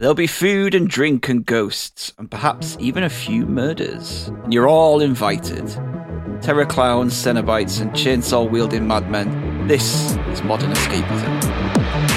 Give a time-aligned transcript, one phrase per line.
[0.00, 4.28] There'll be food and drink and ghosts, and perhaps even a few murders.
[4.44, 5.68] And you're all invited.
[6.40, 9.68] Terror clowns, Cenobites, and chainsaw wielding madmen.
[9.68, 12.09] This is modern escapism.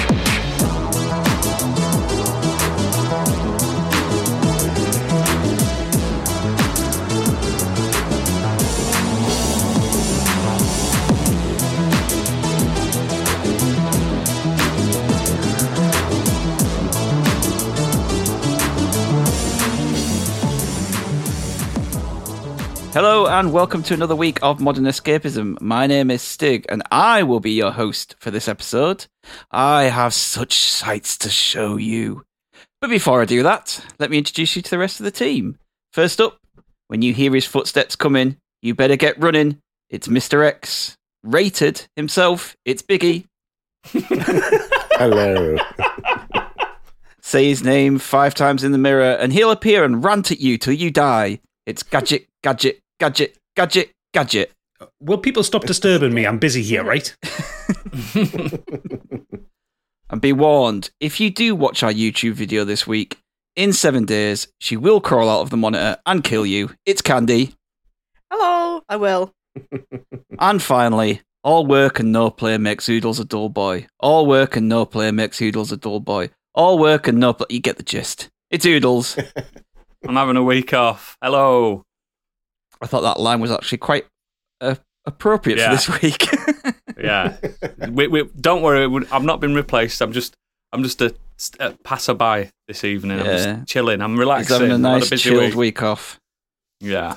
[22.94, 25.60] Hello and welcome to another week of Modern Escapism.
[25.60, 29.06] My name is Stig and I will be your host for this episode.
[29.50, 32.22] I have such sights to show you.
[32.80, 35.58] But before I do that, let me introduce you to the rest of the team.
[35.92, 36.38] First up,
[36.86, 39.58] when you hear his footsteps coming, you better get running.
[39.90, 40.46] It's Mr.
[40.46, 40.96] X.
[41.24, 43.24] Rated himself, it's Biggie.
[43.86, 45.56] Hello.
[47.22, 50.58] Say his name five times in the mirror and he'll appear and rant at you
[50.58, 51.40] till you die.
[51.66, 54.52] It's Gadget, Gadget, Gadget, Gadget, Gadget.
[55.00, 56.26] Will people stop disturbing me?
[56.26, 57.14] I'm busy here, right?
[60.10, 63.18] And be warned, if you do watch our YouTube video this week,
[63.56, 66.70] in seven days, she will crawl out of the monitor and kill you.
[66.86, 67.54] It's Candy.
[68.30, 69.32] Hello, I will.
[70.38, 73.86] And finally, all work and no play makes Oodles a dull boy.
[74.00, 76.30] All work and no play makes Oodles a dull boy.
[76.54, 77.46] All work and no play.
[77.50, 78.28] You get the gist.
[78.50, 79.16] It's Oodles.
[80.06, 81.16] I'm having a week off.
[81.22, 81.84] Hello.
[82.84, 84.06] I thought that line was actually quite
[84.60, 84.74] uh,
[85.06, 85.70] appropriate Yeah.
[85.70, 86.28] for this week.
[86.96, 87.36] Yeah.
[87.90, 88.84] we, we, don't worry.
[89.10, 90.00] I've not been replaced.
[90.00, 90.34] I'm just
[90.72, 91.14] I'm just a,
[91.60, 93.18] a passerby this evening.
[93.20, 93.36] I'm Yeah.
[93.56, 94.00] just chilling.
[94.00, 94.54] I'm He's relaxing.
[94.54, 95.54] having a nice busy chilled week.
[95.54, 96.18] week off.
[96.80, 97.16] Yeah.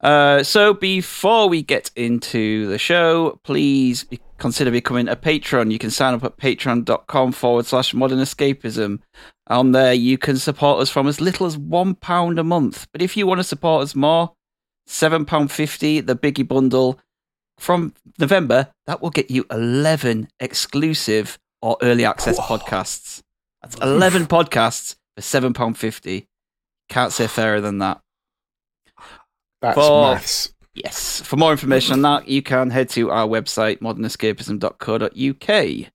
[0.00, 4.06] Uh, so before we get into the show, please
[4.38, 5.70] consider becoming a patron.
[5.70, 9.00] You can sign up at patreon.com forward slash modern escapism.
[9.48, 12.86] On there, you can support us from as little as £1 a month.
[12.92, 14.32] But if you want to support us more,
[14.88, 16.98] £7.50, the Biggie Bundle.
[17.58, 23.22] From November, that will get you 11 exclusive or early access podcasts.
[23.62, 26.26] That's 11 podcasts for £7.50.
[26.90, 28.00] Can't say fairer than that.
[29.62, 30.52] That's For- maths.
[30.74, 31.22] Yes.
[31.22, 35.90] For more information on that, you can head to our website, modernescapism.co.uk.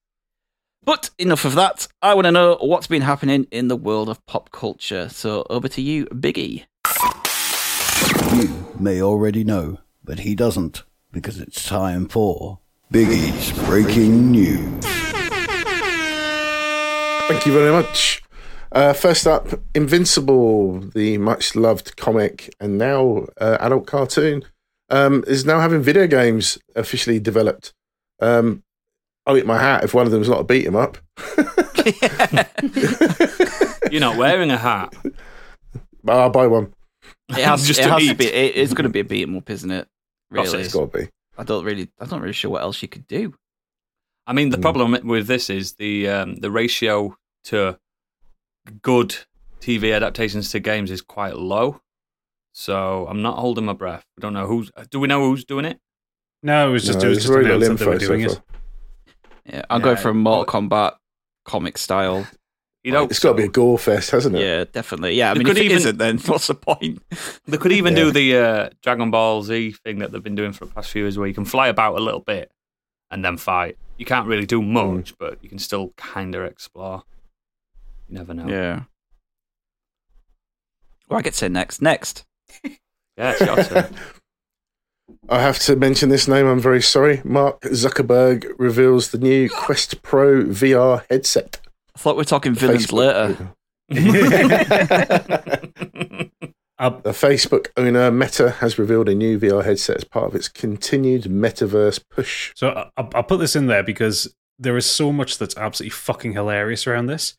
[0.83, 1.87] But enough of that.
[2.01, 5.09] I want to know what's been happening in the world of pop culture.
[5.09, 6.65] So over to you, Biggie.
[8.33, 12.59] You may already know, but he doesn't, because it's time for
[12.91, 14.83] Biggie's Breaking News.
[17.27, 18.23] Thank you very much.
[18.71, 24.43] Uh, first up, Invincible, the much loved comic and now uh, adult cartoon,
[24.89, 27.73] um, is now having video games officially developed.
[28.19, 28.63] Um,
[29.25, 30.97] I'll eat my hat if one of them is not a beat 'em up.
[33.91, 34.93] You're not wearing a hat.
[36.07, 36.73] I'll buy one.
[37.37, 38.25] It has, Just it to has to be.
[38.27, 39.87] It, it's going to be a beat 'em up, isn't it?
[40.29, 40.61] Really?
[40.61, 41.09] It's got to be.
[41.37, 41.89] I don't really.
[41.99, 43.33] I'm not really sure what else you could do.
[44.27, 44.61] I mean, the Mm.
[44.61, 47.77] problem with this is the um, the ratio to
[48.81, 49.15] good
[49.59, 51.81] TV adaptations to games is quite low.
[52.53, 54.05] So I'm not holding my breath.
[54.17, 54.71] I don't know who's.
[54.89, 55.79] Do we know who's doing it?
[56.43, 58.15] No, it was just No, it was just very little announced that they were info
[58.17, 59.53] doing so it.
[59.55, 60.61] Yeah, I'm Yeah, going for a Mortal.
[60.61, 60.95] Kombat
[61.45, 62.27] comic style.
[62.83, 64.41] You know, It's got to be a gore fest, hasn't it?
[64.41, 65.13] Yeah, definitely.
[65.13, 67.01] Yeah, I They mean, if could it even- isn't, then what's the point?
[67.47, 68.03] They could even Yeah.
[68.05, 71.03] do the uh, Dragon Ball Z thing that they've been doing for the past few
[71.03, 72.51] years, where you can fly about a little bit
[73.11, 73.77] and then fight.
[73.97, 77.03] You can't really do much, but you can still kind of explore.
[78.09, 78.47] You never know.
[78.47, 78.83] Yeah.
[81.07, 81.81] Well, I get to say next.
[81.81, 82.25] Next.
[83.17, 83.93] Yeah, it's your turn.
[85.29, 86.47] I have to mention this name.
[86.47, 87.21] I'm very sorry.
[87.25, 91.59] Mark Zuckerberg reveals the new Quest Pro VR headset.
[91.95, 93.37] I thought we were talking villains Facebook- later.
[93.89, 93.93] Uh,
[97.03, 101.23] The Facebook owner Meta has revealed a new VR headset as part of its continued
[101.25, 102.51] metaverse push.
[102.55, 105.91] so I- I'll, I'll put this in there because there is so much that's absolutely
[105.91, 107.35] fucking hilarious around this.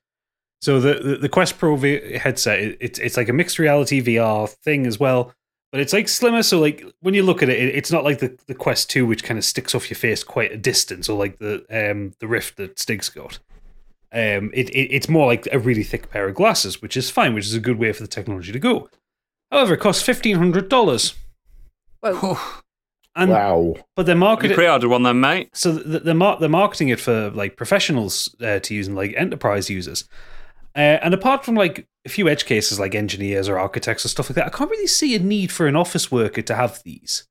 [0.60, 4.00] So the the, the Quest Pro v- headset, it, it's it's like a mixed reality
[4.00, 5.32] VR thing as well,
[5.72, 6.44] but it's like slimmer.
[6.44, 9.04] So like when you look at it, it it's not like the, the Quest Two,
[9.06, 12.28] which kind of sticks off your face quite a distance, or like the um the
[12.28, 13.40] Rift that Stig's got.
[14.12, 17.32] Um, it, it it's more like a really thick pair of glasses, which is fine,
[17.34, 18.90] which is a good way for the technology to go.
[19.50, 21.14] However, it costs fifteen hundred dollars,
[22.00, 22.38] Whoa.
[23.16, 23.74] and wow.
[23.96, 24.56] but they're Have you marketed.
[24.56, 25.50] pre-ordered one then, mate?
[25.54, 29.14] So th- they're mar- they're marketing it for like professionals uh, to use and like
[29.16, 30.04] enterprise users.
[30.74, 34.28] Uh, and apart from like a few edge cases like engineers or architects or stuff
[34.30, 37.26] like that, I can't really see a need for an office worker to have these.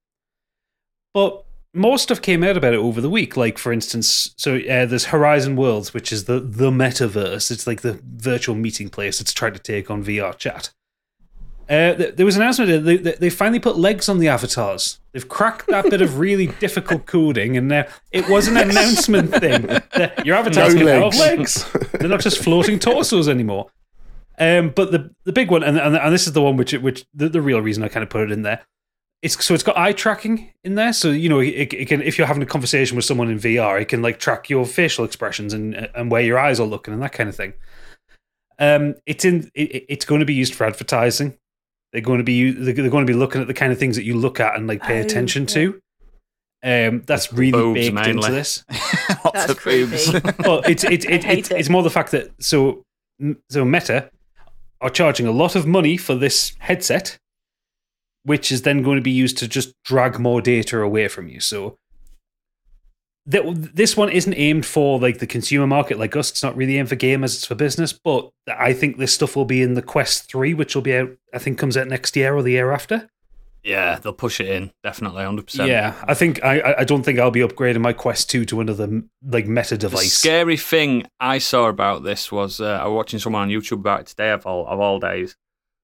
[1.14, 3.38] But more stuff came out about it over the week.
[3.38, 7.50] Like for instance, so uh, there's Horizon Worlds, which is the the metaverse.
[7.52, 9.22] It's like the virtual meeting place.
[9.22, 10.72] It's trying to take on VR chat.
[11.70, 14.28] Uh, th- there was an announcement that they, they they finally put legs on the
[14.28, 15.00] avatars.
[15.14, 19.68] They've cracked that bit of really difficult coding, and now it was an announcement thing.
[19.96, 21.18] that Your avatars No legs.
[21.18, 21.72] have legs.
[21.94, 23.68] They're not just floating torsos anymore.
[24.38, 27.06] Um, but the the big one, and, and and this is the one which which
[27.14, 28.62] the, the real reason I kind of put it in there.
[29.22, 32.18] It's so it's got eye tracking in there, so you know it, it can if
[32.18, 35.54] you're having a conversation with someone in VR, it can like track your facial expressions
[35.54, 37.54] and and where your eyes are looking and that kind of thing.
[38.58, 41.38] Um, it's in it, it's going to be used for advertising.
[41.94, 44.04] They're going to be they're going to be looking at the kind of things that
[44.06, 45.48] you look at and like pay Oh, attention yeah.
[45.50, 45.82] to.
[46.64, 48.12] Um, that's really Boobs, baked mainly.
[48.12, 48.64] into this.
[49.26, 50.14] Lots That's of boobs.
[50.40, 51.60] well, it's it's I it, hate it.
[51.60, 52.84] it's more the fact that so
[53.50, 54.10] so Meta
[54.80, 57.18] are charging a lot of money for this headset,
[58.24, 61.40] which is then going to be used to just drag more data away from you.
[61.40, 61.78] So
[63.28, 63.44] that
[63.76, 66.32] this one isn't aimed for like the consumer market like us.
[66.32, 67.36] It's not really aimed for gamers.
[67.36, 67.94] It's for business.
[67.94, 71.10] But I think this stuff will be in the Quest Three, which will be out.
[71.34, 73.08] I think comes out next year or the year after.
[73.64, 75.70] Yeah, they'll push it in definitely, hundred percent.
[75.70, 79.04] Yeah, I think I I- don't think I'll be upgrading my Quest Two to another
[79.24, 80.14] like Meta The device.
[80.14, 84.00] scary thing I saw about this was uh, I was watching someone on YouTube about
[84.00, 85.36] it today of all of all days,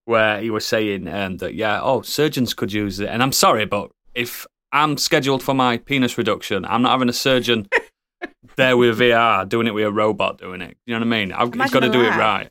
[0.07, 3.65] where he was saying um, that yeah, oh, surgeons could use it, and I'm sorry,
[3.65, 7.67] but if I'm scheduled for my penis reduction, I'm not having a surgeon
[8.55, 10.77] there with VR doing it with a robot doing it.
[10.85, 11.31] You know what I mean?
[11.33, 12.49] I've Imagine got to do it right.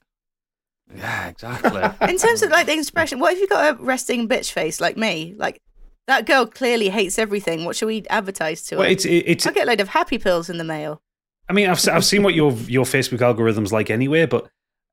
[0.95, 1.83] Yeah, exactly.
[2.09, 4.97] In terms of like the expression, what if you've got a resting bitch face like
[4.97, 5.35] me?
[5.37, 5.61] Like
[6.07, 7.65] that girl clearly hates everything.
[7.65, 8.91] What should we advertise to Well, her?
[8.91, 11.01] it's it's I get a load of happy pills in the mail.
[11.49, 14.47] I mean, I've I've seen what your your Facebook algorithm's like anyway, but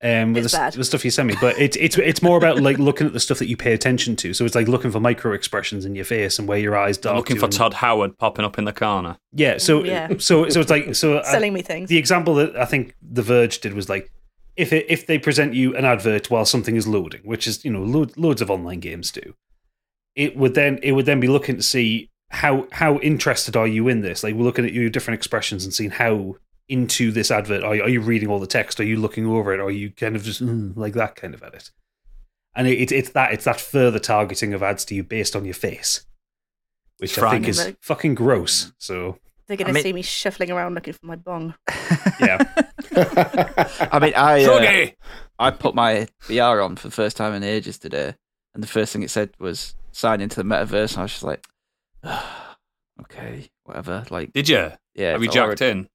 [0.03, 0.73] um, with It's the, bad.
[0.73, 3.19] the stuff you send me, but it's it's it's more about like looking at the
[3.19, 4.33] stuff that you pay attention to.
[4.33, 7.01] So it's like looking for micro expressions in your face and where your eyes I'm
[7.03, 7.17] dark.
[7.17, 9.17] looking to for and- Todd Howard popping up in the corner.
[9.31, 9.57] Yeah.
[9.57, 10.09] So Yeah.
[10.19, 11.89] so so it's like so uh, Selling me things.
[11.89, 14.11] the example that I think The Verge did was like
[14.55, 17.71] if it, if they present you an advert while something is loading, which is you
[17.71, 19.33] know load, loads of online games do,
[20.15, 23.87] it would then it would then be looking to see how how interested are you
[23.87, 24.23] in this?
[24.23, 26.35] Like we're looking at your different expressions and seeing how
[26.69, 28.79] into this advert are you, are you reading all the text?
[28.79, 29.59] Are you looking over it?
[29.59, 31.71] Are you kind of just mm, like that kind of at it?
[32.55, 35.53] And it, it's that it's that further targeting of ads to you based on your
[35.55, 36.05] face,
[36.99, 37.77] which It's I think is frightening.
[37.81, 38.71] fucking gross.
[38.77, 39.17] So
[39.47, 41.55] They're going I to see me shuffling around looking for my bong.
[42.19, 42.37] yeah.
[42.95, 44.87] I mean, I uh,
[45.39, 48.13] I put my VR on for the first time in ages today,
[48.53, 50.91] and the first thing it said was sign into the metaverse.
[50.91, 51.45] And I was just like,
[53.01, 54.05] okay, whatever.
[54.09, 54.71] Like, Did you?
[54.93, 55.89] yeah, Have you jacked already, in?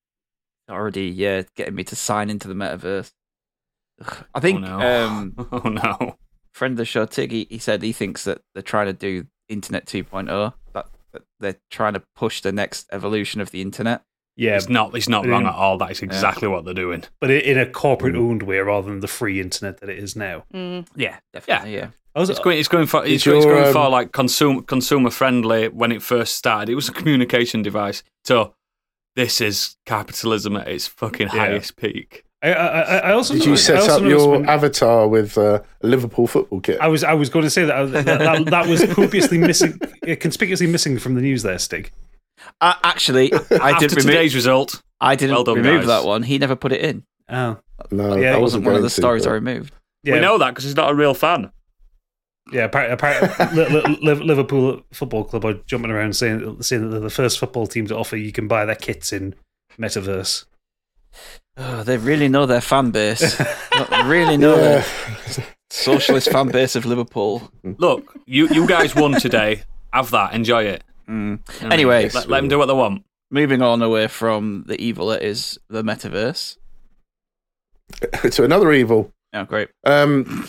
[0.69, 3.13] Already, yeah, getting me to sign into the metaverse.
[4.05, 4.17] Ugh.
[4.35, 5.07] I think oh, no.
[5.07, 6.17] um, oh no.
[6.53, 9.27] friend of the show, Tig, he, he said he thinks that they're trying to do
[9.49, 10.53] Internet 2.0.
[10.75, 14.03] That, that they're trying to push the next evolution of the internet.
[14.37, 14.95] Yeah, It's not.
[14.95, 15.49] It's not wrong Yeah.
[15.49, 15.79] at all.
[15.79, 17.03] That is exactly what they're doing.
[17.21, 20.45] but in a corporate owned way rather than the free internet that it is now.
[20.55, 20.87] Mm.
[20.95, 21.75] Yeah, definitely.
[21.75, 21.89] Yeah.
[22.15, 22.59] I was, It's going.
[22.59, 23.05] It's going for.
[23.05, 26.37] It's, Did going, it's your, going for um, like consumer consumer friendly when it first
[26.37, 26.69] started.
[26.71, 28.03] It was a communication device.
[28.25, 28.55] So
[29.19, 31.41] this is capitalism at its fucking Yeah.
[31.41, 32.25] highest peak.
[32.41, 35.87] I, I, I I also Did you set up your when- avatar with uh, a
[35.87, 36.79] Liverpool football kit?
[36.81, 39.77] I was I was going to say that that, that, that was copiously missing,
[40.09, 41.91] uh, conspicuously missing from the news there, Stig.
[42.61, 44.05] Uh, actually, I did remove.
[44.07, 45.87] today's result, I didn't Well done, remove guys.
[45.89, 46.23] that one.
[46.23, 47.03] He never put it in.
[47.29, 47.59] Oh,
[47.91, 49.75] no, Yeah, That wasn't one of going the to, stories I removed.
[50.05, 51.51] yeah, we know that because he's not a real fan.
[52.53, 52.65] Yeah.
[52.65, 57.67] Apparently, apparently Liverpool Football Club are jumping around saying saying that they're the first football
[57.67, 59.35] team to offer you can buy their kits in
[59.79, 60.45] metaverse.
[61.57, 63.41] Oh, they really know their fan base.
[64.05, 64.85] Really know Yeah.
[65.27, 67.51] the socialist fan base of Liverpool.
[67.63, 69.63] Look, you you guys won today.
[69.93, 70.33] Have that.
[70.35, 70.83] Enjoy it.
[71.09, 71.13] Mm.
[71.13, 71.73] You know what I mean?
[71.73, 73.05] Anyway, let, let them do what they want.
[73.31, 76.57] moving on away from the evil that is the metaverse.
[78.31, 79.13] to another evil.
[79.35, 79.69] Oh, great.
[79.85, 80.49] Um,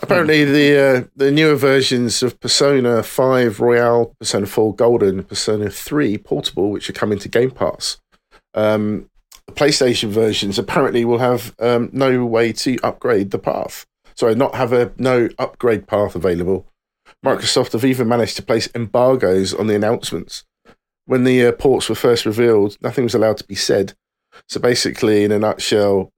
[0.00, 6.18] apparently, the uh, the newer versions of Persona Five Royal, Persona Four Golden, Persona Three
[6.18, 7.98] Portable, which are coming to Game Pass.
[8.54, 9.10] Um,
[9.46, 13.86] the PlayStation versions apparently will have um, no way to upgrade the path.
[14.14, 16.66] Sorry, not have a no upgrade path available.
[17.24, 20.44] Microsoft have even managed to place embargoes on the announcements.
[21.06, 23.94] When the uh, ports were first revealed, nothing was allowed to be said.
[24.48, 26.12] So basically, in a nutshell,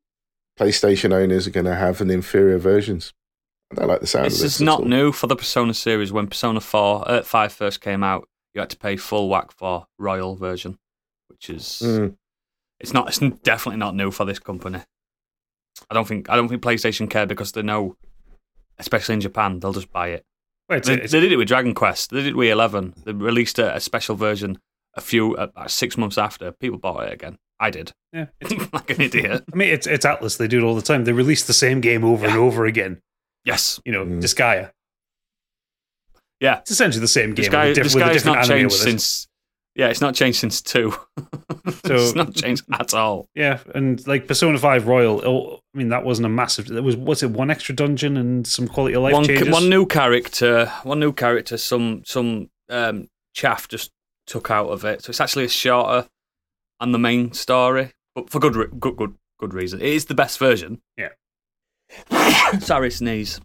[0.59, 3.13] PlayStation owners are going to have an inferior versions.
[3.73, 4.55] I don't like the sound This of this.
[4.57, 4.87] is not all.
[4.87, 6.13] new for the Persona series.
[6.13, 9.87] When Persona 4, uh, 5 first came out, you had to pay full whack for
[9.99, 10.79] Royal version,
[11.29, 12.17] which is Mm.
[12.81, 14.81] it's not it's definitely not new for this company.
[15.91, 17.97] I don't think I don't think PlayStation care because they know,
[18.79, 20.25] especially in Japan, they'll just buy it.
[20.71, 22.11] Wait, it's, They, they did it with Dragon Quest.
[22.11, 22.95] They did it with Eleven.
[23.05, 24.59] They released a, a special version
[24.95, 27.39] a few about six months after, people bought it again.
[27.61, 29.45] I did, Yeah, it's, like an idiot.
[29.53, 30.39] I mean, it's it's Atlus.
[30.39, 31.05] They do it all the time.
[31.05, 33.03] They release the same game over and over again.
[33.47, 34.21] Yes, You know, Mm.
[34.21, 34.71] Disgaea.
[36.41, 36.59] yeah.
[36.59, 37.45] It's essentially the same game.
[37.45, 38.91] This guy, with a, diff- this with a guy's different not anime changed with it.
[38.91, 39.29] since.
[39.75, 40.95] Yeah, it's not changed since two.
[41.85, 43.29] So- it's not changed at all.
[43.35, 45.21] Yeah, and like Persona Five Royal.
[45.27, 46.67] Oh, I mean, that wasn't a massive.
[46.67, 47.31] There was what's it?
[47.31, 49.49] One extra dungeon and some quality of life one, changes.
[49.53, 51.57] one new character, one new character.
[51.59, 53.91] Some some um, chaff just
[54.27, 56.09] took out of it, so it's actually a shorter
[56.81, 59.81] and the main story, but for good good good good reason.
[59.81, 60.81] It is the best version.
[60.97, 61.11] Yeah.
[62.61, 63.41] Sorry, sneeze.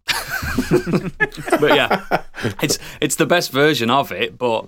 [1.60, 2.24] but yeah,
[2.62, 4.38] it's it's the best version of it.
[4.38, 4.67] But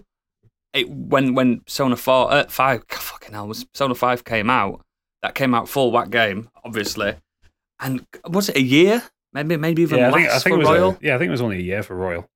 [0.74, 4.82] it when when Persona four uh, five fucking hell was Persona five came out.
[5.22, 7.16] That came out full whack game, obviously,
[7.80, 9.04] and was it a year?
[9.32, 10.90] Maybe maybe even yeah, I less think, I think for it was Royal.
[10.92, 12.28] A, yeah, I think it was only a year for Royal.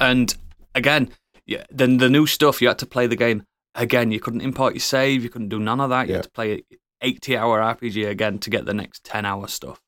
[0.00, 0.34] And
[0.74, 1.10] again,
[1.46, 4.10] yeah, then the new stuff you had to play the game again.
[4.10, 5.22] You couldn't import your save.
[5.22, 6.08] You couldn't do none of that.
[6.08, 6.18] You Yeah.
[6.18, 6.60] had to play an
[7.00, 9.80] eighty-hour RPG again to get the next ten-hour stuff.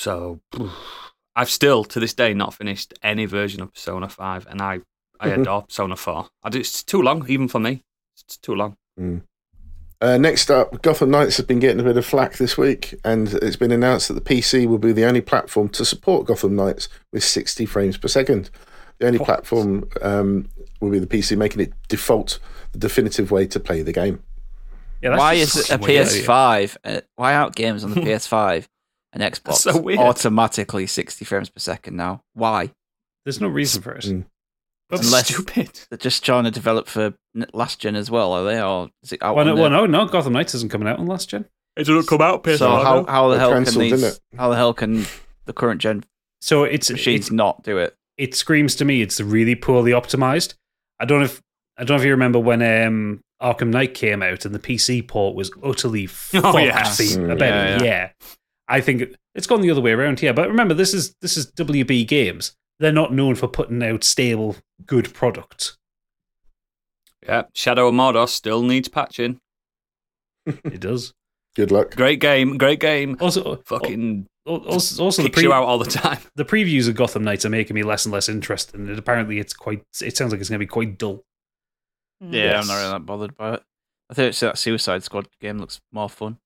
[0.00, 0.40] So
[1.36, 4.80] I've still to this day not finished any version of Persona Five, and I
[5.20, 5.40] I Mhm.
[5.42, 6.28] adore Persona Four.
[6.42, 7.84] I do, it's too long even for me.
[8.26, 8.76] It's too long.
[10.00, 13.34] Uh, next up, Gotham Knights has been getting a bit of flack this week, and
[13.34, 16.88] it's been announced that the PC will be the only platform to support Gotham Knights
[17.12, 18.48] with 60 frames per second.
[18.98, 19.26] The only What?
[19.26, 20.48] platform um,
[20.80, 22.38] will be the PC, making it default
[22.72, 24.22] the definitive way to play the game.
[25.02, 26.06] Yeah, why is it a weird.
[26.06, 26.76] PS5?
[26.84, 28.66] Uh, why aren't games on the PS5
[29.12, 29.98] and Xbox so weird.
[30.00, 32.22] automatically 60 frames per second now?
[32.34, 32.70] Why?
[33.24, 34.04] There's no reason for it.
[34.04, 34.24] Mm.
[34.88, 35.80] That's Unless- stupid.
[35.90, 37.14] They're just trying to develop for
[37.52, 38.60] last gen as well, are they?
[38.60, 40.88] Or is it out Well, on no, the- well, no, no, Gotham Knights isn't coming
[40.88, 41.44] out on last gen.
[41.76, 42.44] It didn't come out.
[42.46, 44.20] So how, how the hell can these?
[44.36, 45.06] How the hell can
[45.46, 46.04] the current gen
[46.40, 47.94] So it's machines it's not do it?
[48.18, 50.54] it screams to me it's really poorly optimized.
[50.98, 51.40] I don't know if
[51.78, 55.06] I don't know if you remember when um, Arkham Knight came out and the PC
[55.06, 56.44] port was utterly fucked.
[56.44, 56.98] Oh, yes.
[56.98, 57.30] the- Mm.
[57.30, 57.86] I bet Yeah, it- yeah.
[57.86, 58.10] yeah.
[58.70, 60.32] I think it- it's gone the other way around here.
[60.32, 62.54] But remember, this is this is WB Games.
[62.78, 65.76] They're not known for putting out stable, good products.
[67.26, 69.38] Yeah, Shadow of Mordor still needs patching.
[70.46, 71.12] It does.
[71.56, 71.94] Good luck.
[71.96, 73.16] Great game, great game.
[73.20, 76.18] Also, Fucking also, also the kicks pre- you out all the time.
[76.36, 78.76] the previews of Gotham Knights are making me less and less interested.
[78.78, 79.82] And apparently, it's quite.
[80.00, 81.24] It sounds like it's going to be quite dull.
[82.22, 82.32] Mm.
[82.32, 82.62] Yeah, Yes.
[82.62, 83.62] I'm not really that bothered by it.
[84.08, 86.38] I think it's that Suicide Squad game looks more fun.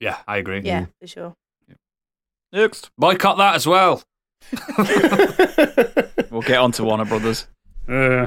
[0.00, 0.60] Yeah, I agree.
[0.64, 1.34] Yeah, for sure.
[2.52, 4.02] Next, Boycott that as well.
[6.30, 7.46] we'll get on to Warner Brothers.
[7.88, 8.26] Uh,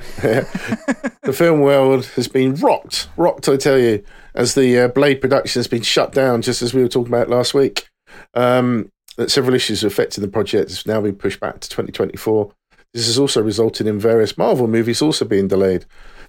[1.24, 4.03] the film world has been rocked, rocked, I tell you,
[4.36, 7.30] as the uh, Blade production has been shut down, just as we were talking about
[7.30, 7.88] last week.
[8.34, 12.51] Um, that several issues affecting the project has now been pushed back to 2024.
[12.94, 15.86] This has also resulted in various Marvel movies also being delayed.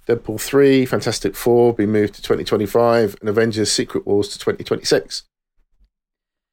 [0.07, 5.23] Deadpool 3, Fantastic Four being moved to 2025, and Avengers Secret Wars to 2026.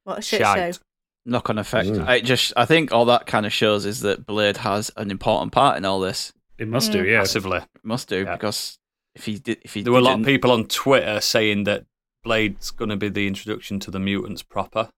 [0.03, 0.75] What a shit Shite.
[0.75, 0.81] show.
[1.25, 1.89] Knock on effect.
[1.89, 2.07] Mm.
[2.07, 5.51] I just, I think all that kind of shows is that Blade has an important
[5.53, 6.33] part in all this.
[6.59, 6.93] it must Mm.
[6.93, 7.17] do, yeah.
[7.19, 7.57] Massively.
[7.59, 8.33] It must do Yeah.
[8.35, 8.77] because
[9.15, 11.85] if he did, if he There were a lot of people on Twitter saying that
[12.23, 14.89] Blade's going to be the introduction to the mutants proper,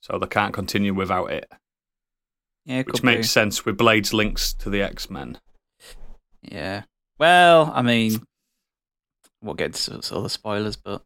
[0.00, 1.50] so they can't continue without it,
[2.66, 5.38] yeah, it which could makes sense with Blade's links to the X Men.
[6.42, 6.82] yeah.
[7.18, 8.22] Well, I mean,
[9.40, 11.02] we'll get into s- other spoilers, but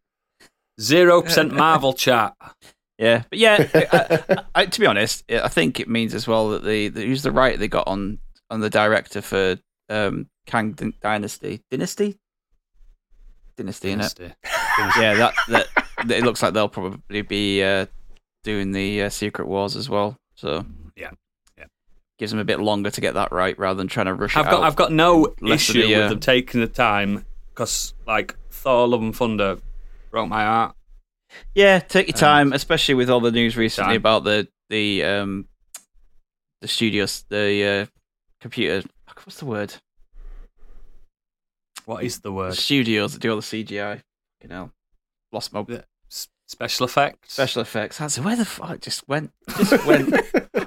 [0.80, 2.34] Zero percent Marvel chat.
[2.98, 3.68] yeah, but yeah.
[3.74, 7.04] I, I, I, to be honest, I think it means as well that the, the
[7.06, 8.18] who's the right they got on
[8.50, 9.56] on the director for
[9.88, 12.16] um, Kang Din- Dynasty Dynasty
[13.56, 14.14] Dynasty in it.
[14.18, 15.00] Dynasty.
[15.00, 15.66] yeah, that, that
[16.06, 17.86] that it looks like they'll probably be uh,
[18.44, 20.16] doing the uh, Secret Wars as well.
[20.34, 21.10] So Yeah,
[21.56, 21.64] yeah.
[22.18, 24.46] gives them a bit longer to get that right rather than trying to rush I've
[24.46, 24.64] it got out.
[24.64, 26.00] I've got no issue a year.
[26.00, 27.24] with them taking the time
[27.54, 29.58] because like Thor: Love and Thunder
[30.10, 30.76] broke my heart.
[31.54, 33.96] Yeah, take your Um, time, especially with all the news recently time.
[33.96, 35.48] about the the um
[36.60, 37.86] the studios, the uh,
[38.40, 38.86] computer.
[39.24, 39.74] What's the word?
[41.84, 42.54] What is the The word?
[42.54, 44.02] studios that do all the CGI.
[44.42, 44.70] You know,
[45.32, 45.82] lost my Yeah.
[46.48, 47.32] Special effects.
[47.32, 47.98] special effects.
[47.98, 49.32] That's where the fuck just went.
[49.56, 50.14] Just went.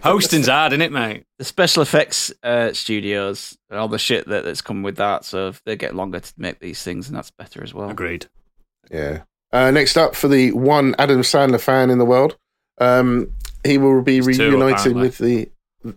[0.03, 1.23] Hosting's hard, isn't it, mate?
[1.37, 5.23] the special effects uh, studios, all the shit that, that's come with that.
[5.23, 7.89] So they get longer to make these things, and that's better as well.
[7.89, 8.25] Agreed.
[8.91, 9.21] Yeah.
[9.51, 12.37] Uh, next up, for the one Adam Sandler fan in the world,
[12.79, 13.31] um,
[13.65, 15.01] he will be There's two, reuniting apparently.
[15.01, 15.49] with the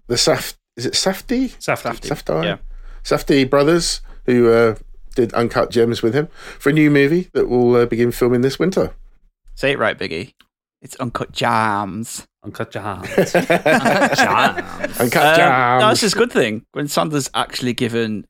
[0.08, 0.54] the Saf.
[0.76, 1.50] Is it Safdie?
[1.58, 2.00] Safdie.
[2.08, 2.44] Safdie?
[2.44, 2.56] Yeah.
[3.04, 4.76] Safdie brothers, who uh,
[5.14, 6.28] did Uncut Gems with him,
[6.58, 8.94] for a new movie that will uh, begin filming this winter.
[9.54, 10.32] Say it right, Biggie.
[10.80, 12.26] It's uncut jams.
[12.42, 13.04] Uncut Jahan.
[14.16, 15.00] Jams.
[15.00, 15.80] Uncut Um, Gems.
[15.82, 18.26] no, this is a good thing when Sanders actually given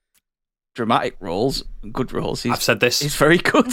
[0.75, 3.01] dramatic roles, good roles, he's I've said this.
[3.01, 3.73] he's very good.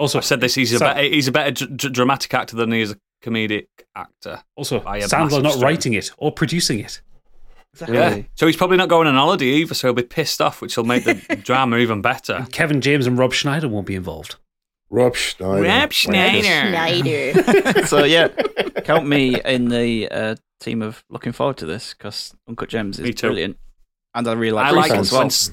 [0.00, 0.54] Also, I've said this.
[0.54, 1.02] He's a better.
[1.02, 4.42] He's a better dr- dr- dramatic actor than he is a comedic actor.
[4.56, 5.62] Also, by a Sandler not stretch.
[5.62, 7.00] writing it or producing it.
[7.88, 8.22] Yeah.
[8.34, 9.74] So he's probably not going on holiday either.
[9.74, 11.14] So he'll be pissed off, which will make the
[11.44, 12.32] drama even better.
[12.34, 14.36] And Kevin James and Rob Schneider won't be involved.
[14.90, 15.62] Rob Schneider.
[15.62, 16.42] Rob Schneider.
[16.42, 17.86] Schneider.
[17.86, 18.26] so yeah,
[18.84, 23.14] count me in the uh, team of looking forward to this because Uncut James is
[23.20, 23.56] brilliant,
[24.14, 25.20] and I really like I Bruce like as well.
[25.20, 25.52] when s-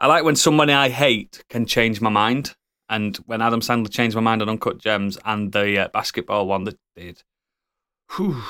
[0.00, 2.54] I like when somebody I hate can change my mind.
[2.92, 6.64] And when Adam Sandler changed my mind on Uncut Gems and the uh, basketball one
[6.64, 7.22] that did,
[8.16, 8.42] whew,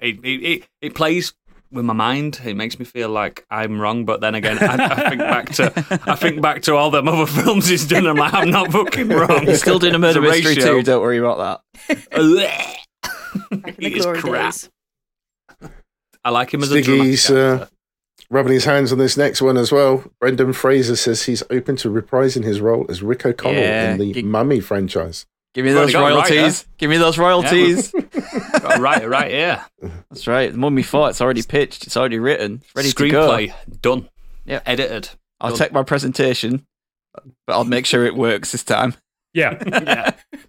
[0.00, 1.34] it, it, it, it plays
[1.72, 2.40] with my mind.
[2.44, 4.04] It makes me feel like I'm wrong.
[4.04, 7.26] But then again, I, I think back to I think back to all them other
[7.42, 8.06] films he's done.
[8.06, 9.46] I'm like, I'm not fucking wrong.
[9.46, 10.76] He's still doing a murder It's mystery ratio.
[10.76, 10.82] too.
[10.84, 12.08] Don't worry about that.
[13.50, 14.52] Back in the glory crap.
[14.52, 14.70] days.
[16.24, 17.68] I like him as a dramatic Stiggy's uh, actor.
[18.30, 20.04] Rubbing his hands on this next one as well.
[20.20, 24.06] Brendan Fraser says he's open to reprising his role as Rick O'Connell Yeah, in the
[24.06, 25.26] you- Mummy franchise.
[25.52, 26.66] Give me Well, those you got it right, royalties.
[26.78, 27.90] Give me those royalties.
[28.52, 29.64] Got right, right here.
[30.08, 30.52] That's right.
[30.52, 31.10] The Mummy Four.
[31.10, 31.88] It's already pitched.
[31.88, 32.62] It's already written.
[32.64, 33.28] It's ready to go.
[33.28, 34.08] Screenplay done.
[34.44, 34.60] Yeah.
[34.64, 35.08] edited.
[35.40, 35.58] I'll Done.
[35.58, 36.66] take my presentation,
[37.48, 38.94] but I'll make sure it works this time.
[39.34, 39.60] Yeah.
[39.66, 40.10] yeah,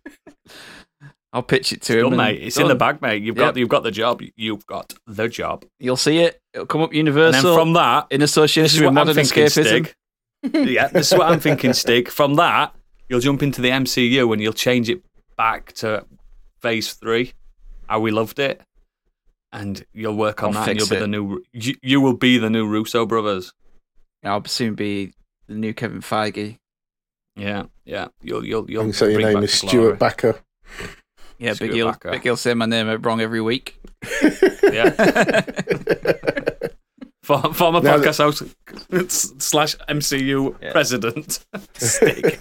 [1.33, 2.09] I'll pitch it to him.
[2.09, 2.41] done, mate.
[2.41, 2.77] It's in the done.
[2.77, 3.23] bag, mate.
[3.23, 3.45] You've Yep.
[3.53, 4.21] got you've got the job.
[4.35, 5.63] You've got the job.
[5.79, 6.41] You'll see it.
[6.53, 9.45] It'll come up And Universal then from that, in association with what I'm modern thinking,
[9.45, 9.63] escapism.
[9.63, 9.95] Stig.
[10.69, 12.09] yeah, this is what I'm thinking, Stig.
[12.09, 12.75] From that,
[13.07, 15.01] you'll jump into the MCU and you'll change it
[15.37, 16.05] back to
[16.61, 17.33] Phase Three,
[17.87, 18.61] how we loved it,
[19.53, 20.69] and you'll work on I'll that.
[20.71, 20.99] And you'll be it.
[20.99, 21.43] the new.
[21.53, 23.53] You, you will be the new Russo brothers.
[24.23, 25.13] I'll soon be
[25.47, 26.57] the new Kevin Feige.
[27.37, 28.09] Yeah, yeah.
[28.21, 28.83] You'll you'll you'll.
[28.83, 29.95] And so your bring name back is Stuart glory.
[29.95, 30.39] Backer.
[31.41, 31.87] Yeah, Stuart Big Hill.
[31.91, 32.11] Backer.
[32.11, 33.79] Big Hill say my name wrong every week.
[34.63, 34.89] Yeah.
[37.23, 40.71] For- Former Now podcast host slash MCU Yeah.
[40.71, 41.43] president.
[41.73, 42.37] Stig.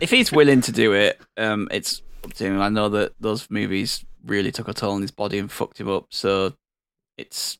[0.00, 2.60] if he's willing to do it, um, it's up to him.
[2.60, 5.88] I know that those movies really took a toll on his body and fucked him
[5.90, 6.06] up.
[6.10, 6.54] So
[7.18, 7.58] it's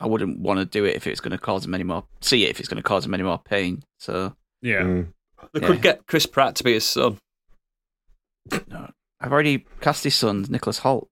[0.00, 2.04] I wouldn't want to do it if it's going to cause him any more.
[2.20, 3.82] See it if it's going to cause him any more pain.
[3.98, 4.80] So Yeah.
[4.82, 5.08] Mm.
[5.52, 5.66] They Yeah.
[5.66, 7.18] could get Chris Pratt to be his son.
[9.20, 11.08] I've already cast his son, Nicholas Hoult.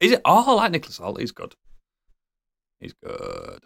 [0.00, 0.22] Is it?
[0.24, 1.20] Oh, I like Nicholas Hoult.
[1.20, 1.54] He's good.
[2.80, 3.60] He's good.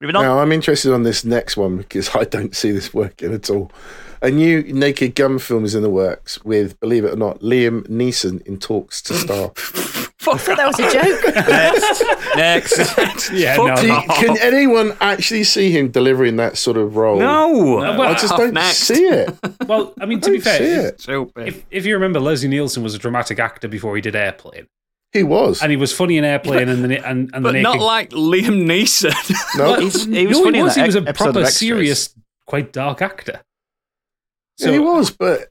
[0.00, 0.22] Moving on.
[0.22, 3.70] Now I'm interested on this next one because I don't see this working at all.
[4.22, 7.86] A new Naked Gun film is in the works with, believe it or not, Liam
[7.88, 9.52] Neeson in talks to star.
[10.24, 11.34] Fuck I thought that was a joke.
[12.36, 13.30] Next, next.
[13.32, 14.06] Yeah, Fuck no, you- off.
[14.18, 17.18] can anyone actually see him delivering that sort of role?
[17.18, 17.48] No.
[17.76, 18.78] well, I just don't Next.
[18.78, 19.34] see it.
[19.66, 21.06] Well, I mean, I to be fair, it.
[21.36, 24.66] If, if you remember, Leslie Nielsen was a dramatic actor before he did Airplane,
[25.12, 25.62] He was.
[25.62, 27.86] and he was funny in Airplane and the and, and but the not naked.
[27.86, 29.56] like Liam Neeson.
[29.58, 30.74] no, He's- he was no, funny he was.
[30.74, 32.14] that He was a proper serious,
[32.46, 33.40] quite dark actor.
[34.58, 35.48] yeah, he was, but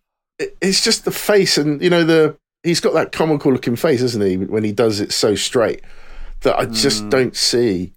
[0.62, 4.22] it's just the face, and you know the he's got that comical looking face, isn't
[4.26, 4.38] he?
[4.38, 5.82] When he does it so straight,
[6.41, 7.10] that I just Mm.
[7.10, 7.93] don't see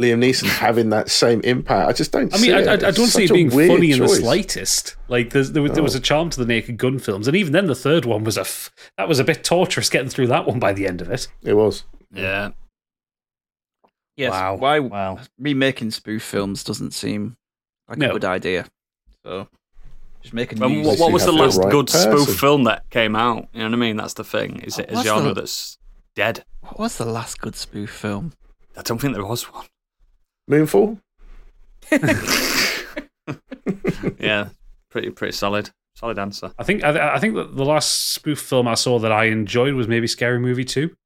[0.00, 1.88] Liam Neeson having that same impact.
[1.88, 2.32] I just don't.
[2.34, 2.68] I mean, see I, it.
[2.84, 4.96] I, I don't see it being weird funny in the slightest.
[5.08, 7.52] Like there's, there, was, there was a charm to the Naked Gun films, and even
[7.52, 10.46] then, the third one was a f- that was a bit torturous getting through that
[10.46, 11.28] one by the end of it.
[11.42, 11.84] It was.
[12.12, 12.50] yeah.
[14.16, 14.32] Yes.
[14.32, 14.56] Wow.
[14.56, 15.20] Why Wow.
[15.38, 17.36] remaking spoof films doesn't seem
[17.88, 18.10] like No.
[18.10, 18.66] a good idea.
[19.24, 19.48] So
[20.22, 20.82] just make a new.
[20.86, 23.48] what, what was the the last right good spoof film that came out?
[23.52, 23.96] You know what I mean?
[23.96, 24.60] That's the thing.
[24.60, 25.78] Is it a genre the- that's
[26.14, 26.44] dead?
[26.60, 28.32] What was the last good spoof film?
[28.76, 29.66] I don't think there was one.
[30.50, 31.00] Moonfall.
[34.18, 34.48] yeah,
[34.90, 35.70] pretty pretty solid.
[35.94, 36.52] Solid answer.
[36.58, 39.74] I think I, I think that the last spoof film I saw that I enjoyed
[39.74, 40.96] was maybe Scary Movie Two.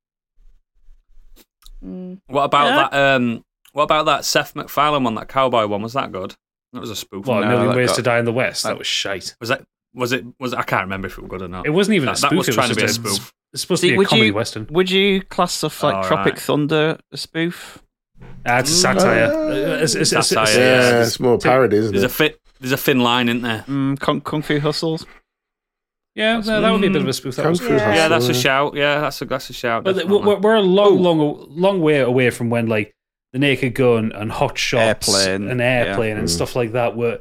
[1.85, 2.21] Mm.
[2.29, 2.89] What about Yeah.
[2.91, 3.17] that?
[3.17, 5.15] Um, what about that Seth MacFarlane one?
[5.17, 6.35] That cowboy one was that good?
[6.77, 7.27] That was a spoof.
[7.27, 8.63] Well, No, A Million that Ways got- to Die in the West.
[8.63, 9.35] That that- was shite.
[9.41, 9.65] Was that?
[9.95, 10.25] Was it?
[10.39, 11.67] Was I can't remember if it was good or not.
[11.67, 12.37] It wasn't even That- a that spoof.
[12.39, 13.33] was it trying to be a just spoof.
[13.53, 14.67] It's supposed See, to be a would comedy you- western.
[14.71, 16.43] Would you class stuff like All Tropic right.
[16.43, 17.79] Thunder a spoof?
[18.47, 19.25] Ah, it's a satire.
[19.25, 21.03] Uh, Uh, it's- it's- it's- Satire, it's- Yeah, yeah.
[21.05, 22.13] it's more parody, isn't There's a it?
[22.13, 22.41] fit.
[22.61, 23.65] There's a thin line, isn't there?
[23.69, 25.05] Mm, Kung, Kung Fu Hustles?
[26.15, 27.37] Yeah, no, that would be a bit of a spoof.
[27.37, 27.79] That Kung was- Fu Yeah.
[27.79, 28.75] Hustle, Yeah, that's a shout.
[28.75, 29.85] Yeah, that's a that's a shout.
[29.85, 32.95] But we're, we're a long, long, long way away from when like
[33.33, 36.31] the Naked Gun and Hot Shots Airplane, and Airplane and Mm.
[36.31, 37.21] stuff like that were,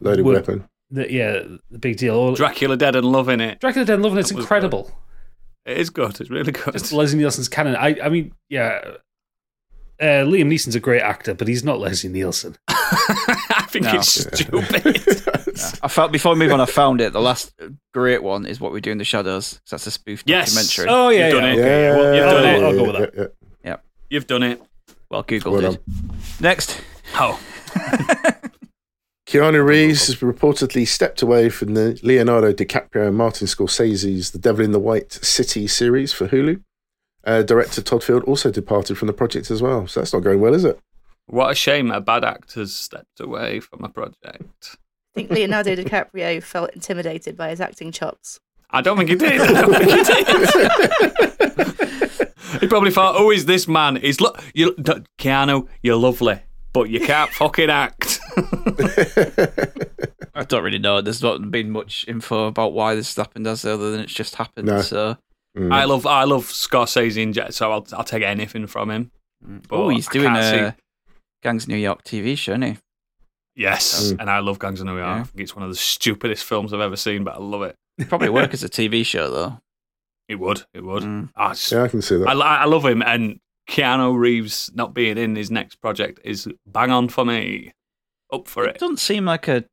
[0.00, 0.68] Loaded would- weapon.
[0.90, 2.14] the, yeah, the big deal.
[2.16, 3.60] Or, Dracula Dead and Loving it.
[3.60, 4.90] Dracula Dead and Loving It's That was incredible.
[5.66, 6.20] It is good.
[6.20, 6.72] It's really good.
[6.74, 7.74] Just Leslie Nielsen's canon.
[7.76, 8.80] I, I mean, yeah.
[10.00, 12.56] Uh, Liam Neeson's a great actor, but he's not Leslie Nielsen.
[12.68, 13.94] I think No.
[13.94, 15.78] it's stupid.
[15.82, 17.12] I felt before we move on, I found it.
[17.12, 17.54] The last
[17.94, 19.54] great one is What We Do in the Shadows.
[19.64, 20.52] 'cause that's a spoof Yes.
[20.52, 20.86] documentary.
[20.92, 21.50] Oh yeah, You've done yeah.
[21.50, 21.58] it.
[21.60, 22.56] okay, yeah, well, you've done it.
[22.58, 23.14] I'll, I'll go with that.
[23.64, 23.76] yeah, yeah.
[24.10, 24.60] You've done it.
[25.10, 25.80] Well, Google Well did.
[26.40, 26.80] Next.
[27.14, 27.40] Oh,
[29.26, 34.64] Keanu Reeves has reportedly stepped away from the Leonardo DiCaprio and Martin Scorsese's The Devil
[34.64, 36.62] in the White City series for Hulu.
[37.24, 40.40] Uh, director Todd Field also departed from the project as well, so that's not going
[40.40, 40.78] well, is it?
[41.26, 44.76] What a shame a bad actor's stepped away from a project.
[44.76, 48.40] I think Leonardo DiCaprio felt intimidated by his acting chops.
[48.74, 49.40] I don't think he did.
[49.40, 50.02] I don't think he
[52.24, 52.60] did.
[52.60, 53.96] he probably thought, "Oh, is this man?
[53.96, 54.72] He's look, you,
[55.18, 56.40] Keanu, you're lovely,
[56.72, 58.20] but you can't fucking act."
[60.36, 61.00] I don't really know.
[61.00, 64.66] There's not been much info about why this happened, as other than it's just happened.
[64.68, 64.80] No.
[64.82, 65.16] So,
[65.56, 65.72] Mm.
[65.72, 69.12] I love, I love Scorsese and Jet, so I'll, I'll take anything from him.
[69.68, 70.76] But oh, he's I doing can't a
[71.44, 72.76] Gangs of New York TV show, isn't he?
[73.54, 74.16] Yes, Mm.
[74.22, 75.06] and I love Gangs of New York.
[75.06, 75.20] Yeah.
[75.20, 77.76] I think it's one of the stupidest films I've ever seen, but I love it.
[78.08, 79.60] Probably work as a TV show though.
[80.26, 81.02] It would, it would.
[81.02, 81.28] Mm.
[81.36, 82.26] I, just- Yeah, I can see that.
[82.26, 86.90] I, I love him, and Keanu Reeves not being in his next project is bang
[86.90, 87.72] on for me.
[88.32, 88.78] Up for It it.
[88.80, 89.64] doesn't seem like a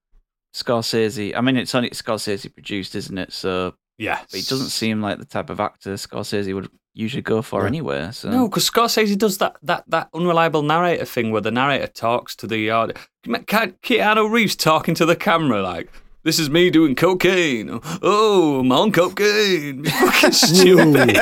[0.53, 1.33] Scorsese.
[1.35, 3.31] I mean, it's only Scorsese produced, isn't it?
[3.31, 7.41] So Yes, but it doesn't seem like the type of actor Scorsese would usually go
[7.41, 7.67] for Yeah.
[7.67, 8.11] anywhere.
[8.11, 12.35] So No, because Scorsese does that, that that unreliable narrator thing where the narrator talks
[12.35, 12.99] to the audience.
[13.25, 15.89] Keanu Reeves talking to the camera like,
[16.23, 17.79] "This is me doing cocaine.
[18.01, 19.83] Oh, I'm on cocaine.
[19.85, 21.17] Fucking stupid.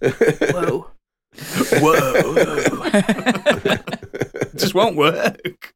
[0.52, 0.90] Whoa.
[1.80, 2.34] Whoa,
[4.44, 5.72] It just won't work."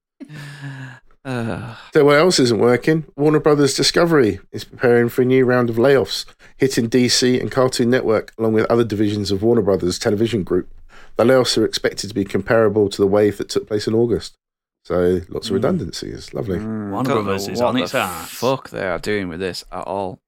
[1.25, 3.05] Uh, So what else isn't working?
[3.17, 6.25] Warner Brothers Discovery is preparing for a new round of layoffs,
[6.57, 10.69] hitting DC and Cartoon Network, along with other divisions of Warner Brothers Television Group.
[11.17, 14.35] The layoffs are expected to be comparable to the wave that took place in August.
[14.85, 16.35] So lots of redundancies.
[16.35, 16.59] Lovely.
[16.59, 18.31] mm, Warner don't Brothers is what on the its ass.
[18.31, 20.21] Fuck, they are doing with this at all.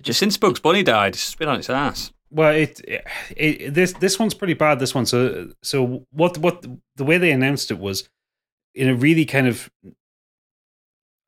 [0.00, 2.12] Just since Bugs Bunny died, it's been on its ass.
[2.30, 2.80] Well, it,
[3.36, 4.78] it this this one's pretty bad.
[4.78, 5.04] This one.
[5.06, 6.64] So so what what
[6.96, 8.08] the way they announced it was
[8.74, 9.70] in a really kind of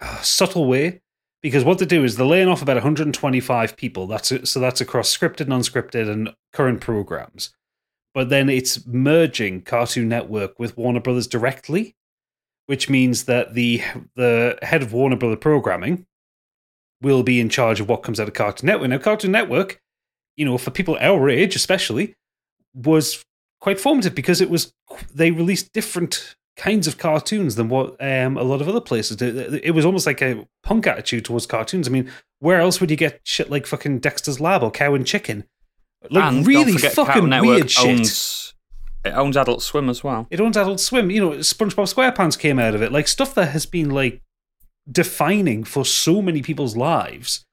[0.01, 1.03] uh, subtle way
[1.43, 4.07] because what they do is they're laying off about 125 people.
[4.07, 7.51] That's so that's across scripted, and unscripted, and current programs.
[8.15, 11.97] But then it's merging Cartoon Network with Warner Brothers directly,
[12.67, 13.83] which means that the
[14.17, 16.07] the head of Warner Brother programming
[17.03, 18.89] will be in charge of what comes out of Cartoon Network.
[18.89, 19.81] Now, Cartoon Network
[20.37, 22.17] you know, for people our age especially,
[22.75, 23.25] was
[23.61, 24.73] quite formative because it was
[25.13, 29.55] they released different kinds of cartoons than what um, a lot of other places did.
[29.63, 31.89] It was almost like a punk attitude towards cartoons.
[31.89, 35.07] I mean, where else would you get shit like fucking Dexter's Lab or Cow and
[35.07, 35.45] Chicken?
[36.11, 38.54] Like and really fucking weird shit.
[39.05, 40.27] It owns Adult Swim as well.
[40.31, 41.11] It owns Adult Swim.
[41.11, 42.93] You know, SpongeBob SquarePants came out of it.
[42.93, 44.23] Like stuff that has been like
[44.91, 47.45] defining for so many people's lives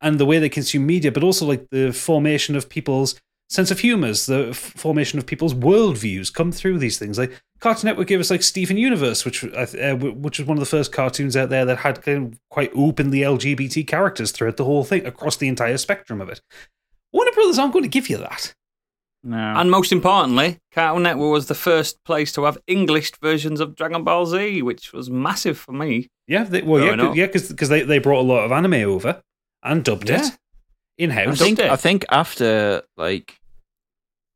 [0.00, 3.80] and the way they consume media, but also like the formation of people's sense of
[3.80, 7.18] humors, the f- formation of people's worldviews come through these things.
[7.18, 10.66] Like Cartoon Network gave us like Steven Universe, which uh, which was one of the
[10.66, 14.84] first cartoons out there that had kind of quite openly LGBT characters throughout the whole
[14.84, 16.40] thing across the entire spectrum of it.
[17.12, 18.54] Warner Brothers aren't going to give you that.
[19.26, 19.36] No.
[19.36, 24.04] And most importantly, Cartoon Network was the first place to have English versions of Dragon
[24.04, 26.08] Ball Z, which was massive for me.
[26.28, 27.16] Yeah, they, well, yeah, Growing 'cause- up.
[27.16, 29.22] yeah, because they, they brought a lot of anime over
[29.62, 30.26] and dubbed Yeah.
[30.26, 30.38] it
[30.98, 31.38] in I house.
[31.38, 31.58] think.
[31.58, 33.40] I think after like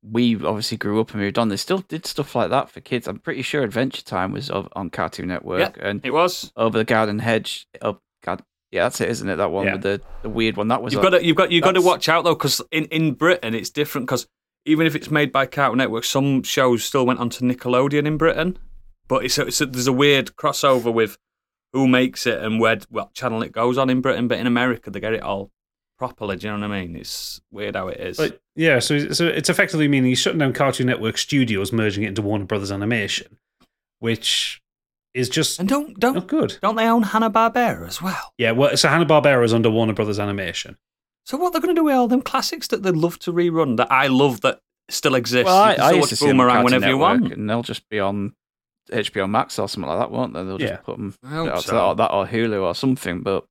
[0.02, 3.06] we obviously grew up and moved on, they still did stuff like that for kids.
[3.08, 6.52] I'm pretty sure Adventure Time was on Cartoon Network and It was.
[6.56, 7.66] Over the Garden Hedge.
[7.82, 9.36] Up, God, yeah, that's it, isn't it?
[9.36, 9.72] That one Yeah.
[9.74, 10.68] with the, the weird one.
[10.68, 12.62] That was You've on- got to, you've got, you've got to watch out though, because
[12.70, 14.06] in, in Britain it's different.
[14.06, 14.26] Because
[14.68, 18.16] even if it's made by Cartoon Network, some shows still went on to Nickelodeon in
[18.18, 18.58] Britain.
[19.08, 21.16] But it's, a, it's a, there's a weird crossover with
[21.72, 24.28] who makes it and where what channel it goes on in Britain.
[24.28, 25.50] But in America, they get it all
[25.98, 26.36] properly.
[26.36, 26.96] Do you know what I mean?
[26.96, 28.18] It's weird how it is.
[28.18, 32.08] But yeah, so so it's effectively meaning he's shutting down Cartoon Network Studios, merging it
[32.08, 33.38] into Warner Brothers Animation,
[34.00, 34.62] which
[35.14, 36.58] is just and don't don't not good.
[36.60, 38.34] don't they own Hanna Barbera as well?
[38.36, 40.76] Yeah, well, so Hanna Barbera is under Warner Brothers Animation.
[41.28, 43.76] So what they're going to do with all them classics that they love to rerun
[43.76, 45.44] that I love that still exist?
[45.44, 47.32] Well, I, you can I still used to watch see Boomerang Cartoon whenever you want.
[47.34, 48.32] and they'll just be on
[48.90, 50.42] HBO Max or something like that, won't they?
[50.42, 51.72] They'll just put them I out so.
[51.72, 53.20] that, or that or Hulu or something.
[53.20, 53.44] But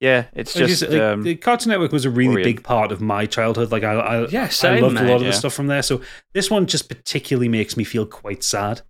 [0.00, 2.44] yeah, it's Like, just um, the Cartoon Network was a really worrying.
[2.56, 3.70] big part of my childhood.
[3.70, 5.28] Like I, I, Yeah, I same, loved a lot of yeah.
[5.28, 5.82] the stuff from there.
[5.82, 6.00] So
[6.32, 8.80] this one just particularly makes me feel quite sad.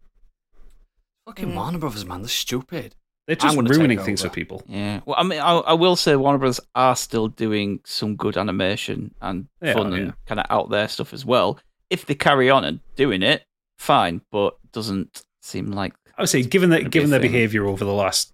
[1.27, 1.55] Fucking Mm.
[1.57, 2.94] Warner Brothers, man, they're stupid.
[3.26, 4.62] They're just gonna ruining things for people.
[4.66, 5.00] Yeah.
[5.06, 9.14] Well, I mean, I, I will say Warner Brothers are still doing some good animation
[9.22, 10.12] and They fun are, and yeah.
[10.26, 11.58] kind of out there stuff as well.
[11.88, 13.44] If they carry on and doing it,
[13.78, 17.32] fine, but doesn't seem like I would say, given that, given their thing.
[17.32, 18.32] behavior over the last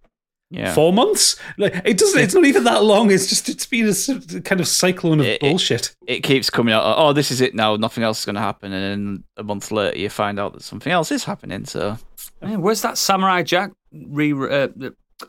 [0.50, 0.74] yeah.
[0.74, 2.20] four months, like it doesn't.
[2.20, 3.10] It's not even that long.
[3.12, 5.94] It's just it's been a kind of cyclone of It- it- bullshit.
[6.08, 6.82] It keeps coming out.
[6.98, 7.76] Oh, this is it now.
[7.76, 10.62] Nothing else is going to happen, and then a month later, you find out that
[10.62, 11.64] something else is happening.
[11.64, 11.96] So
[12.40, 14.68] Man, where's that Samurai Jack re uh,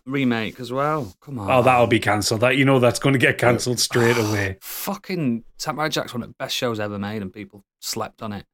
[0.06, 1.14] remake as well.
[1.22, 1.52] Come on.
[1.52, 2.42] Oh, that'll be cancelled.
[2.42, 4.58] That you know that's going to get cancelled straight away.
[4.62, 8.46] Fucking Samurai Jack's one of the best shows ever made, and people slept on it.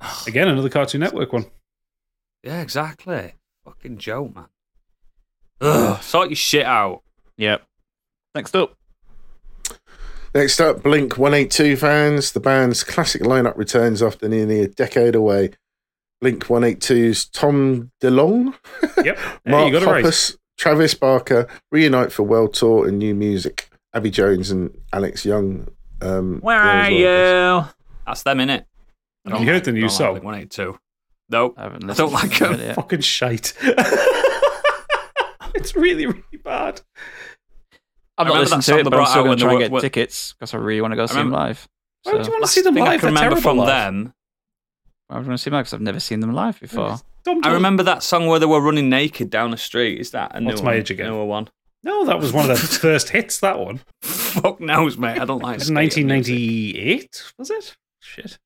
[0.26, 1.46] Again, another Cartoon Network one.
[2.42, 3.34] Yeah, exactly.
[3.64, 4.48] Fucking joke, man.
[5.60, 7.02] Ugh, sort your shit out.
[7.36, 7.62] Yep.
[8.34, 8.76] Next up.
[10.34, 12.32] Next up, Blink 182 fans.
[12.32, 15.50] The band's classic lineup returns after nearly a decade away.
[16.24, 18.54] Blink 182's Tom DeLonge,
[19.04, 19.18] Yep.
[19.18, 20.02] Hey, Mark you got right.
[20.02, 23.68] Hoppus, Travis Barker reunite for World Tour and new music.
[23.92, 25.68] Abby Jones and Alex Young.
[26.00, 27.68] Um, Where are as you?
[28.06, 28.64] That's them, innit?
[29.26, 30.14] I Have you heard the new don't song?
[30.14, 30.78] Like 182.
[31.28, 31.54] Nope.
[31.58, 32.54] I haven't I don't like them.
[32.54, 32.74] it.
[32.74, 33.52] Fucking shite.
[35.54, 36.80] it's really, really bad.
[38.16, 39.52] I'm not remember listened that to song it, they but I'm still going to try
[39.52, 41.68] and get were- tickets because I really want to go see them live.
[42.04, 43.66] Why would So, you want to see them thing I can remember from live.
[43.68, 44.14] them.
[45.14, 46.98] I want to see them because I've never seen them live before.
[47.44, 50.00] I remember that song where they were running naked down the street.
[50.00, 51.06] Is that a What's newer my age again?
[51.10, 51.48] Newer one.
[51.82, 53.40] No, that was one of their first hits.
[53.40, 53.80] That one.
[54.02, 55.20] Fuck knows, mate.
[55.20, 55.56] I don't like.
[55.56, 56.04] It's skater music.
[56.06, 57.76] 1998, was it?
[58.00, 58.38] Shit,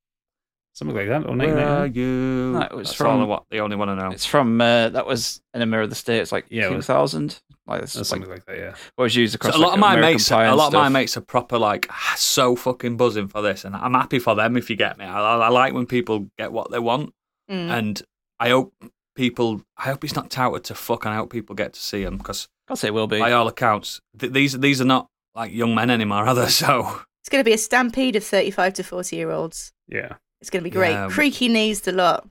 [0.74, 1.24] something like that.
[1.26, 1.94] Or Where are 1999.
[1.94, 2.52] you?
[2.52, 4.10] No, it was That's from- all I wa- the only one I know.
[4.10, 6.86] It's from uh, that was in a Mirror of the States, like Yeah, it was-
[6.86, 7.40] 2000.
[7.68, 8.56] Like this, Or like something like that.
[8.56, 8.74] Yeah.
[8.96, 10.68] what was used So across a lot like, of my American mates, a and lot
[10.68, 14.34] of my mates are proper like so fucking buzzing for this, and I'm happy for
[14.34, 15.04] them if you get me.
[15.04, 17.12] I, I, I like when people get what they want,
[17.50, 17.70] Mm.
[17.70, 18.02] and
[18.40, 18.74] I hope
[19.16, 19.62] people.
[19.76, 22.18] I hope it's not touted to fuck, and I hope people get to see them
[22.18, 23.18] because, I'll say it will be.
[23.18, 26.46] by all accounts, th- these these are not like young men anymore, are they?
[26.48, 29.72] So It's going to be a stampede of 35 to 40 year olds.
[29.88, 30.14] Yeah.
[30.40, 30.92] It's going to be great.
[30.92, 31.08] Yeah.
[31.10, 32.28] Creaky knees the lot.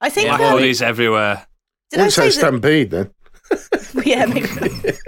[0.00, 0.26] I think.
[0.26, 1.46] Yeah, black um, bodies everywhere.
[1.90, 2.46] did I I wouldn't say say that?
[2.48, 3.10] Stampede then.
[4.04, 4.48] yeah, maybe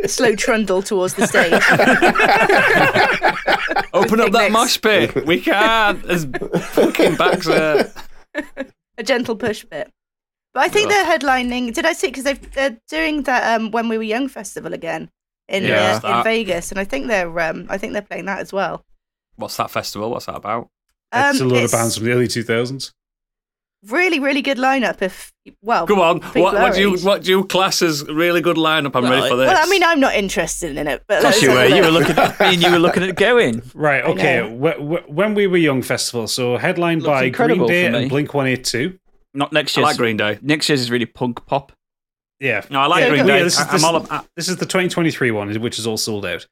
[0.02, 1.52] a slow trundle towards the stage.
[3.94, 4.52] Open up that necks.
[4.52, 5.26] mosh pit.
[5.26, 6.02] We can't.
[6.02, 7.92] There's fucking backs there.
[8.98, 9.90] a gentle push bit.
[10.54, 11.72] But I think they're headlining.
[11.74, 12.08] Did I see?
[12.08, 15.10] Because they're doing that um, when we were young festival again
[15.48, 16.00] in Yeah.
[16.02, 18.84] uh, in Vegas, and I think they're um, I think they're playing that as well.
[19.36, 20.10] What's that festival?
[20.10, 20.68] What's that about?
[21.14, 22.92] It's a Um, lot of bands from the early 2000s.
[23.88, 25.02] Really, really good lineup.
[25.02, 26.20] If well, Come on.
[26.20, 28.92] What, what do you what do you class as really good lineup?
[28.94, 29.48] I'm Well, ready for this.
[29.48, 31.64] Well, I mean, I'm not interested in it, but Of course you were.
[31.66, 33.62] You were looking at me and you were looking at going.
[33.74, 34.04] Right.
[34.04, 34.40] Okay.
[34.48, 34.56] know.
[34.56, 38.98] Wh- wh- when we were young festival, so headlined by Green Day and Blink 182.
[39.34, 40.38] Not next I like Green Day.
[40.42, 41.72] Next year's is really punk pop.
[42.38, 42.64] Yeah.
[42.70, 43.38] No, I like So Green Day.
[43.38, 45.96] Yeah, this is- this- I'm all ab- This is the 2023 one, which is all
[45.96, 46.46] sold out.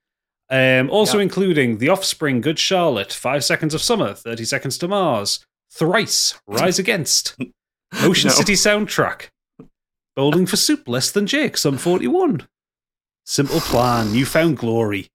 [0.50, 1.22] Um, also Yeah.
[1.24, 6.78] including The Offspring, Good Charlotte, Five Seconds of Summer, 30 Seconds to Mars, Thrice, Rise
[6.84, 7.36] Against,
[8.02, 8.34] Motion No.
[8.34, 9.28] City Soundtrack,
[10.16, 12.46] Bowling for Soup, Less Than Jake, Sum 41,
[13.26, 15.08] Simple Plan, New Found Glory.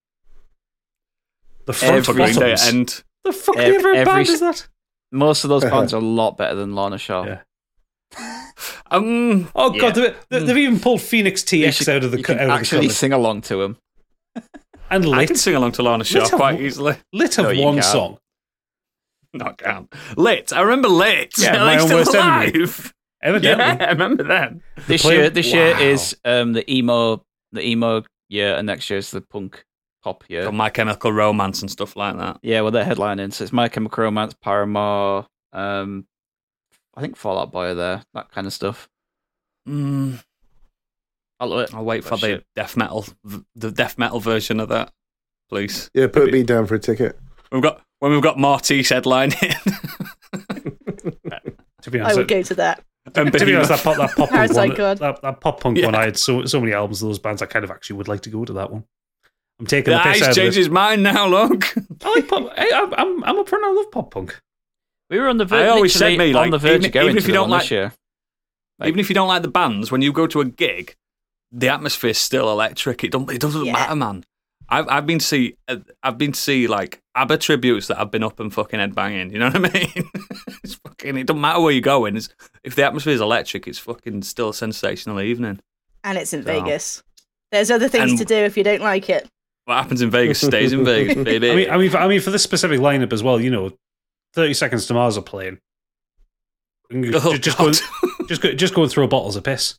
[1.65, 2.67] The front for Green Day bottoms.
[2.67, 4.67] and the fuck Ev- ever every band is that?
[5.11, 7.25] Most of those bands are a lot better than Lana Shaw.
[7.25, 7.41] Yeah.
[8.91, 9.81] um, Oh Yeah.
[9.81, 12.33] god, they, they, have even pulled Phoenix You TX should- out of the you co-
[12.33, 12.97] can out of the actually colours.
[12.97, 13.77] sing along to him.
[14.91, 16.97] and I can sing along to Lana Shaw Let's have quite easily.
[17.11, 18.19] lit of No, one song.
[19.43, 19.93] Not count.
[20.17, 20.53] Lit.
[20.53, 21.33] I remember Lit.
[21.37, 22.51] Yeah, Are my they own still worst enemy.
[22.59, 22.93] alive?
[23.21, 23.63] Evidently.
[23.65, 24.61] Yeah, I remember them.
[24.87, 28.99] This play- year, this year is um, the emo, the emo year, and next year
[28.99, 29.65] is the punk
[30.03, 30.43] pop year.
[30.43, 32.39] Got My Chemical Romance and stuff like that.
[32.43, 33.33] Yeah, well, they're headlining.
[33.33, 36.05] So it's My Chemical Romance, Paramore, um,
[36.95, 38.87] I think Fall Out Boy are there, that kind of stuff.
[39.67, 40.23] Mm,
[41.39, 41.73] I love it.
[41.73, 42.45] I'll wait for That the shit.
[42.55, 43.05] death metal,
[43.55, 44.93] the death metal version of that,
[45.49, 45.89] please.
[45.93, 47.17] Yeah, put me down for a ticket.
[47.51, 49.33] We've got when we've got Mortice headlining.
[51.81, 52.83] To be honest, I would go to that.
[53.13, 55.85] and to be honest, that pop, that pop punk one, that, that pop punk Yeah.
[55.85, 57.43] one, I had so so many albums of those bands.
[57.43, 58.85] I kind of actually would like to go to that one.
[59.59, 61.27] I'm taking the Yeah, piss he's out of changed his mind now.
[61.27, 62.51] Look, I like pop.
[62.57, 63.57] I, I'm I'm I'm up for.
[63.63, 64.41] I love pop punk.
[65.11, 65.67] We were on the verge.
[65.67, 67.33] I always said me, like, on the verge even- of going even if you the
[67.33, 67.93] don't like- this year.
[68.79, 70.95] Like- even if you don't like the bands, when you go to a gig,
[71.51, 73.03] the atmosphere's still electric.
[73.03, 73.29] It don't.
[73.31, 73.73] It doesn't Yeah.
[73.73, 74.23] matter, man.
[74.69, 75.55] I've I've been to see
[76.03, 79.31] I've been to see like ABBA tributes that I've been up and fucking head banging.
[79.31, 80.09] You know what I mean?
[80.63, 81.17] it's fucking.
[81.17, 82.17] It doesn't matter where you're going.
[82.17, 82.29] It's,
[82.63, 85.59] if the atmosphere is electric, it's fucking still a sensational evening.
[86.03, 87.03] And it's in So- Vegas.
[87.51, 89.27] There's other things And- to do if you don't like it.
[89.65, 91.51] What happens in Vegas stays in Vegas, baby.
[91.51, 93.39] I mean, I mean, for, I mean, for this specific lineup as well.
[93.41, 93.71] You know,
[94.33, 95.59] Thirty Seconds to Mars are playing.
[96.93, 97.71] Oh, just, just go,
[98.27, 99.75] just go, just go and throw bottles of piss.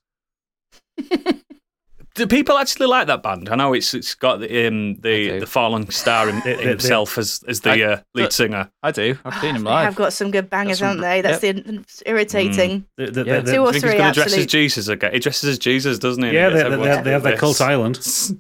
[2.17, 3.49] Do people actually like that band?
[3.49, 6.65] I know it's it's got the um, I the the fallen star in, They- they-
[6.65, 8.71] himself as as the I- uh, lead but- singer.
[8.83, 9.19] I do.
[9.25, 9.83] I've seen him live.
[9.83, 11.21] They have got some good bangers, some- haven't they?
[11.21, 11.49] That's the
[11.81, 12.87] it's irritating.
[12.97, 13.41] The, the, Yeah.
[13.41, 15.13] the- Two or I think he's three going to dress as Jesus again.
[15.13, 16.33] He dresses as Jesus, doesn't he?
[16.33, 17.97] yeah, And they, they, they, have their cult island.
[17.99, 18.33] It's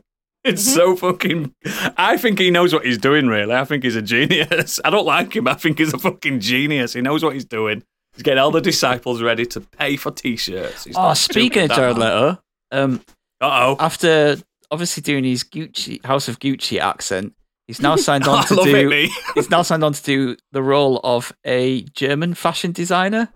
[0.46, 0.56] Mm-hmm.
[0.58, 1.52] so fucking.
[1.96, 3.26] I think he knows what he's doing.
[3.26, 4.78] Really, I think he's a genius.
[4.84, 5.48] I don't like him.
[5.48, 6.92] I think he's a fucking genius.
[6.92, 7.82] He knows what he's doing.
[8.14, 10.84] He's getting all the disciples ready to pay for t-shirts.
[10.84, 11.98] He's Oh, speaking stupid, of that Jared.
[11.98, 12.38] Leto,
[12.70, 13.00] um,
[13.40, 13.76] Uh oh.
[13.78, 14.36] After
[14.70, 17.34] obviously doing his Gucci House of Gucci accent,
[17.66, 21.00] he's now signed on to do it, he's now signed on to do the role
[21.04, 23.28] of a German fashion designer.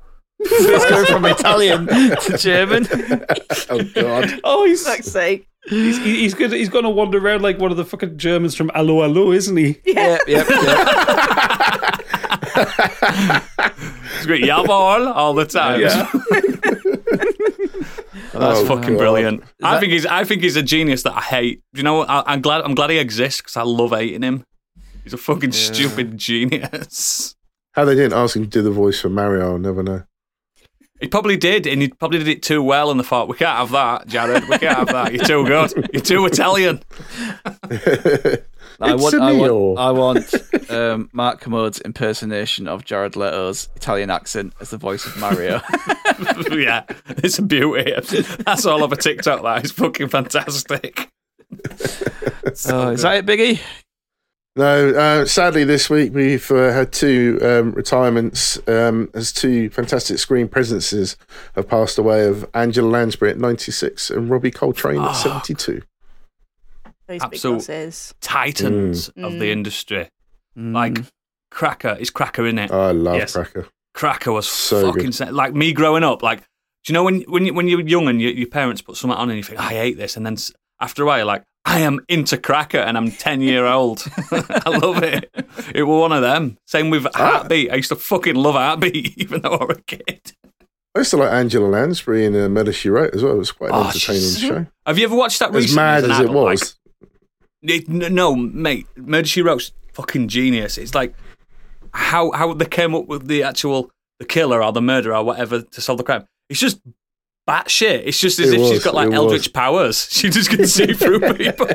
[0.45, 2.87] so he's going from Italian to German.
[3.69, 4.41] Oh God.
[4.43, 5.47] Oh, he's Fuck's sake.
[5.69, 9.03] he's he's gonna he's gonna wander around like one of the fucking Germans from Allo
[9.05, 9.79] Allo, isn't he?
[9.85, 10.19] Yeah.
[10.27, 10.87] Yep, yep, yep.
[14.17, 14.45] It's great.
[14.45, 15.81] Jawohl, all the time.
[18.33, 18.99] Oh, that's Oh, fucking God.
[18.99, 19.43] brilliant.
[19.62, 20.07] I that- think he's.
[20.07, 21.62] I think he's a genius that I hate.
[21.73, 21.95] You know?
[21.97, 22.11] what?
[22.11, 22.62] I, I'm glad.
[22.62, 24.45] I'm glad he exists because I love hating him.
[25.05, 27.35] He's a fucking stupid genius.
[27.73, 30.03] How they didn't ask him to do the voice for Mario, I'll never know.
[31.01, 32.90] He probably did, and he probably did it too well.
[32.90, 34.47] And they thought, we can't have that, Jared.
[34.49, 35.14] We can't have that.
[35.14, 35.88] You're too good.
[35.95, 36.83] You're too Italian.
[38.81, 39.75] I want, a I meal.
[39.75, 45.05] want, I want um, Mark Commode's impersonation of Jared Leto's Italian accent as the voice
[45.07, 45.61] of Mario.
[46.53, 47.93] yeah, it's a beauty.
[48.45, 49.43] That's all of over TikTok.
[49.43, 51.11] That is fucking fantastic.
[52.66, 53.61] oh, is that it, Biggie?
[54.57, 60.19] No, uh, sadly, this week we've uh, had two um, retirements um, as two fantastic
[60.19, 61.16] screen presences
[61.55, 65.12] have passed away of Angela Lansbury at 96 and Robbie Coltrane at Oh.
[65.12, 65.83] 72.
[67.11, 68.14] Those big Absolute- bosses.
[68.20, 69.53] Titans of the Mm.
[69.53, 70.09] industry.
[70.57, 70.73] Mm.
[70.75, 70.99] Like
[71.51, 71.96] Cracker.
[72.01, 72.70] It's Cracker in it.
[72.73, 73.33] Oh, I love Yes.
[73.33, 73.66] Cracker.
[73.94, 75.14] Cracker was So fucking good.
[75.14, 76.23] sa- like me growing up.
[76.23, 76.40] Like,
[76.85, 79.18] do you know when when you, when you're young and your, your parents put something
[79.18, 80.37] on and you think I hate this, and then
[80.81, 84.05] after a while you're like I am into Cracker and I'm ten year old.
[84.31, 85.29] I love it.
[85.75, 86.57] It was one of them.
[86.66, 87.70] Same with Heartbeat.
[87.73, 90.33] I used to fucking love Heartbeat even though I was a kid.
[90.94, 93.35] I used to like Angela Lansbury in uh, Murder She Wrote as well.
[93.35, 94.66] It was quite an Oh, entertaining she's- show.
[94.87, 95.77] Have you ever watched that As recently?
[95.77, 96.37] mad an as it adult?
[96.46, 96.77] Like, was.
[97.62, 100.79] It, no, mate, Murder She Wrote's fucking genius.
[100.79, 101.14] It's like
[101.92, 105.62] how how they came up with the actual the killer or the murderer or whatever
[105.62, 106.27] to solve the crime.
[106.49, 106.81] It's just
[107.49, 108.03] batshit.
[108.07, 109.49] It's just as It if she's got like eldritch was.
[109.49, 110.09] powers.
[110.11, 111.68] She just can see through people.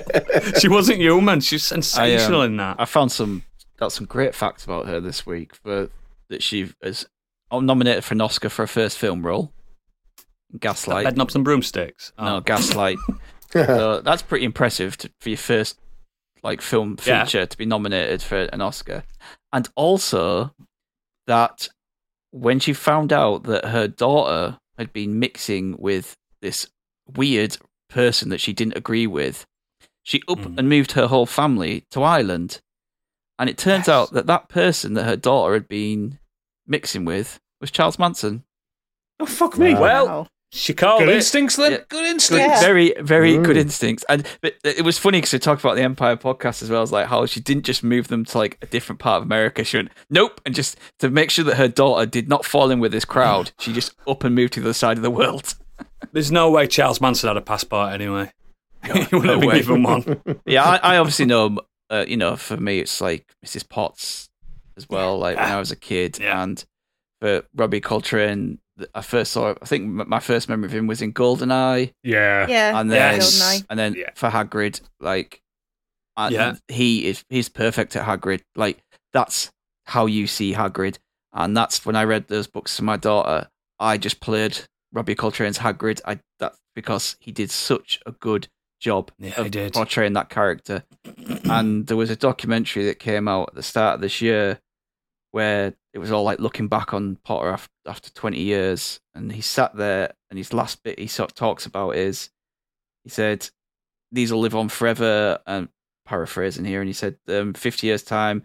[0.59, 1.41] she wasn't human.
[1.41, 2.77] She's I, um, sensational in that.
[2.79, 3.43] I found some
[3.77, 5.55] got some great facts about her this week.
[5.55, 5.89] For
[6.29, 7.05] that she is
[7.51, 9.51] nominated for an Oscar for her first film role,
[10.59, 11.05] Gaslight.
[11.05, 12.11] Bedknobs and broomsticks.
[12.17, 12.25] Oh.
[12.25, 12.97] No, Gaslight.
[13.55, 15.79] so that's pretty impressive to, for your first
[16.43, 17.23] like film Yeah.
[17.23, 19.03] feature to be nominated for an Oscar,
[19.53, 20.53] and also
[21.27, 21.69] that
[22.31, 26.67] when she found out that her daughter had been mixing with this
[27.15, 27.57] weird
[27.89, 29.45] person that she didn't agree with,
[30.03, 30.57] she up Mm.
[30.59, 32.59] and moved her whole family to Ireland,
[33.39, 33.89] and it turns Yes.
[33.89, 36.19] out that that person that her daughter had been
[36.67, 38.43] mixing with was Charles Manson.
[39.19, 39.73] Oh fuck me!
[39.73, 39.81] Wow.
[39.81, 40.27] Well, Wow.
[40.51, 41.15] She called good it.
[41.15, 41.71] instincts then.
[41.71, 41.77] Yeah.
[41.79, 42.47] Good Good, instincts.
[42.47, 42.59] Yeah.
[42.61, 43.61] Very, very good Mm.
[43.61, 44.05] instincts.
[44.07, 46.91] And but it was funny because we talked about the Empire podcast as well as
[46.93, 49.63] like how she didn't just move them to like a different part of America.
[49.65, 52.79] She went nope, and just to make sure that her daughter did not fall in
[52.79, 55.55] with this crowd, she just up and moved to the other side of the world.
[56.13, 58.31] There's no way Charles Manson had a passport anyway.
[58.85, 60.21] he wouldn't no have been given one.
[60.45, 61.57] yeah, I, I obviously know.
[61.89, 63.67] Uh, you know, for me, it's like Mrs.
[63.67, 64.29] Potts
[64.77, 65.19] as well.
[65.19, 66.41] Like when I was a kid, Yeah.
[66.43, 66.63] and
[67.21, 68.59] for Robbie Coltrane,
[68.93, 69.53] I first saw.
[69.61, 71.93] I think my first memory of him was in Goldeneye.
[72.03, 72.47] Yeah.
[72.47, 72.79] Yeah.
[72.79, 73.65] and then Goldeneye.
[73.69, 74.09] and then Yeah.
[74.15, 75.41] for Hagrid, like,
[76.17, 76.55] and Yeah.
[76.67, 78.41] he is he's perfect at Hagrid.
[78.55, 78.83] Like
[79.13, 79.51] that's
[79.85, 80.97] how you see Hagrid,
[81.33, 83.49] and that's when I read those books to my daughter.
[83.79, 84.59] I just played
[84.91, 86.01] Robbie Coltrane's Hagrid.
[86.05, 88.47] I that because he did such a good
[88.81, 89.73] job Yeah, of he did.
[89.73, 90.83] portraying that character.
[91.49, 94.59] and there was a documentary that came out at the start of this year
[95.35, 99.01] where it was all like looking back on Potter after, after 20 years.
[99.13, 102.29] And he sat there, and his last bit he sort of talks about is
[103.03, 103.49] he said,
[104.13, 105.39] These will live on forever.
[105.45, 105.67] And
[106.05, 108.43] paraphrasing here, and he said, um, 50 years' time,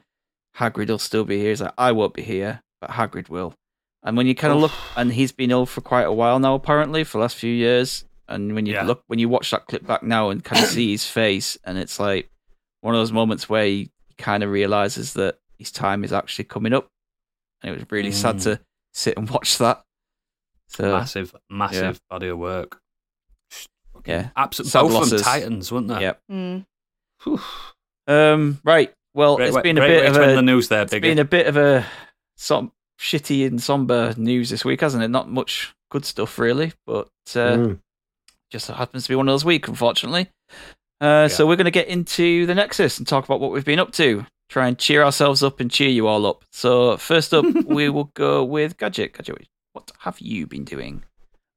[0.56, 1.50] Hagrid will still be here.
[1.50, 3.54] He's like, I won't be here, but Hagrid will.
[4.02, 6.54] And when you kind of look, and he's been ill for quite a while now,
[6.54, 8.04] apparently, for the last few years.
[8.26, 8.82] And when you Yeah.
[8.84, 11.78] look, when you watch that clip back now and kind of see his face, and
[11.78, 12.30] it's like
[12.80, 16.72] one of those moments where he kind of realizes that his time is actually coming
[16.72, 16.88] up.
[17.62, 18.42] And it was really sad Mm.
[18.44, 18.60] to
[18.92, 19.84] sit and watch that.
[20.68, 22.80] So, massive, massive body of work.
[24.06, 24.30] yeah.
[24.36, 24.70] Absolutely.
[24.70, 26.00] Sad Both of them titans, weren't they?
[26.00, 26.20] Yep.
[26.32, 26.64] Mm.
[28.06, 28.92] Um, right.
[29.14, 30.92] Well, Great it's way- been a bit way of to a the news there, It's
[30.94, 31.00] Biggie.
[31.02, 31.86] been a bit of a
[32.36, 35.08] some shitty and somber news this week, hasn't it?
[35.08, 37.80] Not much good stuff really, but uh, Mm.
[38.50, 40.30] just happens to be one of those weeks, unfortunately.
[41.00, 43.78] Uh, So we're going to get into the Nexus and talk about what we've been
[43.78, 44.26] up to.
[44.50, 46.44] Try and cheer ourselves up and cheer you all up.
[46.50, 49.14] So first up, we will go with Gadget.
[49.14, 51.04] Gadget, what have you been doing?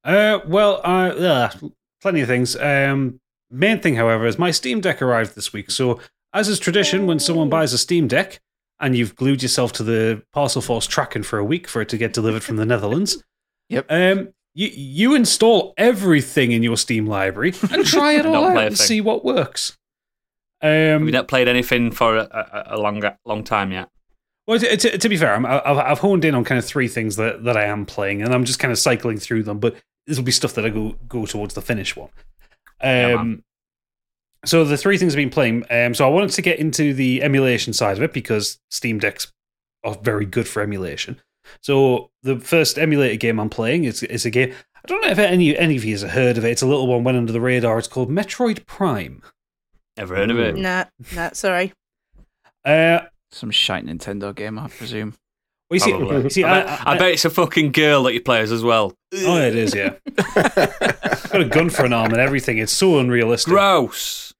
[0.04, 1.50] Uh, well, uh, uh,
[2.00, 2.54] plenty of things.
[2.56, 3.18] Um,
[3.50, 5.70] main thing, however, is my Steam Deck arrived this week.
[5.72, 5.98] So,
[6.32, 8.40] as is tradition, when someone buys a Steam Deck
[8.80, 12.12] and you've glued yourself to the Parcelforce tracking for a week for it to get
[12.12, 13.22] delivered from the Netherlands,
[13.70, 13.86] Yep.
[13.88, 18.78] um, you you install everything in your Steam library and try it all out and
[18.78, 19.76] see what works.
[20.64, 23.88] Have Um, you not played anything for a, a, a long long time yet?
[24.46, 26.88] well, to, to, to be fair, I'm, I've, I've honed in on kind of three
[26.88, 29.58] things that, that I am playing, and I'm just kind of cycling through them.
[29.58, 32.10] But this will be stuff that I go go towards the finish one.
[32.82, 33.42] Yeah, Um,
[34.44, 35.64] so the three things I've been playing.
[35.70, 39.32] Um, so I wanted to get into the emulation side of it because Steam Decks
[39.82, 41.20] are very good for emulation.
[41.62, 44.52] So the first emulator game I'm playing is is a game.
[44.76, 46.50] I don't know if any any of you have heard of it.
[46.50, 47.78] It's a little one went under the radar.
[47.78, 49.22] It's called Metroid Prime.
[49.96, 50.56] Ever heard of it?
[50.56, 50.84] Nah,
[51.14, 51.72] nah, sorry.
[52.64, 55.12] Uh, Some shite Nintendo game, I presume.
[55.68, 56.22] well, you see, Probably.
[56.22, 58.50] you see, I, bet, I, I bet it's a fucking girl that you play as
[58.50, 58.94] as well.
[59.14, 59.74] Oh, it is.
[59.74, 59.96] Yeah,
[60.34, 62.56] got a gun for an arm and everything.
[62.56, 63.52] It's so unrealistic.
[63.52, 64.32] Gross.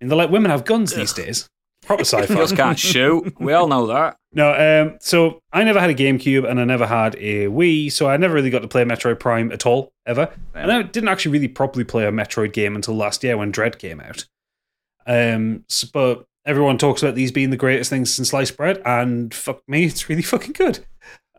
[0.00, 1.48] And they're like, women have guns these days.
[1.84, 2.34] Proper sci-fi.
[2.34, 3.38] Girls can't shoot.
[3.38, 4.16] We all know that.
[4.32, 8.08] No, um, so I never had a GameCube and I never had a Wii, so
[8.08, 10.32] I never really got to play Metroid Prime at all, ever.
[10.54, 13.78] And I didn't actually really properly play a Metroid game until last year when Dread
[13.78, 14.26] came out.
[15.10, 19.32] Um, s- but everyone talks about these being the greatest things since sliced bread, and
[19.34, 20.78] fuck me, it's really fucking good.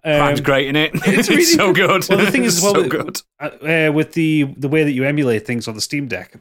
[0.03, 0.91] Um, Prime's great in it.
[0.95, 2.05] it's It's, really so good.
[2.09, 3.21] Well, the thing is, well, so good.
[3.39, 3.49] uh,
[3.89, 6.33] uh, with the the way that you emulate things on the Steam Deck.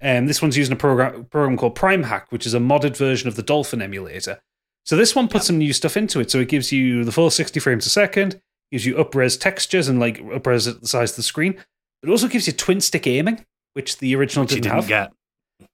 [0.00, 3.34] Um, this one's using a program program called PrimeHack, which is a modded version of
[3.34, 4.38] the Dolphin emulator.
[4.86, 6.30] So this one puts some new stuff into it.
[6.30, 9.98] So it gives you the full 60 frames a second, gives you upres textures and
[10.00, 11.56] like upres at the size of the screen.
[12.04, 13.44] It also gives you twin stick aiming,
[13.74, 14.88] which the original Which didn't, didn't have.
[14.88, 15.12] get.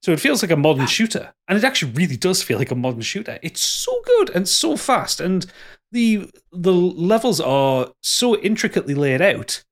[0.03, 2.74] So it feels like a modern shooter, and it actually really does feel like a
[2.76, 3.39] modern shooter.
[3.43, 5.47] It's so good and so fast, and
[5.93, 9.64] the the levels are so intricately laid out.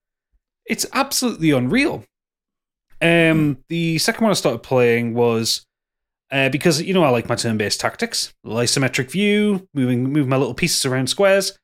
[0.67, 2.05] It's absolutely unreal.
[3.03, 5.67] Um, the second one I started playing was
[6.31, 10.37] uh, because you know I like my turn-based tactics, little isometric view, moving moving my
[10.37, 11.59] little pieces around squares.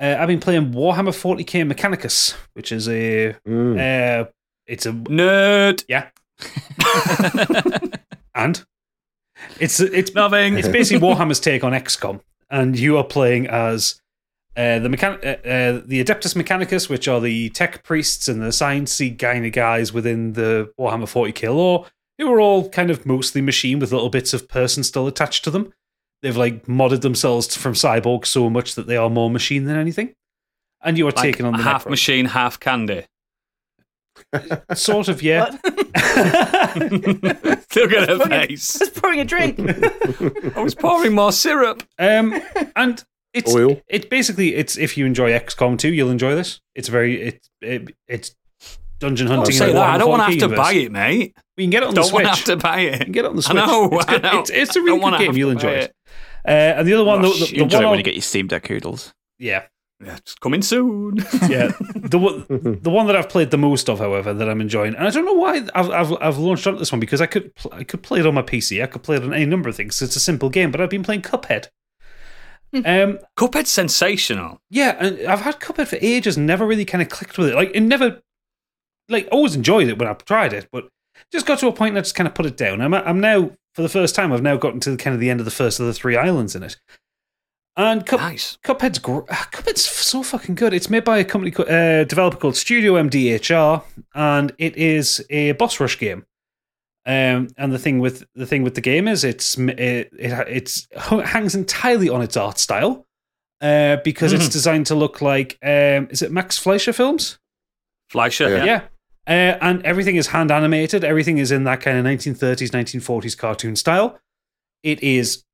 [0.00, 4.22] Uh, I've been playing Warhammer 40k Mechanicus, which is a Mm.
[4.24, 4.30] uh,
[4.66, 5.84] it's a Nerd.
[5.88, 6.10] yeah,
[8.34, 8.64] and
[9.60, 10.58] it's it's Nothing.
[10.58, 12.20] it's basically Warhammer's take on XCOM,
[12.50, 14.00] and you are playing as
[14.56, 18.46] uh, the mechan- uh, uh, the Adeptus Mechanicus, which are the tech priests and the
[18.48, 21.86] sciencey kind of guys within the Warhammer 40k lore,
[22.18, 25.50] who are all kind of mostly machine with little bits of person still attached to
[25.50, 25.72] them.
[26.22, 30.14] They've like modded themselves from cyborg so much that they are more machine than anything.
[30.82, 31.90] And you are Like taking on the half Necro.
[31.90, 33.04] machine, half candy.
[34.74, 35.56] sort of, yeah.
[35.94, 37.64] What?
[37.76, 38.78] Look at her face.
[38.80, 39.58] was pouring a drink.
[40.56, 41.82] I was pouring more syrup.
[41.98, 42.40] Um,
[42.76, 43.80] and it's Oil.
[43.88, 46.60] it's basically it's if you enjoy XCOM 2, you'll enjoy this.
[46.74, 48.34] It's very it's it, it's
[48.98, 49.54] dungeon Don't hunting.
[49.54, 49.76] say that.
[49.94, 51.36] I don't want to have to buy it, mate.
[51.56, 52.44] We can get it on the Don't want Switch.
[52.44, 53.00] to have to buy You it.
[53.02, 53.56] can get it on the I Switch.
[53.66, 54.40] know, it's, I know.
[54.40, 55.36] It's, it's a Don't really wanna good game.
[55.36, 55.92] You'll enjoy buy it.
[56.46, 57.56] Uh, and the other one, Oh, the, the, shit.
[57.56, 59.12] the Enjoy one it when I'll- you get your Steam Deck Oodles.
[59.38, 59.62] yeah, Yeah,
[60.00, 61.16] it's coming soon.
[61.48, 61.72] yeah.
[61.94, 62.44] The one,
[62.82, 65.24] the one that I've played the most of, however, that I'm enjoying, and I don't
[65.24, 68.02] know why I've I've, I've launched onto this one because I could pl- I could
[68.02, 68.82] play it on my PC.
[68.82, 70.00] I could play it on any number of things.
[70.00, 71.68] It's a simple game, but I've been playing Cuphead.
[72.72, 74.60] um, Cuphead's sensational.
[74.70, 77.54] yeah, and I've had Cuphead for ages, and never really kind of clicked with it.
[77.54, 78.22] Like it never,
[79.08, 80.88] like always enjoyed it when I tried it, but
[81.32, 82.80] just got to a point and I just kind of put it down.
[82.80, 85.40] I'm I'm now for the first time I've now gotten to kind of the end
[85.40, 86.76] of the first of the three islands in it,
[87.78, 88.58] and Cup, Nice.
[88.62, 90.74] Cuphead's gr- ah, Cuphead's so fucking good.
[90.74, 93.82] It's made by a company co- uh, developer called Studio MDHR,
[94.14, 96.26] and it is a boss rush game.
[97.06, 100.46] Um, and the thing with the thing with the game is it's m- it, it
[100.48, 103.06] it's hung- hangs entirely on its art style,
[103.62, 104.52] uh, because it's Mhm.
[104.52, 107.38] designed to look like um, is it Max Fleischer films?
[108.10, 108.50] Fleischer.
[108.50, 108.64] Yeah.
[108.64, 108.64] Yeah.
[108.64, 108.82] Yeah.
[109.26, 111.04] Uh, and everything is hand animated.
[111.04, 114.18] Everything is in that kind of 1930s, 1940s cartoon style.
[114.82, 115.47] It is, cr-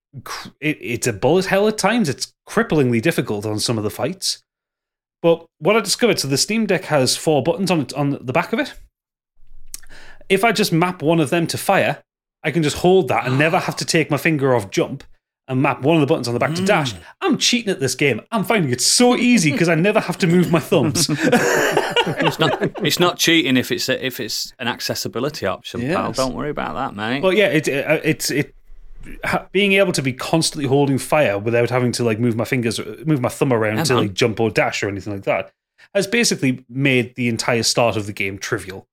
[0.60, 2.08] it, it's a bullet hell at times.
[2.08, 4.42] It's cripplingly difficult on some of the fights.
[5.22, 8.32] But what I discovered, so the Steam Deck has four buttons on it on the
[8.32, 8.74] back of it.
[10.28, 12.02] If I just map one of them to fire,
[12.42, 15.04] I can just hold that and never have to take my finger off jump
[15.48, 16.66] and map one of the buttons on the back to hmm.
[16.66, 16.94] dash.
[17.20, 18.20] I'm cheating at this game.
[18.30, 21.08] I'm finding it so easy because I never have to move my thumbs.
[22.06, 22.60] It's not.
[22.84, 26.12] It's not cheating if it's a, if it's an accessibility option, pal.
[26.12, 27.22] Don't worry about that, mate.
[27.22, 28.63] Well, yeah, it, it uh, it's it ha-
[29.52, 33.20] being able to be constantly holding fire without having to like move my fingers, move
[33.20, 35.52] my thumb around to like jump or dash or anything like that,
[35.94, 38.86] has basically made the entire start of the game trivial.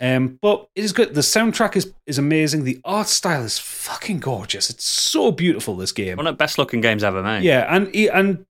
[0.00, 1.14] Um, but it is good.
[1.14, 2.64] The soundtrack is is amazing.
[2.64, 4.68] The art style is fucking gorgeous.
[4.68, 5.76] It's so beautiful.
[5.76, 6.16] This game.
[6.16, 7.44] One of the best looking games ever made.
[7.44, 8.44] Yeah, and and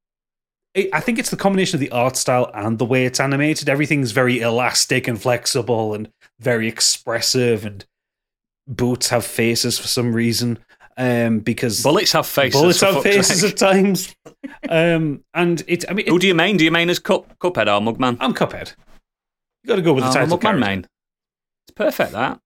[0.74, 3.68] I think it's the combination of the art style and the way it's animated.
[3.68, 7.66] Everything's very elastic and flexible and very expressive.
[7.66, 7.84] And
[8.66, 10.59] boots have faces for some reason,
[10.97, 12.61] um, because Bullets have faces.
[12.61, 13.53] bullets have faces sake.
[13.53, 14.14] at times.
[14.68, 15.84] um, and it.
[15.88, 16.57] I mean, Who do you main?
[16.57, 18.16] Do you main as Cup, Cuphead or Mugman?
[18.20, 18.74] I'm Cuphead.
[19.64, 20.80] You got to go with the Oh, I'm title up main.
[20.80, 22.12] It's perfect.
[22.12, 22.40] That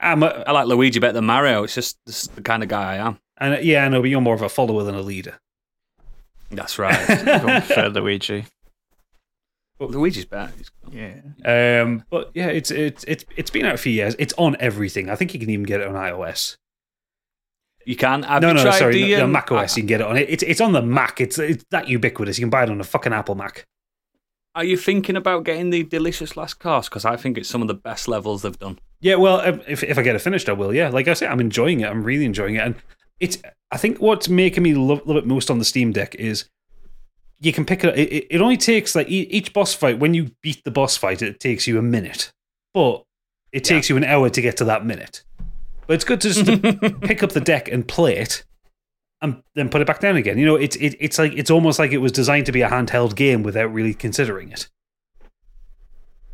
[0.00, 1.64] I'm a, I like Luigi better than Mario.
[1.64, 3.18] It's just this is the kind of guy I am.
[3.38, 5.38] and uh, yeah, I know, but you're more of a follower than a leader.
[6.50, 7.06] That's right.
[7.24, 8.46] Don't prefer Luigi.
[9.78, 10.52] But, Luigi's better.
[10.56, 11.82] He's- Yeah.
[11.82, 14.16] Um, but yeah, it's it's it's it's been out for years.
[14.18, 15.08] It's on everything.
[15.10, 16.56] I think you can even get it on iOS.
[17.86, 18.22] You can.
[18.22, 19.76] Have no, you no, tried sorry, the, no, um, Mac OS.
[19.76, 20.28] You can get it on it.
[20.28, 21.20] It's it's on the Mac.
[21.20, 22.38] It's it's that ubiquitous.
[22.38, 23.66] You can buy it on a fucking Apple Mac.
[24.54, 26.88] Are you thinking about getting the Delicious Last Course?
[26.88, 28.78] Because I think it's some of the best levels they've done.
[29.00, 30.74] Yeah, well, if if I get it finished, I will.
[30.74, 31.86] Yeah, like I say, I'm enjoying it.
[31.86, 32.74] I'm really enjoying it, and
[33.18, 33.38] it's.
[33.70, 36.48] I think what's making me love, love it most on the Steam Deck is
[37.40, 37.96] you can pick it.
[37.98, 39.98] It, it- only takes like each boss fight.
[39.98, 42.32] When you beat the boss fight, it takes you a minute,
[42.74, 43.04] but
[43.52, 45.22] it takes you an hour to get to that minute.
[45.90, 46.56] But it's good to just to
[47.02, 48.44] pick up the deck and play it,
[49.20, 50.38] and then put it back down again.
[50.38, 52.68] You know, it's it, it's like it's almost like it was designed to be a
[52.68, 54.68] handheld game without really considering it.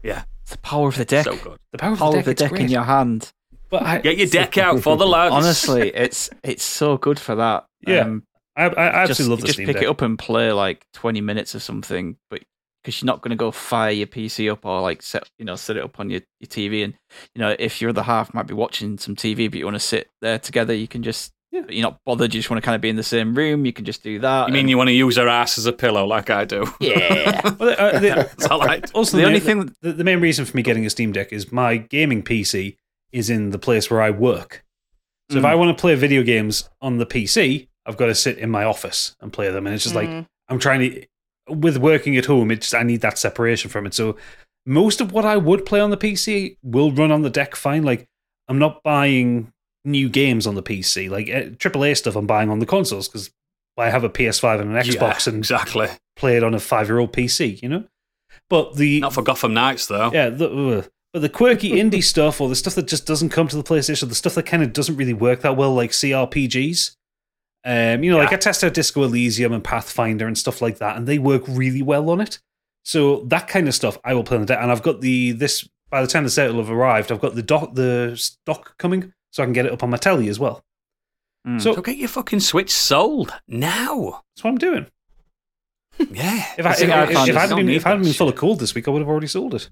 [0.03, 1.25] Yeah, It's the power of the deck.
[1.25, 1.59] so good.
[1.73, 3.33] The power of power the of deck, the it's deck in your hand.
[3.71, 5.33] But I, Get your deck out for the lads.
[5.35, 7.65] Honestly, it's it's so good for that.
[7.81, 8.01] Yeah.
[8.01, 8.25] Um,
[8.57, 9.85] I, I absolutely just, love the just Steam pick Deck.
[9.85, 12.43] it up and play like 20 minutes or something but
[12.87, 15.57] because you're not going to go fire your pc up or like set you know
[15.57, 16.95] set it up on your, your tv and
[17.35, 19.81] you know if your other half might be watching some tv but you want to
[19.81, 21.63] sit there together you can just Yeah.
[21.69, 23.73] you're not bothered you just want to kind of be in the same room you
[23.73, 25.73] can just do that You mean and- you want to use her ass as a
[25.73, 26.65] pillow like I do?
[26.81, 28.09] yeah Well, uh, the-
[28.39, 28.89] That's all I do.
[28.95, 31.11] also, the the, only the, thing the, the main reason for me getting a Steam
[31.13, 32.77] Deck is my gaming PC
[33.13, 34.63] is in the place where I work.
[35.31, 35.49] So if Mm.
[35.49, 38.63] I want to play video games on the PC, I've got to sit in my
[38.65, 40.27] office and play them, and it's just like Mm.
[40.49, 41.07] I'm trying to.
[41.49, 43.95] With working at home, it's I need that separation from it.
[43.95, 44.17] So
[44.65, 47.85] most of what I would play on the PC will run on the deck fine.
[47.85, 48.07] Like
[48.49, 49.53] I'm not buying
[49.85, 51.09] new games on the PC.
[51.09, 53.31] Like uh, AAA stuff, I'm buying on the consoles because
[53.77, 55.89] I have a PS5 and an Xbox Yeah, and exactly.
[56.17, 57.63] play it on a five year old PC.
[57.63, 57.85] You know,
[58.51, 60.11] but the Not for Gotham Knights though.
[60.13, 60.91] yeah, the, ugh.
[61.13, 64.09] but the quirky indie stuff or the stuff that just doesn't come to the PlayStation,
[64.09, 66.96] the stuff that kind of doesn't really work that well, like CRPGs.
[67.67, 70.97] Um, you know, like I test out Disco Elysium and Pathfinder and stuff like that,
[70.97, 72.39] and they work really well on it.
[72.85, 75.33] So that kind of stuff I will play on the deck, and I've got the
[75.33, 78.79] this by the time the set will have arrived, I've got the dock the stock
[78.79, 80.63] coming, so I can get it up on my telly as well.
[81.47, 81.61] Mm.
[81.61, 84.23] So So get your fucking Switch sold now.
[84.35, 84.87] that's what I'm doing.
[86.11, 86.45] Yeah.
[86.59, 88.13] If I, if, I if, found if I hadn't don't been, if I hadn't been
[88.13, 89.71] full of cold this week, I would have already sold it.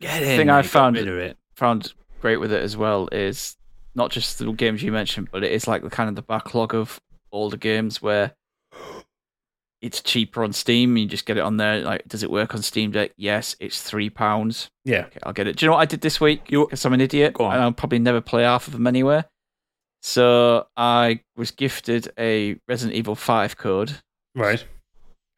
[0.00, 0.36] Get in.
[0.36, 1.36] thing I found- rid of it.
[1.54, 3.56] found great with it as well is
[3.94, 6.74] not just the games you mentioned, but it is like the kind of the backlog
[6.74, 8.34] of older games where
[9.82, 10.96] it's cheaper on Steam.
[10.96, 11.80] You just get it on there.
[11.80, 13.12] Like, does it work on Steam Deck?
[13.16, 14.70] Yes, it's three pounds.
[14.84, 15.06] Yeah.
[15.06, 15.56] Okay, I'll get it.
[15.56, 16.46] Do you know what I did this week?
[16.46, 17.36] Because I'm an idiot.
[17.38, 19.26] And I'll probably never play half of them anywhere.
[20.02, 23.98] So I was gifted a Resident Evil 5 code.
[24.34, 24.64] Right.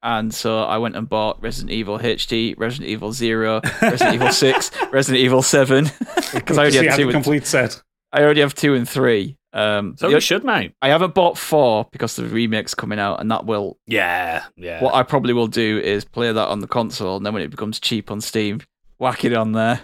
[0.02, 4.70] And so I went and bought Resident Evil HD, Resident Evil 0, Resident Evil 6,
[4.92, 5.90] Resident Evil 7.
[6.32, 7.82] Because I already had two a complete set.
[8.14, 9.36] I already have two and three.
[9.52, 10.72] Um, So you should, mate.
[10.80, 13.76] I haven't bought four because the remake's coming out, and that will.
[13.86, 14.44] Yeah.
[14.56, 14.82] Yeah.
[14.82, 17.50] What I probably will do is play that on the console, and then when it
[17.50, 18.60] becomes cheap on Steam,
[18.98, 19.80] whack it on there.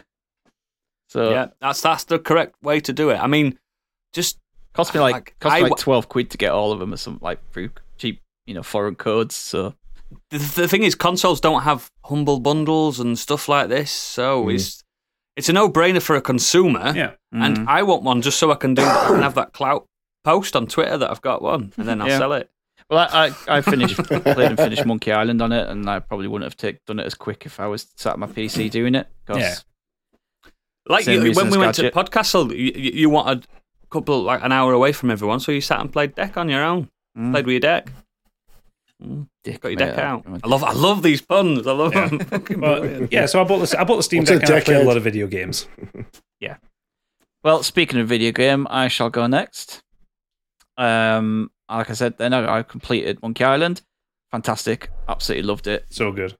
[1.08, 1.46] So yeah.
[1.60, 3.16] That's that's the correct way to do it.
[3.16, 3.58] I mean,
[4.12, 4.38] just
[4.74, 6.92] cost me like, Like, cost me I like twelve quid to get all of them,
[6.92, 9.34] or something like through cheap, you know, foreign codes.
[9.34, 9.74] So
[10.30, 14.54] the, the thing is, consoles don't have humble bundles and stuff like this, so Mm.
[14.54, 14.82] it's
[15.40, 16.92] it's a no brainer for a consumer.
[16.94, 17.12] Yeah.
[17.32, 17.64] And mm.
[17.66, 19.86] I want one just so I can do I can have that clout
[20.22, 22.18] post on Twitter that I've got one, and then I'll Yeah.
[22.18, 22.50] sell it.
[22.90, 26.28] well, I I, I finished played and finished Monkey Island on it, and I probably
[26.28, 28.94] wouldn't have take, done it as quick if I was sat at my PC doing
[28.94, 29.06] it.
[29.26, 29.54] 'cause Yeah.
[30.88, 31.92] Like you, when we went Gadget.
[31.94, 33.46] to Podcastle, you, you you wanted
[33.82, 36.48] a couple like an hour away from everyone, so you sat and played deck on
[36.48, 36.88] your own.
[37.16, 37.92] Mm, Played with your deck.
[39.02, 40.24] Mm, dick, got your deck I- out.
[40.26, 41.66] I'm a I love I love these puns.
[41.66, 42.08] I love Yeah.
[42.08, 42.18] them.
[42.30, 43.12] Fucking Well, brilliant.
[43.12, 44.84] yeah, so I bought the I bought the Steam What's Deck and I played a
[44.84, 45.66] lot of video games.
[46.40, 46.56] Yeah.
[47.42, 49.82] Well, speaking of video game, I shall go next.
[50.76, 53.82] Um, like I said, then I, I completed Monkey Island.
[54.30, 55.86] Fantastic, absolutely loved it.
[55.90, 56.34] So good.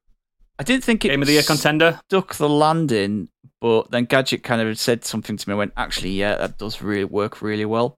[0.59, 2.01] I didn't think it Game of the year contender.
[2.09, 3.29] stuck the landing,
[3.61, 5.55] but then Gadget kind of said something to me.
[5.55, 7.97] I went, actually, yeah, that does really work really well,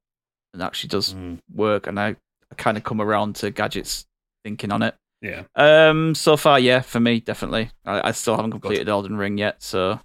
[0.55, 1.39] and actually does Mm.
[1.53, 1.87] work.
[1.89, 2.11] And I,
[2.51, 4.07] I kind of come around to Gadget's
[4.45, 4.95] thinking on it.
[5.21, 5.45] Yeah.
[5.55, 7.71] Um, so far, yeah, for me, definitely.
[7.87, 10.01] I, I still haven't completed Elden Ring yet, so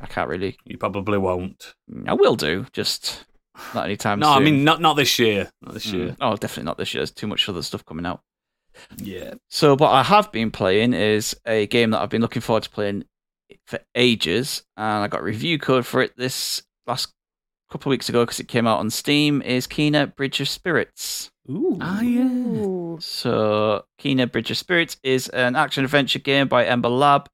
[0.00, 0.56] I can't really.
[0.64, 1.74] You probably won't.
[2.06, 3.24] I will do, just
[3.74, 4.20] not anytime soon.
[4.20, 5.50] No, I mean not not this year.
[5.60, 5.92] Not this Mm.
[5.92, 6.16] year.
[6.20, 7.00] Oh, definitely not this year.
[7.00, 8.22] There's too much other stuff coming out.
[8.96, 9.34] Yeah.
[9.50, 12.70] So, what I have been playing is a game that I've been looking forward to
[12.70, 13.04] playing
[13.66, 17.12] for ages, and I got a review code for it this last
[17.70, 19.42] couple of weeks ago because it came out on Steam.
[19.42, 21.30] Is Kena Bridge of Spirits?
[21.50, 21.76] Ooh.
[21.80, 22.96] Ah yeah.
[23.00, 27.28] So, Kena Bridge of Spirits is an action adventure game by Ember Lab.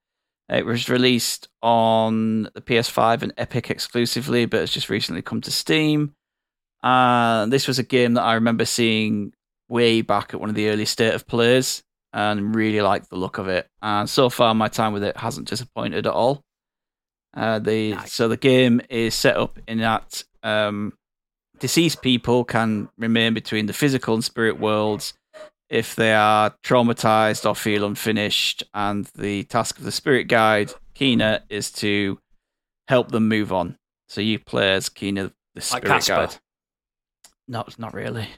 [0.48, 5.50] It was released on the PS5 and Epic exclusively, but it's just recently come to
[5.50, 6.14] Steam.
[6.82, 9.32] Uh, this was a game that I remember seeing
[9.68, 11.82] way back at one of the early state of plays
[12.14, 13.68] and really liked the look of it.
[13.82, 16.42] And so far, my time with it hasn't disappointed at all.
[17.36, 18.12] Uh, the Nice.
[18.14, 20.94] so the game is set up in that um,
[21.60, 25.14] deceased people can remain between the physical and spirit worlds
[25.68, 28.64] if they are traumatized or feel unfinished.
[28.74, 32.18] And the task of the spirit guide, Kena, is to
[32.88, 33.76] help them move on.
[34.08, 36.14] So you play as Kena, the spirit Casper.
[36.14, 36.36] guide.
[37.46, 38.28] No, not really.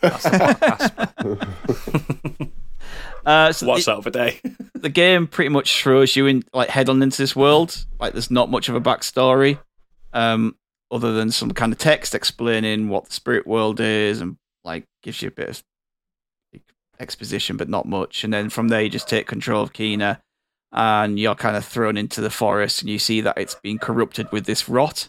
[0.00, 1.38] That's not Casper.
[3.26, 4.40] Uh, so What's the, that of a day?
[4.74, 7.86] the game pretty much throws you in like head on into this world.
[7.98, 9.58] Like there's not much of a backstory,
[10.12, 10.54] um,
[10.90, 15.22] other than some kind of text explaining what the spirit world is and like gives
[15.22, 15.62] you a bit of
[17.00, 18.24] exposition, but not much.
[18.24, 20.20] And then from there, you just take control of Kena,
[20.72, 24.30] and you're kind of thrown into the forest, and you see that it's been corrupted
[24.32, 25.08] with this rot.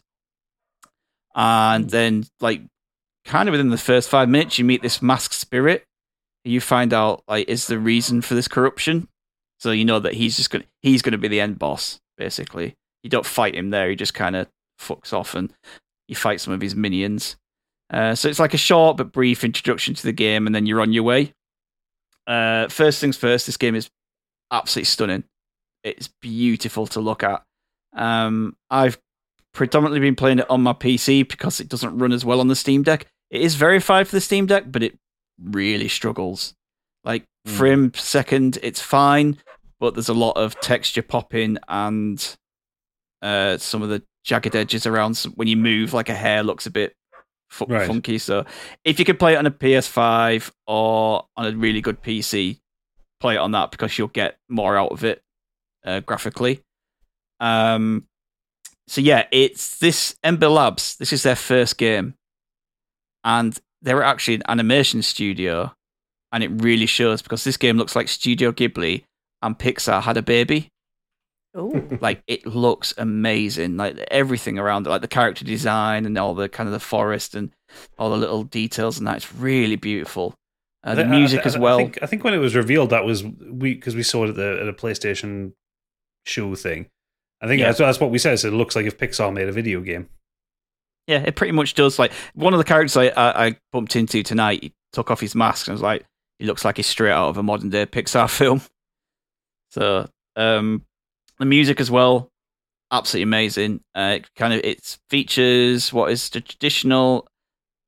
[1.36, 1.90] And hmm.
[1.90, 2.62] then, like,
[3.26, 5.84] kind of within the first five minutes, you meet this masked spirit.
[6.44, 9.08] You find out like is the reason for this corruption.
[9.60, 12.76] So you know that he's just gonna he's gonna be the end boss, basically.
[13.02, 14.48] You don't fight him there, you just kinda
[14.80, 15.52] fucks off and
[16.08, 17.36] you fight some of his minions.
[17.92, 20.82] Uh, so it's like a short but brief introduction to the game, and then you're
[20.82, 21.34] on your way.
[22.28, 23.90] Uh, first things first, this game is
[24.52, 25.24] absolutely stunning.
[25.84, 27.44] It's beautiful to look at.
[27.96, 28.98] Um, I've
[29.54, 32.56] predominantly been playing it on my PC because it doesn't run as well on the
[32.56, 33.06] Steam Deck.
[33.30, 34.98] It is verified for the Steam Deck, but it
[35.42, 36.54] really struggles.
[37.04, 37.52] Like Mm.
[37.52, 39.38] frame second, it's fine,
[39.80, 42.36] but there's a lot of texture popping and
[43.22, 46.72] uh, some of the jagged edges around when you move, like a hair looks a
[46.72, 46.96] bit
[47.50, 47.88] fu- Right.
[47.88, 48.18] funky.
[48.18, 48.46] So
[48.84, 52.60] if you could play it on a PS5 or on a really good PC,
[53.22, 55.22] play it on that because you'll get more out of it
[55.86, 56.62] uh, graphically.
[57.40, 58.08] Um,
[58.88, 60.98] so yeah, it's this Ember Labs.
[60.98, 62.16] This is their first game,
[63.24, 65.74] and they're actually an animation studio,
[66.32, 69.04] and it really shows because this game looks like Studio Ghibli
[69.42, 70.70] and Pixar had a baby.
[71.58, 71.98] Ooh.
[72.02, 73.78] Like it looks amazing.
[73.78, 77.34] Like everything around it, like the character design and all the kind of the forest
[77.36, 77.52] and
[77.98, 79.18] all the little details and that.
[79.18, 80.36] It's really beautiful.
[80.84, 81.80] Uh, the I- I- music I- as well.
[81.80, 84.30] I think, I think when it was revealed, that was we because we saw it
[84.30, 85.54] at the at a PlayStation
[86.26, 86.88] show thing.
[87.42, 87.68] I think Yeah.
[87.68, 88.40] that's, that's what we said.
[88.40, 90.10] So it looks like if Pixar made a video game.
[91.08, 92.00] Yeah, it pretty much does.
[92.00, 95.36] Like one of the characters I, I, I bumped into tonight, he took off his
[95.36, 96.04] mask and was like,
[96.40, 98.62] he looks like he's straight out of a modern day Pixar film.
[99.72, 100.84] So um,
[101.40, 102.30] the music as well,
[102.92, 103.82] absolutely amazing.
[103.96, 107.28] Uh, it kind of it features what is the traditional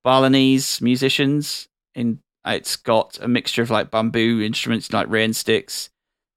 [0.04, 1.68] Balinese musicians.
[1.95, 5.89] In it's got a mixture of like bamboo instruments like rain sticks,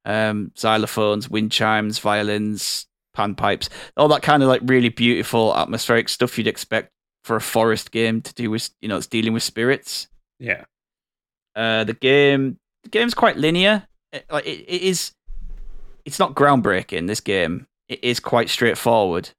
[0.05, 2.87] um, xylophones, wind chimes, violins,
[3.17, 6.91] panpipes all that kind of like really beautiful atmospheric stuff you'd expect
[7.25, 10.07] for a forest game to do with you know it's dealing with spirits
[10.39, 10.63] Yeah.
[11.57, 13.83] uh the game the game's quite linear
[14.13, 15.11] it, like it, it is
[16.05, 17.67] it's not groundbreaking this game.
[17.89, 19.31] It is quite straightforward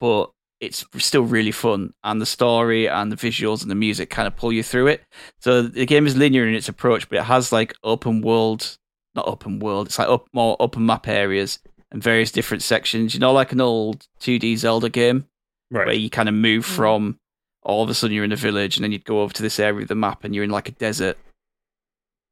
[0.00, 4.26] but it's still really fun and the story and the visuals and the music kind
[4.26, 5.02] of pull you through it.
[5.40, 8.76] So the game is linear in its approach but it has like open world
[9.14, 11.58] not open world it's like up more open map areas
[11.90, 13.14] and various different sections.
[13.14, 15.26] You know like an old 2d zelda game?
[15.70, 16.76] Where you kind of move Mm.
[16.76, 17.18] from
[17.62, 19.58] all of a sudden you're in a village and then you'd go over to this
[19.58, 21.16] area of the map and you're in like a desert.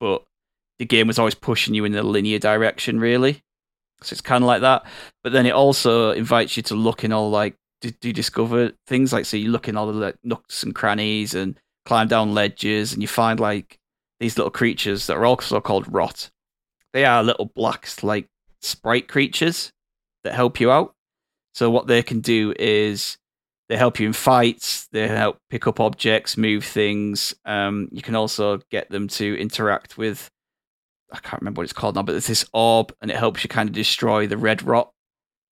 [0.01, 0.25] But
[0.79, 3.43] the game was always pushing you in a linear direction really
[4.05, 4.85] so it's kind of like that
[5.23, 9.13] but then it also invites you to look in all like do, do discover things
[9.13, 12.93] like so you look in all the like, nooks and crannies and climb down ledges
[12.93, 13.79] and you find like
[14.21, 16.31] these little creatures that are also called rot
[16.93, 18.29] they are little black like
[18.61, 19.73] sprite creatures
[20.23, 20.95] that help you out
[21.55, 23.19] so what they can do is
[23.73, 24.87] they help you in fights.
[24.93, 27.35] They help pick up objects, move things.
[27.47, 30.31] Um, you can also get them to interact with.
[31.13, 33.49] I can't remember what it's called now, but it's this orb, and it helps you
[33.49, 34.91] kind of destroy the red rot.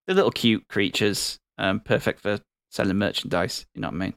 [0.06, 2.40] They're little cute creatures, um, perfect for
[2.70, 3.66] selling merchandise.
[3.74, 4.14] You know what I mean?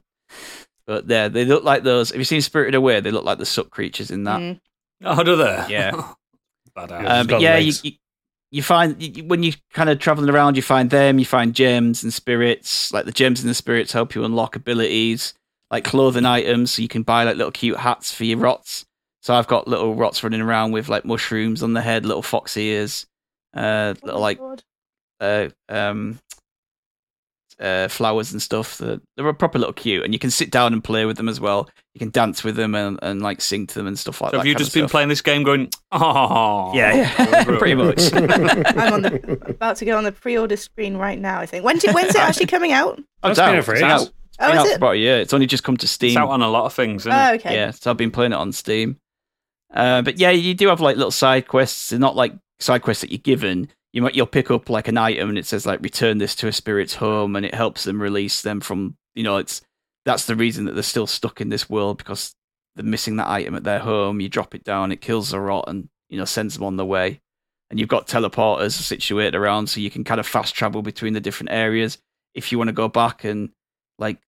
[0.86, 2.10] But there, they look like those.
[2.10, 3.00] Have you seen Spirited Away?
[3.00, 4.40] They look like the suck creatures in that.
[4.40, 4.60] Mm.
[5.04, 5.66] Oh, do they?
[5.68, 5.92] Yeah.
[6.76, 7.02] Badass.
[7.02, 7.18] Yeah.
[7.18, 7.92] Um, but yeah, you, you
[8.50, 11.18] you find you, when you kind of traveling around, you find them.
[11.18, 12.92] You find gems and spirits.
[12.92, 15.34] Like the gems and the spirits help you unlock abilities,
[15.70, 16.72] like clothing items.
[16.72, 18.84] So you can buy like little cute hats for your rots.
[19.24, 22.58] So I've got little rots running around with like mushrooms on the head, little fox
[22.58, 23.06] ears,
[23.56, 24.38] uh, Oh little like
[25.18, 26.18] uh, um,
[27.58, 28.76] uh, flowers and stuff.
[28.76, 31.30] That they're a proper little cute, and you can sit down and play with them
[31.30, 31.70] as well.
[31.94, 34.36] You can dance with them and, and like sing to them and stuff like So
[34.36, 34.38] that.
[34.40, 34.90] have you just been stuff.
[34.90, 36.72] playing this game going, oh.
[36.74, 38.12] Yeah, yeah, pretty much.
[38.12, 41.40] I'm on the about to go on the pre-order screen right now.
[41.40, 41.64] I think.
[41.64, 43.00] When do, when's it actually coming out?
[43.22, 43.58] Oh, It's it's been out.
[43.58, 44.02] out for It's ages.
[44.02, 44.12] out.
[44.40, 44.76] Oh, been is out for it?
[44.76, 45.18] about a year.
[45.20, 46.08] It's only just come to Steam.
[46.10, 47.34] It's out on a lot of things, isn't Oh, it?
[47.36, 47.54] okay.
[47.54, 48.98] Yeah, so I've been playing it on Steam.
[49.72, 51.90] Uh, but yeah, you do have like little side quests.
[51.90, 53.68] They're not like side quests that you're given.
[53.92, 56.48] You might you'll pick up like an item and it says like return this to
[56.48, 59.62] a spirit's home and it helps them release them from you know it's
[60.04, 62.34] that's the reason that they're still stuck in this world because
[62.74, 64.20] they're missing that item at their home.
[64.20, 66.86] You drop it down, it kills the rot and you know sends them on their
[66.86, 67.20] way.
[67.70, 71.20] And you've got teleporters situated around so you can kind of fast travel between the
[71.20, 71.98] different areas
[72.34, 73.50] if you want to go back and
[73.98, 74.18] like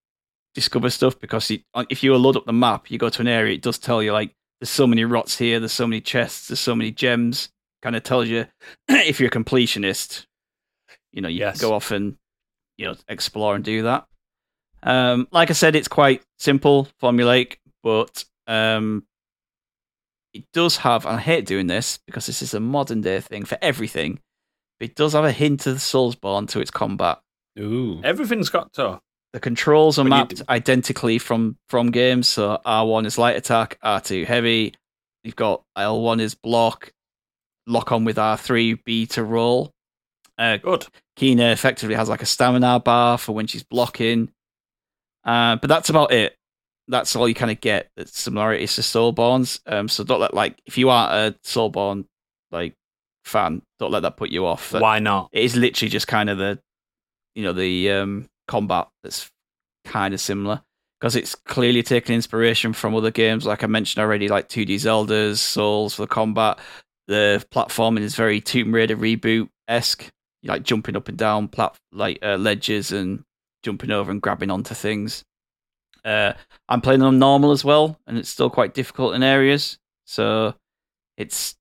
[0.55, 1.51] discover stuff because
[1.91, 4.13] if you load up the map, you go to an area, it does tell you
[4.13, 7.49] like there's so many rots here, there's so many chests, there's so many gems.
[7.83, 8.47] Kind of tells you
[8.89, 10.27] if you're a completionist,
[11.13, 11.61] you know, you Yes.
[11.61, 12.17] go off and
[12.79, 14.07] you know explore and do that.
[14.83, 19.05] Um, like I said, it's quite simple, formulaic, but um,
[20.33, 21.07] it does have.
[21.07, 24.21] And I hate doing this because this is a modern day thing for everything.
[24.79, 27.19] But it does have a hint of the Soulsborne to its combat
[27.59, 28.01] Ooh.
[28.05, 29.01] Everything's got to.
[29.37, 32.27] The controls are When mapped d- identically from from games.
[32.27, 34.73] So R1 is light attack, R2 heavy.
[35.25, 36.91] You've got L1 is block,
[37.67, 39.73] lock on with R3, B to roll.
[40.39, 40.87] Uh, Good.
[41.19, 44.31] Kena effectively has like a stamina bar for when she's blocking.
[45.23, 46.35] Uh, but that's about it.
[46.89, 47.91] That's all you kind of get.
[47.95, 49.61] That's similarities to Soulborns.
[49.67, 52.07] Um, so don't let like if you are a Soulborn
[52.51, 52.73] like
[53.27, 54.71] fan, don't let that put you off.
[54.71, 55.29] That- Why not?
[55.33, 56.59] it is literally just kind of the
[57.35, 59.31] you know the um combat that's
[59.85, 60.63] kind of similar
[61.01, 63.47] because it's clearly taken inspiration from other games.
[63.47, 66.59] Like i mentioned already like 2d zeldas souls for the combat.
[67.07, 70.11] The platforming is very tomb raider reboot-esque.
[70.43, 73.23] You like jumping up and down plat- like uh, ledges and
[73.63, 75.25] jumping over and grabbing onto things.
[76.05, 76.33] Uh
[76.69, 79.79] i'm playing on normal as well and it's still quite difficult in areas.
[80.07, 80.55] So
[81.17, 81.57] it's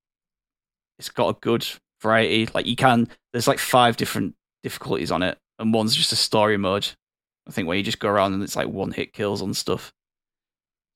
[1.00, 1.68] it's got a good
[2.02, 2.48] variety.
[2.54, 6.58] Like you can there's like five different difficulties on it, and one's just a story
[6.58, 6.88] mode.
[7.48, 9.94] I think where you just go around and it's like one hit kills on stuff.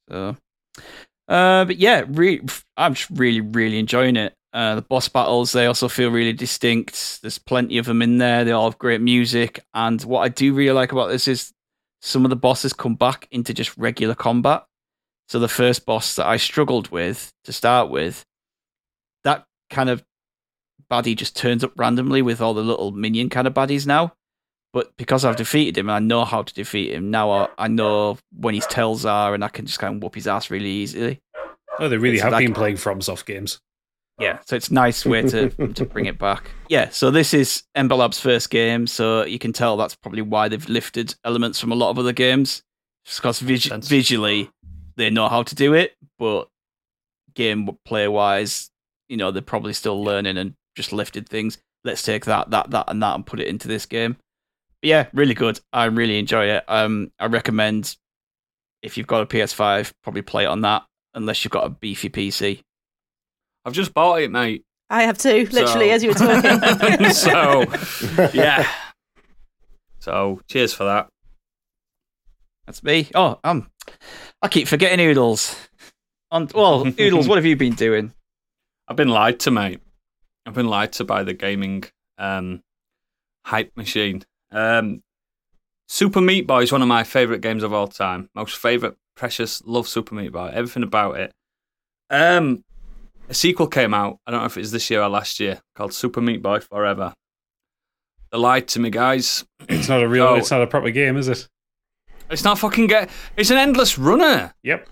[0.09, 0.35] So,
[1.27, 2.41] uh, but yeah, re-
[2.75, 4.33] I'm just really, really enjoying it.
[4.51, 7.21] Uh, the boss battles they also feel really distinct.
[7.21, 8.43] There's plenty of them in there.
[8.43, 11.53] They all have great music, and what I do really like about this is
[12.01, 14.65] some of the bosses come back into just regular combat.
[15.27, 18.25] So the first boss that I struggled with to start with,
[19.23, 20.03] that kind of
[20.89, 24.13] baddie just turns up randomly with all the little minion kind of baddies now.
[24.71, 27.67] But because I've defeated him and I know how to defeat him, now I, I
[27.67, 30.69] know when his tells are and I can just kind of whoop his ass really
[30.69, 31.19] easily.
[31.79, 33.59] Oh, they really It's have like- been playing FromSoft games.
[34.19, 36.51] Yeah, so it's a nice way to to bring it back.
[36.67, 40.49] Yeah, so this is Ember Lab's first game, so you can tell that's probably why
[40.49, 42.61] they've lifted elements from a lot of other games,
[43.05, 44.49] just because vis- visually
[44.97, 46.49] they know how to do it, but
[47.33, 48.69] game play wise,
[49.07, 51.57] you know, they're probably still learning and just lifted things.
[51.85, 54.17] Let's take that, that, that, and that, and put it into this game.
[54.81, 55.59] But yeah, really good.
[55.73, 56.63] I really enjoy it.
[56.67, 57.97] Um, I recommend
[58.81, 62.09] if you've got a PS5, probably play it on that, unless you've got a beefy
[62.09, 62.61] PC.
[63.65, 64.63] I've just bought it, mate.
[64.89, 67.09] I have too, literally, So- as you were talking.
[67.13, 67.65] so,
[68.33, 68.67] yeah.
[69.99, 71.09] So, cheers for that.
[72.65, 73.09] That's me.
[73.15, 73.69] Oh, um,
[74.41, 75.55] I keep forgetting Oodles.
[76.31, 78.13] On well, Oodles, what have you been doing?
[78.87, 79.81] I've been lied to, mate.
[80.45, 81.83] I've been lied to by the gaming
[82.17, 82.61] um,
[83.45, 84.23] hype machine.
[84.51, 85.01] Um,
[85.87, 88.29] Super Meat Boy is one of my favourite games of all time.
[88.35, 90.51] Most favourite, precious, love Super Meat Boy.
[90.53, 91.31] Everything about it.
[92.09, 92.63] Um,
[93.27, 94.17] a sequel came out.
[94.25, 96.59] I don't know if it was this year or last year, called Super Meat Boy
[96.59, 97.13] Forever.
[98.31, 99.43] They lied to me, guys.
[99.67, 100.27] It's not a real.
[100.27, 101.47] So- it's not a proper game, is it?
[102.29, 103.09] It's not fucking get.
[103.35, 104.53] It's an endless runner.
[104.61, 104.87] Yep.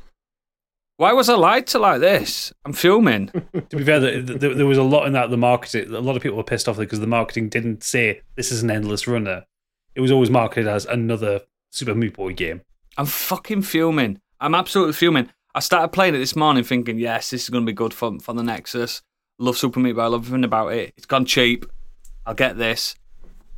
[0.98, 2.52] Why was I lied to like this?
[2.66, 3.32] I'm filming.
[3.70, 5.30] To be fair, the, the, there was a lot in that.
[5.30, 5.93] The marketing.
[5.93, 8.72] A lot of people were pissed off because the marketing didn't say this is an
[8.72, 9.45] endless runner.
[9.93, 12.62] It was always marketed as another Super Meat Boy game.
[12.98, 14.22] I'm fucking fuming.
[14.39, 15.30] I'm absolutely fuming.
[15.54, 18.18] I started playing it this morning thinking, yes, this is going to be good for,
[18.20, 19.02] for the Nexus.
[19.38, 20.04] Love Super Meat Boy.
[20.04, 20.93] I love everything about it.
[20.95, 21.66] It's gone cheap.
[22.26, 22.95] I'll get this.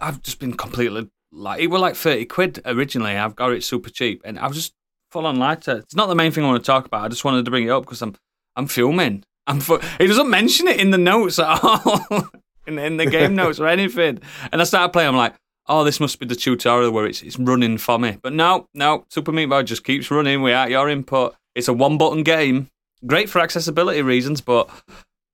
[0.02, 3.12] I've just been completely like, it was like 30 quid originally.
[3.12, 4.22] I've got it super cheap.
[4.26, 4.74] And I was just
[5.12, 5.78] full on lighter.
[5.78, 7.04] It's not the main thing I want to talk about.
[7.04, 8.16] I just wanted to bring it up because I'm,
[8.56, 9.24] I'm filming.
[9.48, 12.30] I'm fu- It doesn't mention it in the notes at all,
[12.68, 14.20] in, in the game notes or anything.
[14.52, 15.10] And I started playing.
[15.10, 15.36] I'm like,
[15.68, 18.18] oh, this must be the tutorial where it's, it's running for me.
[18.22, 21.36] But no, no, Super Meat Boy just keeps running without your input.
[21.56, 22.68] It's a one button game.
[23.06, 24.70] Great for accessibility reasons, but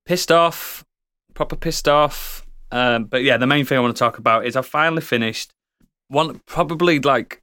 [0.05, 0.85] pissed off,
[1.33, 2.45] proper pissed off.
[2.71, 5.51] Um, but yeah, the main thing I want to talk about is I finally finished
[6.07, 7.41] one probably like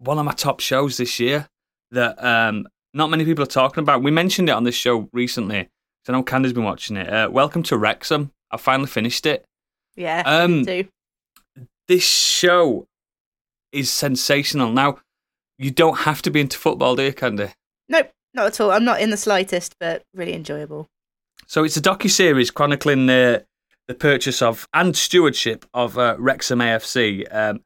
[0.00, 1.46] one of my top shows this year
[1.90, 4.02] that um, not many people are talking about.
[4.02, 5.68] We mentioned it on this show recently.
[6.06, 7.08] So I know Candy's been watching it.
[7.12, 8.32] Uh, Welcome to Wrexham.
[8.50, 9.44] I finally finished it.
[9.96, 10.88] Yeah, Um, too.
[11.86, 12.86] This show
[13.72, 14.72] is sensational.
[14.72, 14.98] Now,
[15.58, 17.48] you don't have to be into football, do you, Candy?
[17.88, 18.70] Nope, not at all.
[18.70, 20.86] I'm not in the slightest, but really enjoyable.
[21.46, 23.44] So it's a docu series chronicling the
[23.88, 27.60] the purchase of and stewardship of uh, Wrexham AFC, um,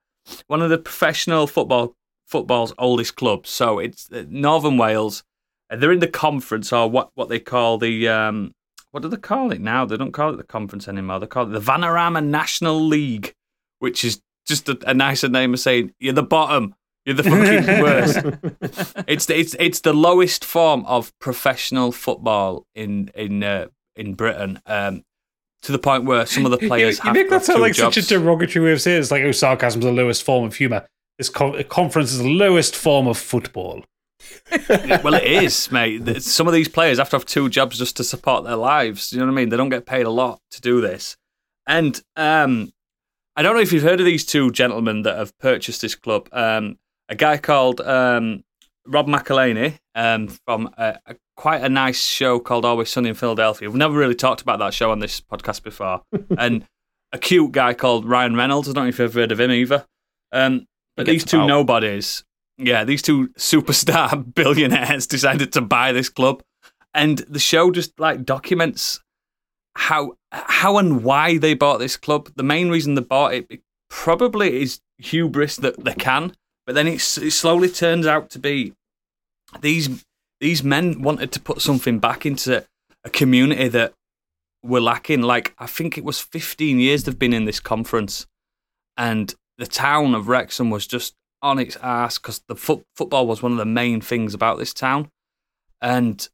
[0.46, 1.94] one of the professional football
[2.26, 3.46] football's oldest club.
[3.46, 5.22] So it's uh, Northern Wales.
[5.70, 8.52] Uh, They're in the conference, or what what they call the um,
[8.90, 9.84] what do they call it now?
[9.84, 11.18] They don't call it the conference anymore.
[11.18, 13.34] They call it the Vanarama National League,
[13.80, 16.74] which is just a, a nicer name of saying you're the bottom.
[17.04, 18.16] You're the fucking worst.
[19.08, 23.66] it's the, it's it's the lowest form of professional football in in uh,
[23.96, 24.60] in Britain.
[24.66, 25.02] Um,
[25.62, 27.72] to the point where some of the players you, have you make that sound like
[27.72, 27.96] jobs.
[27.96, 29.00] such a derogatory way of saying it.
[29.00, 30.86] It's like, oh, sarcasm is the lowest form of humour.
[31.18, 33.84] This co- conference is the lowest form of football.
[34.68, 36.22] well, it is, mate.
[36.22, 39.12] Some of these players have to have two jobs just to support their lives.
[39.12, 39.48] You know what I mean?
[39.50, 41.16] They don't get paid a lot to do this.
[41.66, 42.72] And um,
[43.36, 46.28] I don't know if you've heard of these two gentlemen that have purchased this club.
[46.32, 48.44] Um, a guy called um,
[48.86, 53.68] Rob McElhenney um, from a, a, quite a nice show called Always Sunny in Philadelphia.
[53.68, 56.02] We've never really talked about that show on this podcast before.
[56.38, 56.66] and
[57.12, 58.68] a cute guy called Ryan Reynolds.
[58.68, 59.86] I don't know if you've ever heard of him either.
[60.32, 62.24] Um, but these two nobodies,
[62.58, 66.42] yeah, these two superstar billionaires decided to buy this club,
[66.92, 69.00] and the show just like documents
[69.76, 72.30] how how and why they bought this club.
[72.36, 76.34] The main reason they bought it probably is hubris that they can,
[76.66, 78.74] but then it's, it slowly turns out to be
[79.60, 80.04] these
[80.40, 82.64] these men wanted to put something back into
[83.04, 83.94] a community that
[84.62, 85.22] were lacking.
[85.22, 88.26] Like I think it was 15 years they've been in this conference,
[88.96, 93.42] and the town of Wrexham was just on its ass because the foot, football was
[93.42, 95.10] one of the main things about this town,
[95.80, 96.28] and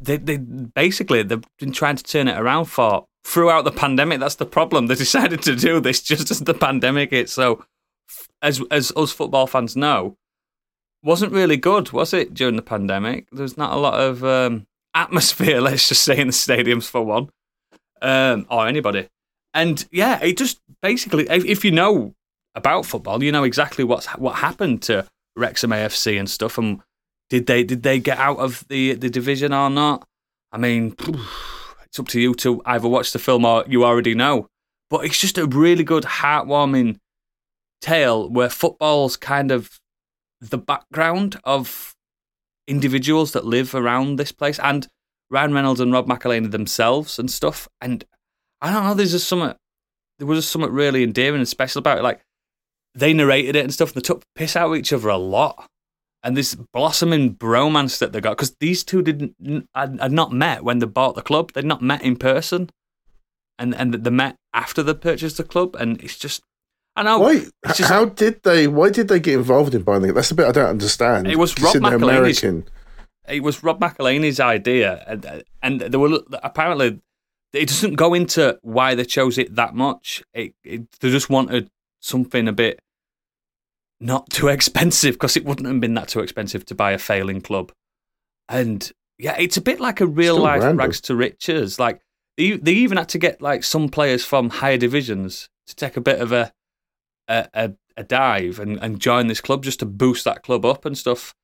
[0.00, 4.20] they they basically they've been trying to turn it around for throughout the pandemic.
[4.20, 4.86] That's the problem.
[4.88, 7.30] They decided to do this just as the pandemic hit.
[7.30, 7.64] So,
[8.42, 10.16] as as us football fans know,
[11.02, 13.26] wasn't really good, was it during the pandemic?
[13.32, 15.60] there's not a lot of um, atmosphere.
[15.62, 17.30] Let's just say in the stadiums for one,
[18.02, 19.08] um, or anybody.
[19.54, 22.14] And yeah, it just basically, if, if you know
[22.54, 26.58] about football, you know exactly what's what happened to Wrexham AFC and stuff.
[26.58, 26.80] And
[27.30, 30.06] did they did they get out of the the division or not?
[30.52, 30.94] I mean,
[31.84, 34.48] it's up to you to either watch the film or you already know.
[34.90, 36.98] But it's just a really good, heartwarming
[37.80, 39.80] tale where football's kind of
[40.40, 41.94] the background of
[42.66, 44.86] individuals that live around this place and
[45.30, 47.68] Ryan Reynolds and Rob McElhenney themselves and stuff.
[47.80, 48.04] And
[48.60, 49.54] I don't know, there's just something
[50.18, 52.02] there was just something really endearing and special about it.
[52.04, 52.20] Like
[52.94, 55.68] they narrated it and stuff, and they took piss out of each other a lot.
[56.22, 59.34] And this blossoming bromance that they got, because these two didn't
[59.74, 61.52] had, had not met when they bought the club.
[61.52, 62.70] They'd not met in person,
[63.58, 65.76] and and they met after they purchased the club.
[65.76, 66.42] And it's just,
[66.96, 67.18] I know.
[67.18, 67.46] Why?
[67.64, 68.66] It's just- how did they?
[68.68, 70.12] Why did they get involved in buying it?
[70.14, 71.26] That's the bit I don't understand.
[71.26, 72.02] It was Rob McElhenney's-
[72.42, 72.68] American.
[73.28, 77.00] it was Rob McElhenney's idea, and and there were apparently
[77.54, 80.22] it doesn't go into why they chose it that much.
[80.32, 82.80] It, it they just wanted something a bit
[84.00, 87.40] not too expensive because it wouldn't have been that too expensive to buy a failing
[87.40, 87.72] club,
[88.48, 90.78] and yeah, it's a bit like a real Still life random.
[90.78, 91.78] rags to riches.
[91.78, 92.00] Like
[92.36, 96.00] they they even had to get like some players from higher divisions to take a
[96.00, 96.52] bit of a
[97.28, 100.84] a, a, a dive and, and join this club just to boost that club up
[100.84, 101.34] and stuff.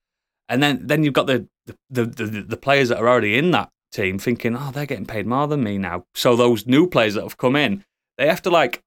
[0.48, 3.52] And then, then you've got the the, the, the the players that are already in
[3.52, 6.04] that team thinking, oh, they're getting paid more than me now.
[6.14, 7.84] So those new players that have come in,
[8.18, 8.82] they have to like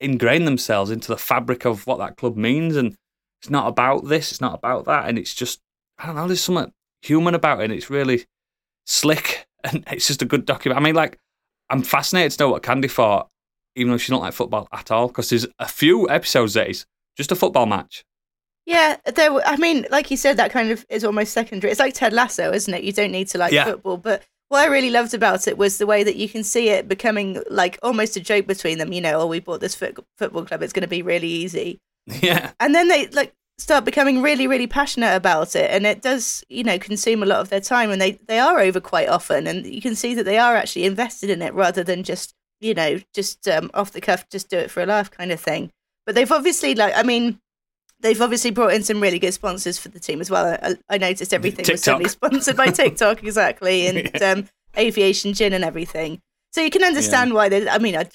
[0.00, 2.76] ingrain themselves into the fabric of what that club means.
[2.76, 2.96] And
[3.40, 5.08] it's not about this, it's not about that.
[5.08, 5.60] And it's just,
[5.98, 7.64] I don't know, there's something human about it.
[7.64, 8.26] And it's really
[8.86, 9.44] slick.
[9.64, 10.80] And it's just a good document.
[10.80, 11.18] I mean, like,
[11.68, 13.28] I'm fascinated to know what Candy thought,
[13.74, 16.86] even though she don't like football at all, because there's a few episodes that is
[17.16, 18.04] just a football match.
[18.68, 19.32] Yeah, there.
[19.46, 21.70] I mean, like you said, that kind of is almost secondary.
[21.70, 22.84] It's like Ted Lasso, isn't it?
[22.84, 23.64] You don't need to like Yeah.
[23.64, 26.68] football, but what I really loved about it was the way that you can see
[26.68, 28.92] it becoming like almost a joke between them.
[28.92, 31.80] You know, oh, we bought this foot- football club; it's going to be really easy,
[32.22, 32.50] Yeah.
[32.60, 36.62] and then they like start becoming really, really passionate about it, and it does, you
[36.62, 39.64] know, consume a lot of their time, and they they are over quite often, and
[39.66, 43.00] you can see that they are actually invested in it rather than just you know
[43.14, 45.70] just um, off the cuff, just do it for a laugh kind of thing.
[46.04, 47.40] But they've obviously like, I mean
[48.00, 50.58] they've obviously brought in some really good sponsors for the team as well.
[50.62, 51.84] I, I noticed everything was TikTok.
[51.84, 56.20] suddenly sponsored by TikTok, exactly, and um, aviation gin and everything.
[56.52, 57.68] So you can understand why they.
[57.68, 58.08] I mean, I,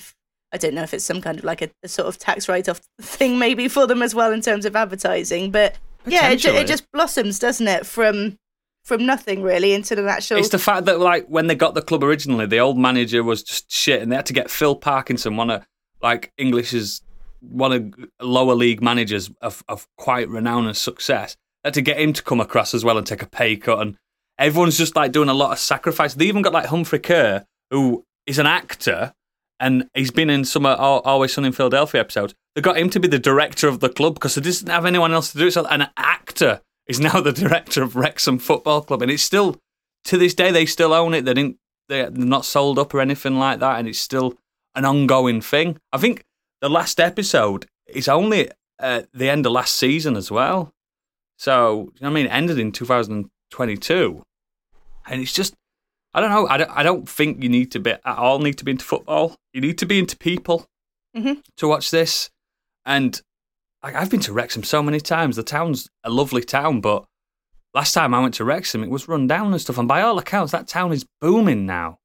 [0.51, 2.69] I don't know if it's some kind of like a, a sort of tax write
[2.69, 5.51] off thing maybe for them as well in terms of advertising.
[5.51, 8.37] But yeah, it, it just blossoms, doesn't it, from
[8.83, 10.37] from nothing really into an actual.
[10.37, 13.43] It's the fact that like when they got the club originally, the old manager was
[13.43, 15.65] just shit, and they had to get Phil Parkinson, one of
[16.01, 17.01] like English's
[17.49, 21.37] one of lower league managers of, of quite renown and success.
[21.71, 23.97] To get him to come across as well and take a pay cut, and
[24.37, 26.13] everyone's just like doing a lot of sacrifice.
[26.13, 29.13] They even got like Humphrey Kerr, who is an actor,
[29.61, 32.33] and he's been in some Always Sunny in Philadelphia episodes.
[32.53, 35.13] They got him to be the director of the club because they didn't have anyone
[35.13, 35.51] else to do it.
[35.51, 39.57] So an actor is now the director of Wrexham Football Club, and it's still
[40.05, 41.23] to this day they still own it.
[41.23, 41.57] They didn't
[41.89, 44.37] they're not sold up or anything like that, and it's still
[44.75, 45.77] an ongoing thing.
[45.91, 46.23] I think
[46.63, 48.49] the last episode is only
[48.79, 50.71] at the end of last season as well.
[51.37, 54.23] So you know what I mean, it ended in 2022,
[55.07, 55.53] and it's just
[56.15, 56.47] I don't know.
[56.47, 58.85] I don't, I don't think you need to be at all need to be into
[58.85, 59.35] football.
[59.51, 60.65] You need to be into people
[61.17, 61.41] Mhm.
[61.57, 62.29] to watch this.
[62.85, 63.19] And
[63.83, 65.35] like, I've been to Wrexham so many times.
[65.35, 67.03] The town's a lovely town, but
[67.73, 69.77] last time I went to Wrexham, it was run down and stuff.
[69.79, 71.97] And by all accounts, that town is booming now.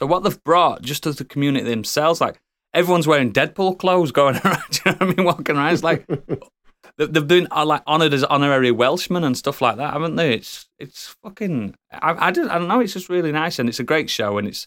[0.00, 2.40] So what they've brought just as the community themselves, like
[2.74, 4.62] everyone's wearing Deadpool clothes, going around.
[4.70, 5.24] Do you know what I mean?
[5.24, 6.06] Walking around, it's like
[6.98, 10.34] they- they've been uh, like honoured as honorary Welshmen and stuff like that, haven't they?
[10.34, 11.74] It's it's fucking.
[11.92, 12.80] I I don't, I don't know.
[12.80, 14.66] It's just really nice and it's a great show and it's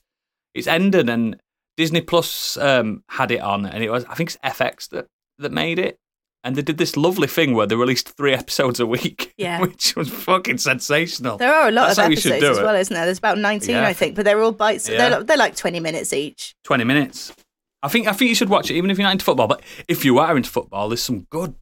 [0.56, 1.38] it's ended and
[1.76, 5.06] Disney Plus um, had it on and it was I think it's FX that
[5.40, 5.98] that made it.
[6.44, 9.60] And they did this lovely thing where they released three episodes a week, Yeah.
[9.60, 11.38] which was fucking sensational.
[11.38, 12.64] there are a lot That's of how should episodes do as it.
[12.64, 13.06] well, isn't there?
[13.06, 13.86] There's about 19, Yeah.
[13.86, 14.88] I think, but they're all bites.
[14.88, 15.10] Yeah.
[15.10, 16.56] They're, they're like 20 minutes each.
[16.64, 17.34] 20 minutes.
[17.84, 19.48] I think I think you should watch it even if you're not into football.
[19.48, 21.56] But if you are into football, there's some good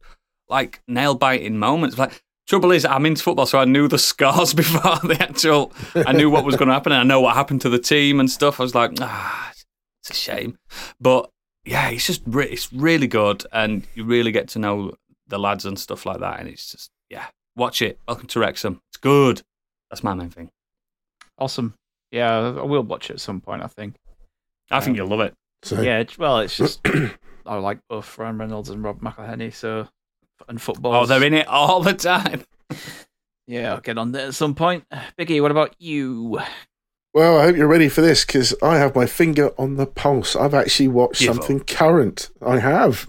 [0.48, 1.98] like nail biting moments.
[1.98, 5.72] Like trouble is, I'm into football, so I knew the scores before the actual.
[5.94, 8.20] I knew what was going to happen, and I know what happened to the team
[8.20, 8.60] and stuff.
[8.60, 9.52] I was like, ah,
[10.02, 10.58] it's a shame,
[11.00, 11.30] but
[11.64, 14.94] yeah, it's just re- it's really good, and you really get to know
[15.28, 16.40] the lads and stuff like that.
[16.40, 17.98] And it's just yeah, watch it.
[18.08, 18.80] Welcome to Wrexham.
[18.88, 19.42] It's good.
[19.90, 20.50] That's my main thing.
[21.38, 21.74] Awesome.
[22.10, 23.62] Yeah, I will watch it at some point.
[23.62, 23.96] I think.
[24.70, 25.34] I think you'll love it.
[25.62, 26.80] So, Yeah, well, it's just
[27.46, 29.88] I like both Ryan Reynolds and Rob McElhenney, so
[30.48, 30.94] and football.
[30.94, 32.44] Oh, they're in it all the time.
[33.48, 34.84] Yeah, I'll get on there at some point.
[35.16, 36.40] Biggie, what about you?
[37.14, 40.34] Well, I hope you're ready for this because I have my finger on the pulse.
[40.34, 42.30] I've actually watched Give something current.
[42.44, 43.06] I have.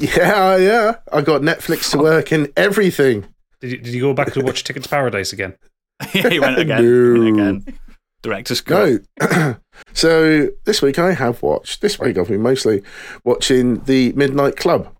[0.00, 0.96] Yeah, yeah.
[1.12, 3.26] I got Netflix to work and everything.
[3.60, 5.56] Did you, did you go back to watch Ticket to Paradise again?
[6.14, 6.82] yeah, he went again.
[6.82, 7.20] No.
[7.20, 7.78] Went again.
[8.22, 9.02] Director's cut.
[9.20, 9.56] No.
[9.92, 12.82] so this week I have watched, this week I've been mostly
[13.24, 14.94] watching The Midnight Club,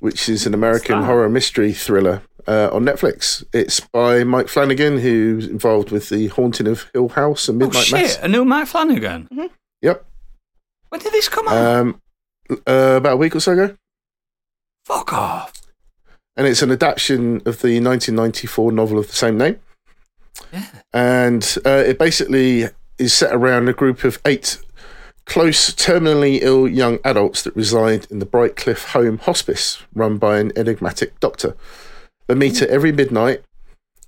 [0.00, 3.42] which is an American horror mystery thriller uh, on Netflix.
[3.52, 7.82] It's by Mike Flanagan, who's involved with The Haunting of Hill House and Midnight Oh
[7.82, 8.02] shit!
[8.02, 8.18] Mass.
[8.22, 9.28] A new Mike Flanagan.
[9.82, 10.04] Yep.
[10.90, 11.56] When did this come out?
[11.56, 12.00] Um,
[12.66, 13.76] uh, about a week or so ago.
[14.84, 15.52] Fuck off.
[16.36, 19.58] and it's an adaptation of the 1994 novel of the same name.
[20.92, 24.58] And uh, it basically is set around a group of eight
[25.26, 30.52] close, terminally ill young adults that reside in the Brightcliffe Home Hospice, run by an
[30.56, 31.56] enigmatic doctor.
[32.26, 33.42] They meet at every midnight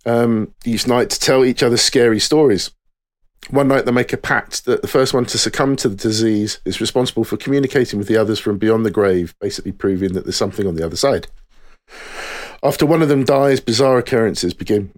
[0.04, 2.70] um, each night to tell each other scary stories.
[3.50, 6.60] One night they make a pact that the first one to succumb to the disease
[6.64, 10.36] is responsible for communicating with the others from beyond the grave, basically proving that there's
[10.36, 11.28] something on the other side.
[12.62, 14.92] After one of them dies, bizarre occurrences begin.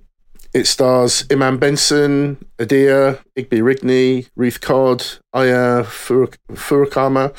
[0.55, 7.34] It stars Iman Benson, Adia, Igby Rigney, Ruth Codd, Aya Furuk- Furakama,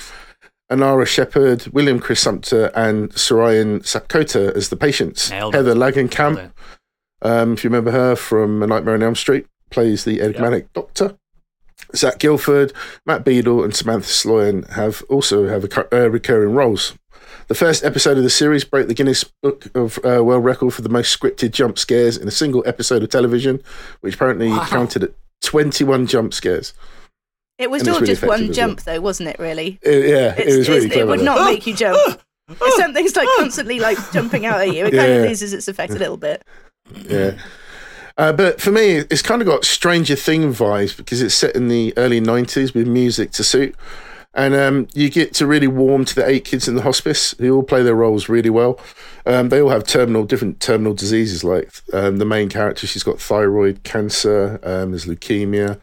[0.72, 5.32] Anara Shepherd, William Chris Sumpter, and Sauriyan Sapkota as the patients.
[5.32, 5.56] Nailed.
[5.56, 6.52] Heather Langenkamp,
[7.24, 11.18] um, if you remember her from A Nightmare on Elm Street, plays the enigmatic doctor.
[11.96, 12.72] Zach Gilford,
[13.08, 16.94] Matt Biedel, and Samantha Sloyan have also have a, uh, recurring roles.
[17.50, 20.84] The first episode of the series broke the Guinness Book of uh, World Record for
[20.84, 23.62] the most scripted jump scares in a single episode of television,
[24.02, 24.66] which apparently Wow.
[24.70, 26.74] counted at 21 jump scares.
[27.58, 28.54] It was And all really just one as well.
[28.54, 29.40] jump, though, wasn't it?
[29.40, 31.02] Really, It- yeah, It's- it was really clever.
[31.02, 32.22] It would not make you jump.
[32.50, 35.16] if something's like constantly like jumping out at you, it kind Yeah.
[35.18, 36.44] of loses its effect a little bit.
[37.08, 37.32] yeah.
[38.18, 41.68] Uh, but for me, it's kind of got Stranger Thing vibes because it's set in
[41.68, 43.74] the early 90s with music to suit.
[44.34, 47.56] And um, you get to really warm to the eight kids in the hospice who
[47.56, 48.80] all play their roles really well.
[49.26, 51.44] Um, they all have terminal, different terminal diseases.
[51.44, 55.82] Like um, the main character, she's got thyroid cancer, um, there's leukemia,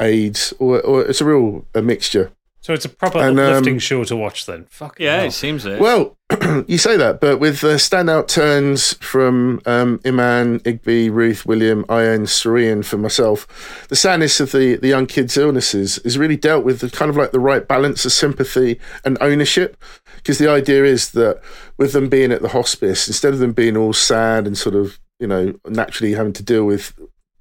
[0.00, 2.32] AIDS, or, or it's a real a mixture.
[2.66, 4.64] So it's a proper And, um, uplifting show to watch then.
[4.68, 5.26] Fuck Yeah, hell.
[5.26, 5.78] it seems it.
[5.78, 6.16] Well,
[6.66, 12.24] you say that, but with the standout turns from um, Iman, Igby, Ruth, William, Ian,
[12.24, 16.80] Sauriyan for myself, the sadness of the, the young kids' illnesses is really dealt with
[16.80, 19.76] the kind of like the right balance of sympathy and ownership.
[20.16, 21.40] Because the idea is that
[21.78, 24.98] with them being at the hospice, instead of them being all sad and sort of,
[25.20, 26.98] you know, naturally having to deal with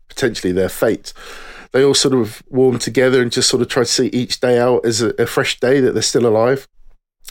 [0.07, 1.13] potentially their fate,
[1.75, 4.57] they all sort of warm together and just sort of try to see each day
[4.57, 6.67] out as a, a fresh day that they're still alive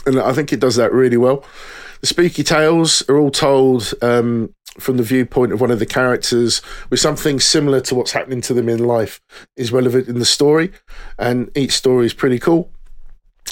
[0.06, 1.44] and I think it does that really well.
[2.00, 6.60] The spooky tales are all told um, from the viewpoint of one of the characters,
[6.90, 9.20] with something similar to what's happening to them in life
[9.56, 10.72] is relevant in the story,
[11.18, 12.70] and each story is pretty cool.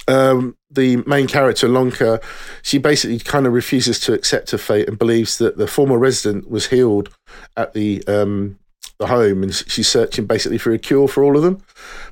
[0.08, 2.20] Um, the main character, Lonka,
[2.62, 6.50] she basically kind of refuses to accept her fate and believes that the former resident
[6.50, 7.14] was healed
[7.56, 8.58] at the um,
[9.02, 11.62] the home, and she's searching basically for a cure for all of them.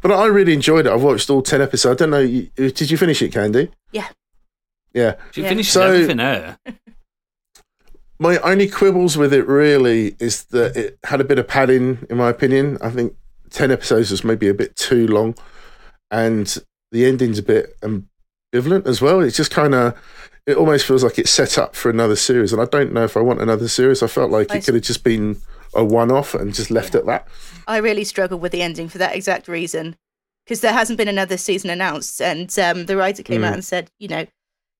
[0.02, 0.92] But I really enjoyed it.
[0.92, 2.00] I've watched all ten episodes.
[2.00, 2.20] I don't know.
[2.20, 3.70] you- Did you finish it, Candy?
[3.92, 4.08] Yeah.
[4.92, 5.14] Yeah.
[5.32, 5.48] she Yeah.
[5.48, 6.58] finishes So- everything there.
[8.18, 12.18] My only quibbles with it really is that it had a bit of padding, in
[12.18, 12.76] my opinion.
[12.82, 13.14] I think
[13.48, 15.34] 10 episodes was maybe a bit too long,
[16.10, 16.54] and
[16.92, 19.20] the ending's a bit ambivalent as well.
[19.20, 19.94] It's just kind of,
[20.46, 23.16] it almost feels like it's set up for another series, and I don't know if
[23.16, 24.02] I want another series.
[24.02, 25.40] I felt like I it could have just been
[25.74, 27.26] a one off and just left at that.
[27.66, 29.96] I really struggled with the ending for that exact reason
[30.44, 33.46] because there hasn't been another season announced, and um, the writer came Mm.
[33.46, 34.26] out and said, you know,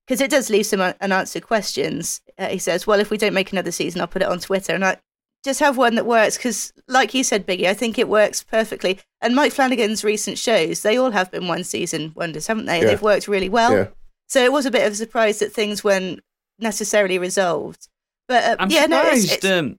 [0.07, 2.21] because it does leave some un- unanswered questions.
[2.37, 4.73] Uh, he says, "Well, if we don't make another season, I'll put it on Twitter."
[4.73, 4.97] And I
[5.45, 8.99] just have one that works because, like you said, Biggie, I think it works perfectly.
[9.21, 12.79] And Mike Flanagan's recent shows, they all have been one season wonders, haven't they?
[12.81, 12.87] Yeah.
[12.87, 13.71] They've worked really well.
[13.71, 13.87] Yeah.
[14.27, 16.19] So it was a bit of a surprise that things weren't
[16.59, 17.87] necessarily resolved.
[18.27, 19.31] But uh, I'm yeah, no, it's, surprised.
[19.33, 19.77] it's, um,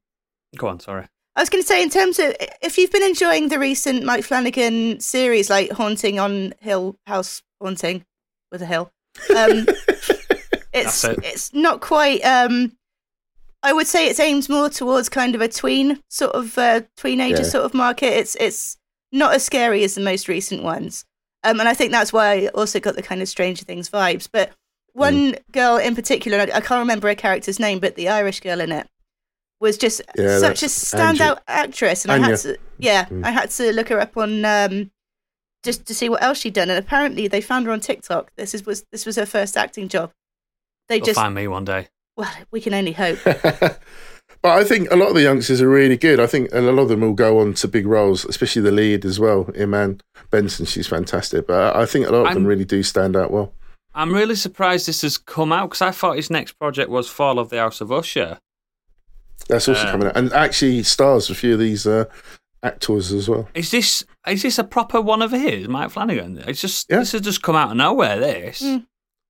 [0.56, 1.06] go on, sorry.
[1.34, 4.22] I was going to say, in terms of if you've been enjoying the recent Mike
[4.24, 8.04] Flanagan series, like Haunting on Hill House Haunting
[8.50, 8.90] with a hill,
[9.34, 9.66] um,
[10.74, 11.18] it's it.
[11.22, 12.20] it's not quite.
[12.20, 12.72] Um,
[13.62, 17.42] I would say it's aimed more towards kind of a tween sort of uh, teenager
[17.42, 17.48] Yeah.
[17.48, 18.12] sort of market.
[18.18, 18.76] It's it's
[19.10, 21.04] not as scary as the most recent ones,
[21.44, 24.28] um, and I think that's why I also got the kind of Stranger Things vibes.
[24.30, 24.50] But
[24.92, 28.60] one girl in particular, I, I can't remember her character's name, but the Irish girl
[28.60, 28.86] in it
[29.62, 33.24] was just Yeah, such a that's standout actress, and I had to yeah, Mm.
[33.24, 34.90] I had to look her up on um,
[35.62, 38.32] just to see what else she'd done, and apparently they found her on TikTok.
[38.36, 40.10] This is was this was her first acting job.
[40.88, 41.88] They They'll just find me one day.
[42.16, 43.18] well, we can only hope.
[43.24, 43.78] but
[44.44, 46.18] I think a lot of the youngsters are really good.
[46.18, 49.04] I think a lot of them will go on to big roles, especially the lead
[49.04, 50.00] as well, Iman
[50.30, 50.66] Benson.
[50.66, 51.46] She's fantastic.
[51.46, 53.52] But I think a lot of them I'm- really do stand out well.
[53.94, 57.38] I'm really surprised this has come out because I thought his next project was Fall
[57.38, 58.38] of the House of Usher.
[59.48, 62.04] That's also Um, coming out, and actually stars a few of these uh,
[62.62, 63.48] actors as well.
[63.54, 66.42] Is this is this a proper one of his, Mike Flanagan?
[66.46, 66.98] It's just Yeah.
[67.00, 68.18] this has just come out of nowhere.
[68.20, 68.62] This.
[68.62, 68.86] Mm.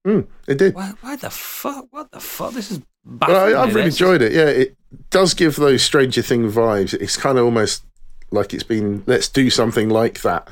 [0.06, 0.74] Mm, it did.
[0.74, 1.86] Why, why the fuck?
[1.90, 2.52] What the fuck?
[2.52, 2.80] This is.
[3.04, 4.32] But I, I've really enjoyed it.
[4.32, 4.76] Yeah, it
[5.10, 6.92] does give those Stranger Thing vibes.
[6.94, 7.84] It's kind of almost
[8.30, 10.48] like it's been let's do something like that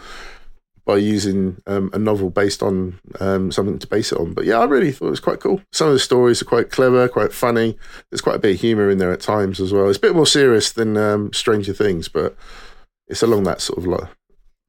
[0.91, 4.35] by using um, a novel based on um, something to base it on.
[4.35, 5.61] But yeah, I really thought it was quite cool.
[5.71, 7.79] Some of the stories are quite clever, quite funny.
[8.11, 9.89] There's quite a bit of humour in there at times as well.
[9.89, 12.37] It's a bit more serious than um, Stranger Things, but
[13.07, 14.09] it's along that sort of line.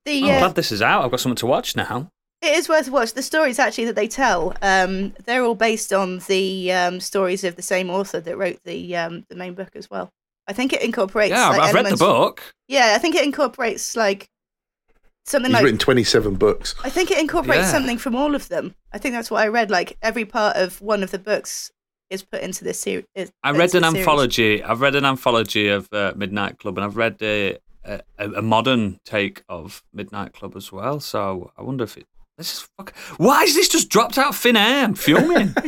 [0.05, 1.03] The I'm uh, glad this is out.
[1.03, 2.09] I've got something to watch now.
[2.43, 3.13] It is worth a watch.
[3.13, 7.55] The stories actually that they tell, um, they're all based on the um, stories of
[7.55, 10.11] the same author that wrote the um, the main book as well.
[10.47, 11.31] I think it incorporates.
[11.31, 12.43] Yeah, I've, like, I've read the book.
[12.67, 14.27] Yeah, I think it incorporates like
[15.25, 15.63] something He's like.
[15.63, 16.75] written 27 books.
[16.83, 17.71] I think it incorporates Yeah.
[17.71, 18.75] something from all of them.
[18.93, 19.69] I think that's what I read.
[19.71, 21.71] Like every part of one of the books
[22.09, 23.05] is put into this series.
[23.43, 24.61] I read an anthology.
[24.63, 28.99] I've read an anthology of uh, Midnight Club, and I've read a, a, a modern
[29.05, 30.99] take of Midnight Club as well.
[30.99, 32.07] So I wonder if it.
[32.37, 32.95] This is fuck.
[33.17, 34.83] Why is this just dropped out of thin air?
[34.83, 35.53] I'm fuming.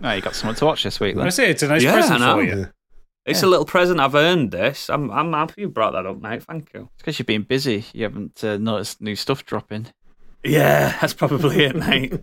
[0.00, 1.22] Oh, you got someone to watch this week Then.
[1.22, 1.32] I then.
[1.32, 2.68] say it's a nice Yeah, present for you.
[3.28, 4.00] It's a little present.
[4.00, 4.88] I've earned this.
[4.90, 6.42] I'm I'm happy you brought that up, mate.
[6.42, 6.88] Thank you.
[6.94, 7.84] It's because you've been busy.
[7.92, 9.88] You haven't uh, noticed new stuff dropping.
[10.44, 12.14] Yeah, that's probably it, mate.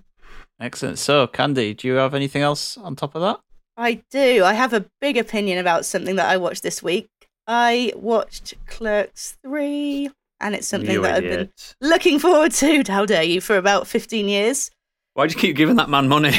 [0.60, 0.98] Excellent.
[0.98, 3.40] So, Candy, do you have anything else on top of that?
[3.76, 4.44] I do.
[4.44, 7.08] I have a big opinion about something that I watched this week.
[7.46, 10.10] I watched Clerks three,
[10.40, 11.50] and it's something You that I've been
[11.80, 12.82] looking forward to.
[12.88, 13.40] How dare you?
[13.40, 14.70] For about fifteen years.
[15.14, 16.32] Why do you keep giving that man money?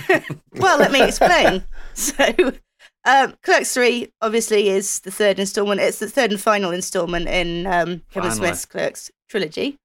[0.56, 1.64] well, let me explain.
[1.94, 2.52] So,
[3.04, 5.80] um, Clerks 3 obviously is the third installment.
[5.80, 8.36] It's the third and final installment in um, Kevin Finally.
[8.36, 9.76] Smith's Clerks trilogy.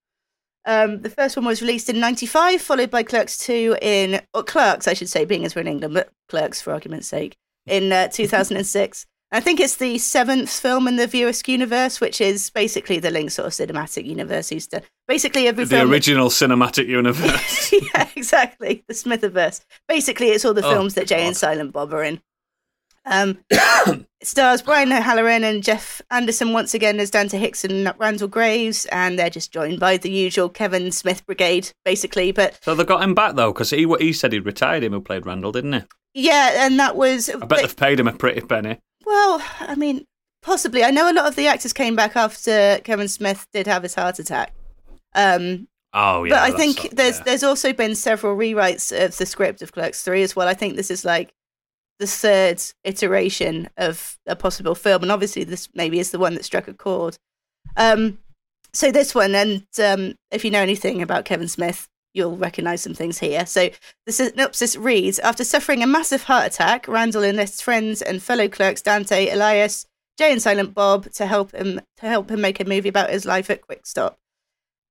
[0.65, 4.87] Um, the first one was released in 95, followed by Clerks 2 in, or Clerks,
[4.87, 7.35] I should say, being as we're in England, but Clerks for argument's sake,
[7.67, 9.05] in uh, 2006.
[9.31, 13.11] I think it's the seventh film in the View Askew universe, which is basically the
[13.11, 14.83] Link sort of cinematic universe he's done.
[15.07, 15.91] basically every The film.
[15.91, 17.71] original cinematic universe.
[17.73, 18.83] yeah, exactly.
[18.87, 19.61] The Smithiverse.
[19.87, 21.27] Basically, it's all the Oh, films that Jay God.
[21.27, 22.21] and Silent Bob are in.
[23.05, 23.37] Um,
[24.23, 29.17] stars Brian O'Halloran and Jeff Anderson once again as Dante Hicks and Randall Graves, and
[29.19, 32.31] they're just joined by the usual Kevin Smith brigade, basically.
[32.31, 35.01] But so they got him back though, because he he said he'd retired him who
[35.01, 35.81] played Randall, didn't he?
[36.15, 37.29] yeah, and that was.
[37.29, 38.79] I bet they've paid him a pretty penny.
[39.05, 40.05] Well, I mean,
[40.41, 40.83] possibly.
[40.83, 43.95] I know a lot of the actors came back after Kevin Smith did have his
[43.95, 44.53] heart attack.
[45.13, 45.67] Um,
[45.97, 47.23] Oh yeah, but I think so- there's yeah.
[47.23, 50.47] there's also been several rewrites of the script of Clerks Three as well.
[50.47, 51.33] I think this is like
[51.99, 56.45] the third iteration of a possible film, and obviously this maybe is the one that
[56.45, 57.17] struck a chord.
[57.77, 58.19] Um,
[58.73, 62.93] so this one, and um, if you know anything about Kevin Smith, you'll recognise some
[62.93, 63.45] things here.
[63.45, 63.69] So
[64.05, 68.81] the synopsis reads: After suffering a massive heart attack, Randall enlists friends and fellow clerks
[68.81, 69.85] Dante, Elias,
[70.17, 73.25] Jay, and Silent Bob to help him to help him make a movie about his
[73.25, 74.17] life at Quick Stop.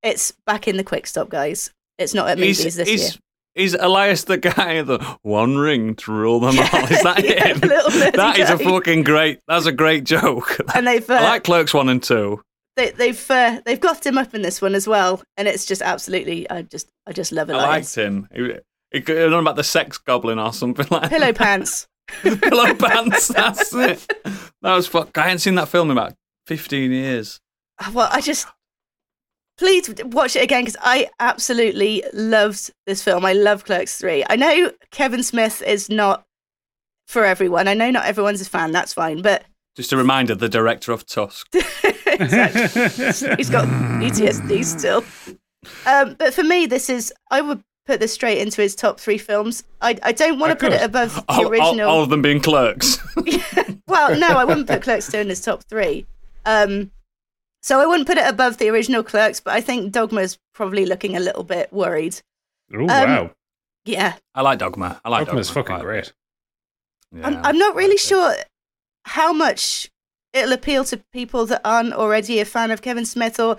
[0.01, 1.71] It's back in the Quick Stop, guys.
[1.97, 3.21] It's not at movies this year.
[3.55, 6.85] Is Elias the guy the one ring to rule them all?
[6.87, 7.59] Is that Yeah, him?
[7.61, 9.39] the little nerdy that is a fucking great.
[9.47, 10.57] That's a great joke.
[10.75, 12.41] And they've uh, I like Clerks one and two.
[12.75, 15.81] they, they've uh, they've got him up in this one as well, and it's just
[15.81, 17.53] absolutely I just I just love it.
[17.53, 18.27] I liked him.
[18.35, 18.55] He,
[18.91, 21.87] he have about the sex goblin or something like Pillow pants.
[22.21, 23.29] pillow pants.
[23.29, 24.05] That's it.
[24.61, 25.17] That was fuck.
[25.17, 26.13] I hadn't seen that film in about
[26.45, 27.39] fifteen years.
[27.93, 28.47] Well, I just
[29.57, 33.25] please watch it again because I absolutely loved this film.
[33.25, 34.23] I love Clerks three.
[34.29, 36.23] I know Kevin Smith is not
[37.07, 37.67] for everyone.
[37.67, 38.71] I know not everyone's a fan.
[38.71, 39.43] That's fine, but
[39.75, 41.47] Just a reminder: the director of Tusk.
[42.07, 42.81] exactly.
[43.37, 43.65] He's got
[43.99, 45.03] PTSD still.
[45.85, 49.17] Um, but for me, this is I would put this straight into his top three
[49.17, 49.63] films.
[49.81, 50.85] I I don't want to put it course.
[50.85, 51.89] above the All, all, original.
[51.89, 52.97] all of them being Clerks.
[53.87, 56.05] well, no, I wouldn't put Clerks 2 in his top three.
[56.45, 56.91] Um,
[57.65, 61.17] so I wouldn't put it above the original Clerks, but I think Dogma's probably looking
[61.17, 62.21] a little bit worried.
[62.71, 63.31] Oh wow,
[63.85, 65.01] Yeah, I like Dogma.
[65.03, 65.63] I like Dogma's Dogma.
[65.63, 66.13] fucking great.
[67.11, 68.35] Yeah, I'm, I'm not really like sure
[69.05, 69.89] how much
[70.31, 73.57] it'll appeal to people that aren't already a fan of Kevin Smith or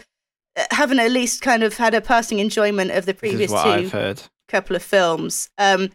[0.54, 3.90] uh, haven't at least kind of had a passing enjoyment of the previous two I've
[3.90, 4.22] heard.
[4.46, 5.50] couple of films.
[5.58, 5.90] Um,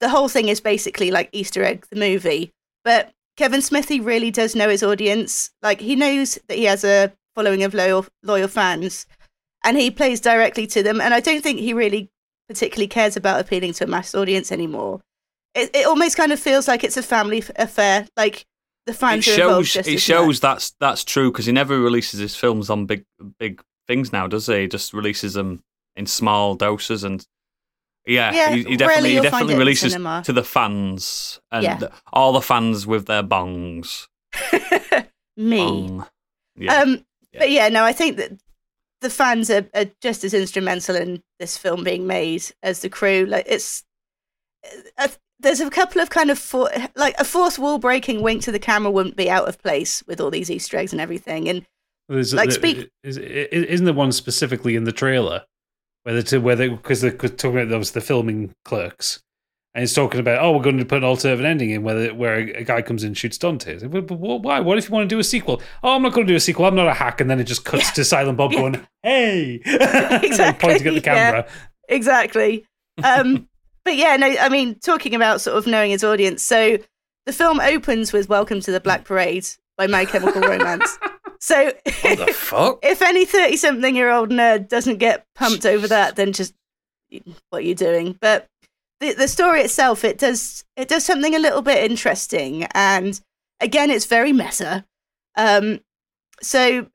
[0.00, 2.52] the whole thing is basically like Easter egg the movie,
[2.84, 5.50] but Kevin Smith he really does know his audience.
[5.62, 9.06] Like he knows that he has a following of loyal loyal fans,
[9.64, 11.00] and he plays directly to them.
[11.00, 12.10] And I don't think he really
[12.48, 15.00] particularly cares about appealing to a mass audience anymore.
[15.54, 18.06] It it almost kind of feels like it's a family affair.
[18.16, 18.44] Like
[18.86, 19.86] the It fans are involved shows.
[19.88, 20.40] It shows much.
[20.40, 23.04] that's that's true because he never releases his films on big
[23.38, 24.60] big things now, does he?
[24.62, 25.62] He just releases them
[25.96, 27.26] in small doses and.
[28.06, 31.76] Yeah, Yeah, he, he definitely he definitely releases to the fans and Yeah.
[31.76, 34.08] the- all the fans with their bongs.
[35.36, 35.58] Me.
[35.58, 36.06] Bong.
[36.56, 36.80] Yeah.
[36.80, 37.38] Um, Yeah.
[37.40, 38.32] But yeah, no, I think that
[39.00, 43.24] the fans are, are just as instrumental in this film being made as the crew.
[43.26, 43.84] Like it's,
[44.98, 45.08] uh,
[45.38, 48.58] there's a couple of kind of for, like a fourth wall breaking wink to the
[48.58, 51.48] camera wouldn't be out of place with all these Easter eggs and everything.
[51.48, 51.64] And
[52.08, 55.44] There's, Like, there- speak- is, is, isn't there one specifically in the trailer
[56.02, 59.20] whether to whether because they're talking about those the filming clerks
[59.74, 62.36] and it's talking about oh we're going to put an alternative ending in whether where
[62.36, 63.78] a, a guy comes in and shoots Dante.
[63.78, 64.60] Like, But, but why?
[64.60, 65.60] What if you want to do a sequel?
[65.82, 66.64] Oh, I'm not going to do a sequel.
[66.66, 67.20] I'm not a hack.
[67.20, 67.90] And then it just cuts Yeah.
[67.92, 68.58] to Silent Bob Yeah.
[68.60, 71.30] going hey, Exactly, pointing at the yeah.
[71.30, 71.46] camera.
[71.88, 72.66] exactly.
[73.02, 73.48] Um,
[73.84, 76.42] but yeah, no, I mean, talking about sort of knowing his audience.
[76.42, 76.78] So
[77.26, 80.98] the film opens with "Welcome to the Black Parade" by My Chemical Romance.
[81.42, 81.72] So
[82.02, 82.80] what the fuck?
[82.82, 86.52] if any 30 something year old nerd doesn't get pumped over that then just
[87.48, 88.46] what are you're doing but
[89.00, 93.20] the the story itself it does it does something a little bit interesting and
[93.60, 94.84] again it's very meta
[95.36, 95.80] um
[96.42, 96.86] so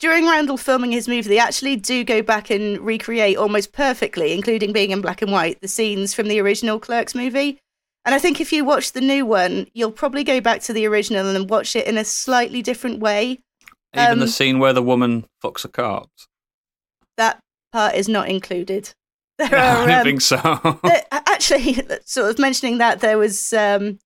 [0.00, 4.72] during Randall filming his movie they actually do go back and recreate almost perfectly including
[4.72, 7.58] being in black and white the scenes from the original Clerks movie
[8.04, 10.86] and I think if you watch the new one you'll probably go back to the
[10.86, 13.40] original and watch it in a slightly different way
[13.94, 16.28] Even the um, scene where the woman fucks a corpse.
[17.16, 17.40] that
[17.72, 18.94] part is not included.
[19.50, 20.80] There I are don't um, think so.
[20.82, 23.98] there- actually sort of mentioning that there was um,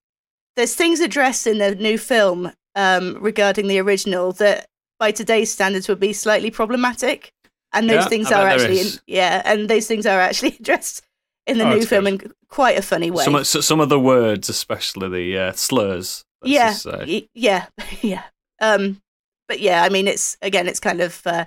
[0.55, 4.67] there's things addressed in the new film um, regarding the original that
[4.99, 7.31] by today's standards would be slightly problematic,
[7.73, 11.01] and those Yeah, things I are actually in, yeah, and those things are actually addressed
[11.47, 12.23] in the Oh, new film good.
[12.25, 13.23] in quite a funny way.
[13.25, 16.23] some of, some of the words, especially the uh, slurs.
[16.43, 17.65] yeah, y- yeah,
[18.01, 18.23] yeah.
[18.61, 19.01] Um,
[19.47, 21.45] but yeah, I mean, it's again, it's kind of uh,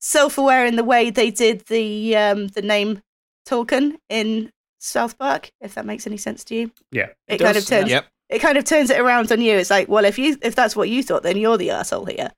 [0.00, 3.02] self-aware in the way they did the um, the name
[3.48, 5.50] Tolkien in South Park.
[5.60, 7.08] If that makes any sense to you, Yeah.
[7.28, 8.06] it, It kind of turns Yep.
[8.30, 9.56] it kind of turns it around on you.
[9.56, 12.32] It's like, well, if you if that's what you thought, then you're the asshole here.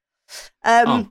[0.64, 1.08] Um, Oh.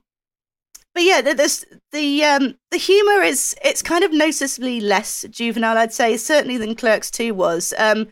[0.94, 5.76] but yeah, the, this, the um, the humor is it's kind of noticeably less juvenile,
[5.78, 7.74] I'd say, certainly than Clerks Two was.
[7.78, 8.08] Um,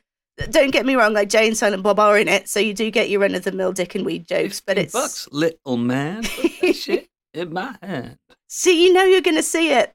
[0.51, 2.91] don't get me wrong, like Jay and Silent Bob are in it, so you do
[2.91, 6.25] get your run of the mill Dick and Weed jokes, but it's bucks, little man.
[6.25, 8.19] Put that shit in my hand.
[8.49, 9.94] so you know you're going to see it.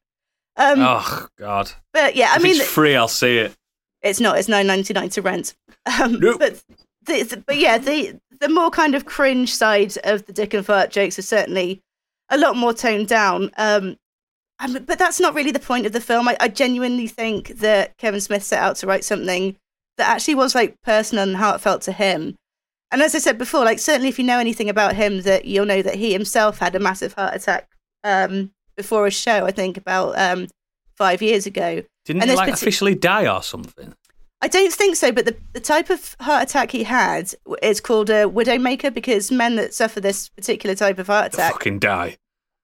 [0.60, 1.72] Um, oh God!
[1.94, 3.56] But yeah, I if mean, it's free, I'll see it.
[4.02, 4.38] it's not.
[4.38, 5.56] It's nine ninety nine to rent.
[6.00, 6.40] Um, Nope.
[6.40, 6.64] But
[7.06, 10.92] the, but yeah, the the more kind of cringe side of the Dick and Fart
[10.92, 11.82] jokes are certainly
[12.30, 13.52] a lot more toned down.
[13.58, 13.98] Um,
[14.60, 16.28] I mean, but that's not really the point of the film.
[16.28, 19.56] I, I genuinely think that Kevin Smith set out to write something
[19.98, 22.36] that actually was like personal and heartfelt to him.
[22.92, 25.66] And as I said before, like certainly if you know anything about him, that you'll
[25.66, 27.70] know that he himself had a massive heart attack
[28.04, 29.46] um, before a show.
[29.46, 30.48] I think about um,
[30.96, 31.84] five years ago.
[32.06, 33.94] Didn't And he like partic- officially die or something?
[34.42, 38.10] I don't think so, but the, the type of heart attack he had is called
[38.10, 42.16] a widowmaker because men that suffer this particular type of heart attack, Fucking die.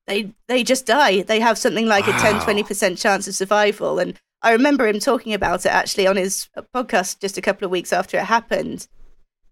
[0.08, 1.22] they they just die.
[1.24, 4.00] They have something like a 10 20% chance of survival.
[4.00, 7.72] And I remember him talking about it actually on his podcast just a couple of
[7.72, 8.88] weeks after it happened.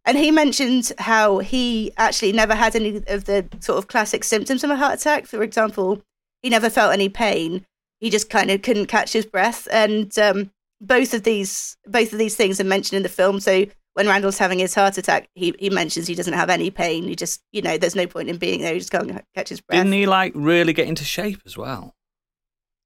[0.06, 4.64] And he mentioned how he actually never had any of the sort of classic symptoms
[4.64, 5.28] of a heart attack.
[5.28, 6.02] For example,
[6.44, 7.66] he never felt any pain.
[8.00, 9.68] He just kind of couldn't catch his breath.
[9.72, 10.52] And um,
[10.82, 13.40] both of these both of these things are mentioned in the film.
[13.40, 17.04] So when Randall's having his heart attack, he, he mentions he doesn't have any pain.
[17.04, 18.74] He just, you know, there's no point in being there.
[18.74, 19.80] He just can't catch his breath.
[19.80, 21.96] Didn't he like really get into shape as well?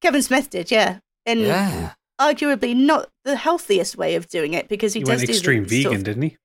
[0.01, 0.99] Kevin Smith did, yeah.
[1.25, 1.93] In Yeah.
[2.21, 5.65] arguably not the healthiest way of doing it because he, He does went do extreme
[5.65, 6.38] vegan, of- didn't he?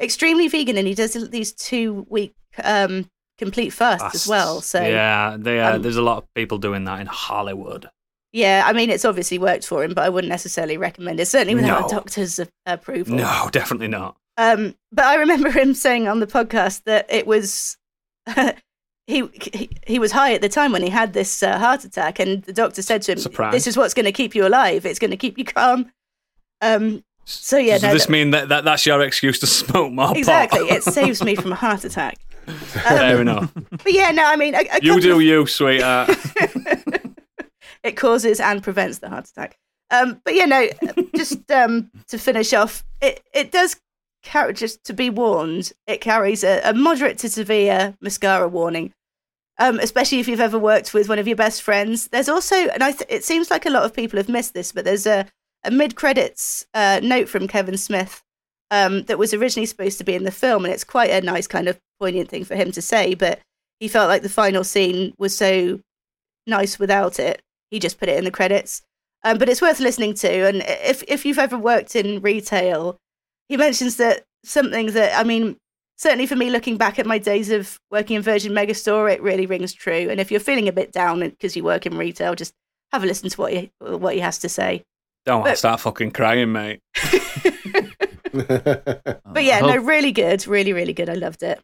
[0.00, 2.34] extremely vegan, and he does these two week
[2.64, 3.08] um,
[3.40, 4.60] complete fasts as well.
[4.60, 7.90] So yeah, they, uh, um, there's a lot of people doing that in Hollywood.
[8.32, 11.26] yeah, I mean, it's obviously worked for him, but I wouldn't necessarily recommend it.
[11.26, 11.86] Certainly without No.
[11.86, 13.16] a doctor's approval.
[13.16, 14.16] No, definitely not.
[14.36, 17.76] Um, but I remember him saying on the podcast that it was
[19.06, 22.20] he, he he was high at the time when he had this uh, heart attack,
[22.20, 23.52] and the doctor said to him, Surprise.
[23.52, 24.86] "This is what's going to keep you alive.
[24.86, 25.90] It's going to keep you calm."
[26.62, 29.92] Um, so yeah, Does no, this that- mean that, that that's your excuse to smoke
[29.92, 32.18] more exactly, it saves me from a heart attack.
[32.58, 33.52] Fair enough.
[33.54, 36.10] But yeah, no, I mean, a, a You do of- you, sweetheart.
[37.82, 39.58] it causes and prevents the heart attack.
[39.90, 40.68] Um, but yeah, no,
[41.16, 43.80] just um, to finish off, it, it does
[44.22, 48.92] carry, just to be warned, it carries a, a moderate to severe mascara warning,
[49.58, 52.06] um, especially if you've ever worked with one of your best friends.
[52.08, 54.70] There's also, and I th- it seems like a lot of people have missed this,
[54.70, 55.26] but there's a,
[55.64, 58.22] a mid credits uh, note from Kevin Smith
[58.70, 61.48] um, that was originally supposed to be in the film, and it's quite a nice
[61.48, 63.40] kind of poignant thing for him to say, but
[63.78, 65.80] he felt like the final scene was so
[66.46, 67.42] nice without it.
[67.70, 68.82] He just put it in the credits.
[69.22, 70.48] Um, but it's worth listening to.
[70.48, 72.96] And if if you've ever worked in retail,
[73.48, 75.56] he mentions that something that I mean,
[75.98, 79.46] certainly for me, looking back at my days of working in Virgin Megastore, it really
[79.46, 80.08] rings true.
[80.10, 82.54] And if you're feeling a bit down because you work in retail, just
[82.92, 84.82] have a listen to what he what he has to say.
[85.26, 86.80] Don't But- start fucking crying, mate.
[88.32, 91.08] But yeah, I no, really good, really really good.
[91.08, 91.60] I loved it.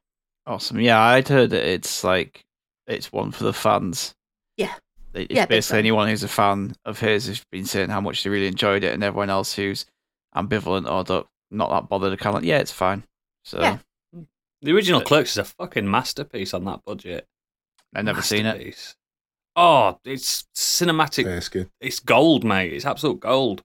[0.46, 0.80] Awesome.
[0.80, 2.44] Yeah, I'd heard that it's like
[2.86, 4.14] it's one for the fans.
[4.56, 4.74] Yeah.
[5.14, 5.78] It- It's Yeah, basically fan.
[5.80, 8.92] anyone who's a fan of his has been saying how much they really enjoyed it,
[8.94, 9.86] and everyone else who's
[10.36, 13.02] ambivalent or don't, that bothered are kind of like, yeah, it's fine.
[13.44, 13.78] So Yeah.
[14.62, 17.26] The original But- Clerks is a fucking masterpiece on that budget.
[17.94, 18.94] I've never seen it.
[19.54, 21.24] Oh, it's cinematic.
[21.24, 21.70] yeah, it's good.
[21.80, 22.72] It's gold, mate.
[22.72, 23.62] It's absolute gold.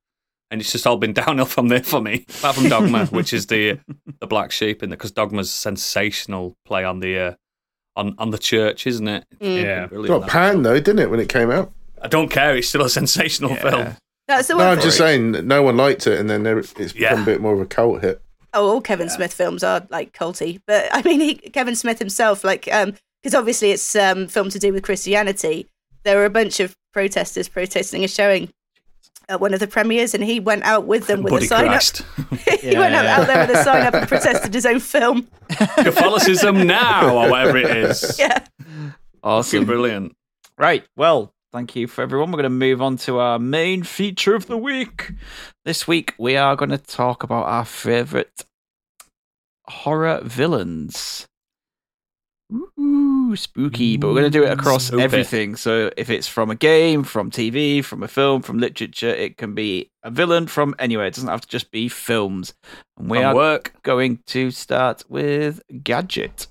[0.52, 2.26] And it's just all been downhill from there for me.
[2.40, 3.80] Apart from Dogma, which is the
[4.20, 7.34] the black sheep in there, because Dogma's a sensational play on the uh,
[7.96, 9.26] on on the church, isn't it?
[9.40, 9.64] Mm.
[9.64, 9.86] Yeah.
[9.88, 10.30] Brilliant, Got that.
[10.30, 11.72] panned though, didn't it, when it came out?
[12.02, 12.56] I don't care.
[12.56, 13.70] It's still a sensational Yeah.
[13.70, 13.98] film.
[14.28, 14.70] That's the No.
[14.70, 15.00] I'm just it.
[15.00, 17.10] saying no one liked it, and then there, it's Yeah.
[17.12, 18.22] become a bit more of a cult hit.
[18.54, 22.44] Oh, all Kevin Smith films are like culty, but I mean, he, Kevin Smith himself,
[22.44, 25.68] like, because obviously it's um, film to do with Christianity.
[26.04, 28.50] There were a bunch of protesters protesting a showing
[29.30, 31.66] at one of the premieres, and he went out with them with Buddy a sign
[31.68, 32.02] Christ.
[32.02, 32.40] up.
[32.62, 33.18] he went out, Yeah.
[33.20, 35.28] out there with a sign up and protested his own film.
[35.50, 38.16] Catholicism now, or whatever it is.
[38.20, 38.40] Yeah,
[39.24, 39.66] Awesome.
[39.66, 40.16] brilliant.
[40.58, 40.84] Right.
[40.96, 42.32] Well, thank you for everyone.
[42.32, 45.12] We're going to move on to our main feature of the week.
[45.66, 48.46] This week, we are going to talk about our favorite
[49.68, 51.28] horror villains.
[52.54, 53.98] Ooh, spooky.
[53.98, 55.56] But we're going to do it across everything.
[55.56, 59.56] So if it's from a game, from TV, from a film, from literature, it can
[59.56, 61.06] be a villain from anywhere.
[61.06, 62.54] It doesn't have to just be films.
[62.98, 63.74] And we are work.
[63.84, 66.48] going to start with Gadget.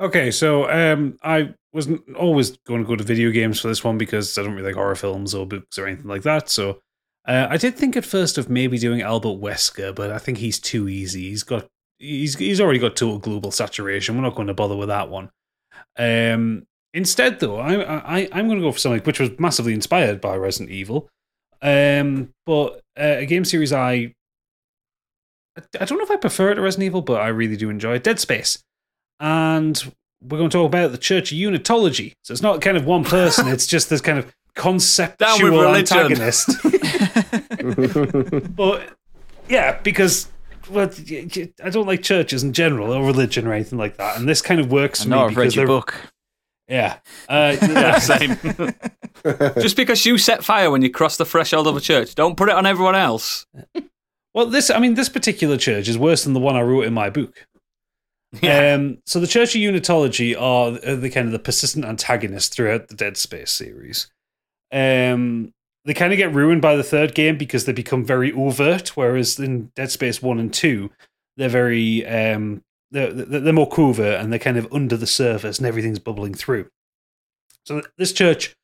[0.00, 3.98] Okay, so um, I wasn't always going to go to video games for this one
[3.98, 6.50] because I don't really like horror films or books or anything like that.
[6.50, 6.80] So
[7.26, 10.58] uh, I did think at first of maybe doing Albert Wesker, but I think he's
[10.58, 11.30] too easy.
[11.30, 11.66] He's got
[11.98, 14.16] he's he's already got total global saturation.
[14.16, 15.30] We're not going to bother with that one.
[15.98, 16.66] Um,
[16.96, 20.34] Instead, though, I, I I'm going to go for something which was massively inspired by
[20.34, 21.10] Resident Evil,
[21.60, 24.14] um, but uh, a game series I
[25.78, 27.96] I don't know if I prefer it to Resident Evil, but I really do enjoy
[27.96, 28.02] it.
[28.02, 28.64] Dead Space,
[29.20, 29.92] and
[30.22, 32.14] we're going to talk about the Church of Unitology.
[32.24, 36.48] So it's not kind of one person; it's just this kind of conceptual antagonist.
[38.56, 38.96] but
[39.50, 40.30] yeah, because
[40.70, 40.90] well,
[41.62, 44.60] I don't like churches in general or religion or anything like that, and this kind
[44.60, 45.94] of works I for know me I've read your book.
[46.68, 46.98] yeah.
[47.28, 47.98] Uh, Yeah, yeah.
[47.98, 48.36] same.
[49.60, 52.48] Just because you set fire when you cross the threshold of a church, don't put
[52.48, 53.46] it on everyone else.
[54.34, 56.94] Well, this I mean, this particular church is worse than the one I wrote in
[56.94, 57.46] my book.
[58.42, 58.74] Yeah.
[58.74, 62.88] Um, so the Church of Unitology are the the kind of the persistent antagonists throughout
[62.88, 64.08] the Dead Space series.
[64.72, 65.54] Um,
[65.86, 69.38] they kind of get ruined by the third game because they become very overt, whereas
[69.38, 70.90] in Dead Space one and two,
[71.36, 75.66] they're very um, they're, they're more covert and they're kind of under the surface and
[75.66, 76.68] everything's bubbling through.
[77.64, 78.54] So this church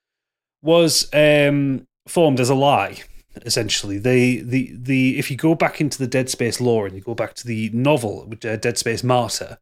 [0.63, 3.03] was um, formed as a lie
[3.47, 7.01] essentially they the the if you go back into the dead space lore and you
[7.01, 9.57] go back to the novel uh, dead space martyr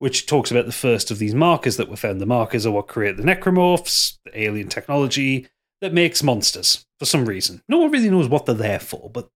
[0.00, 2.88] which talks about the first of these markers that were found the markers are what
[2.88, 5.46] create the necromorphs the alien technology
[5.80, 9.28] that makes monsters for some reason no one really knows what they're there for but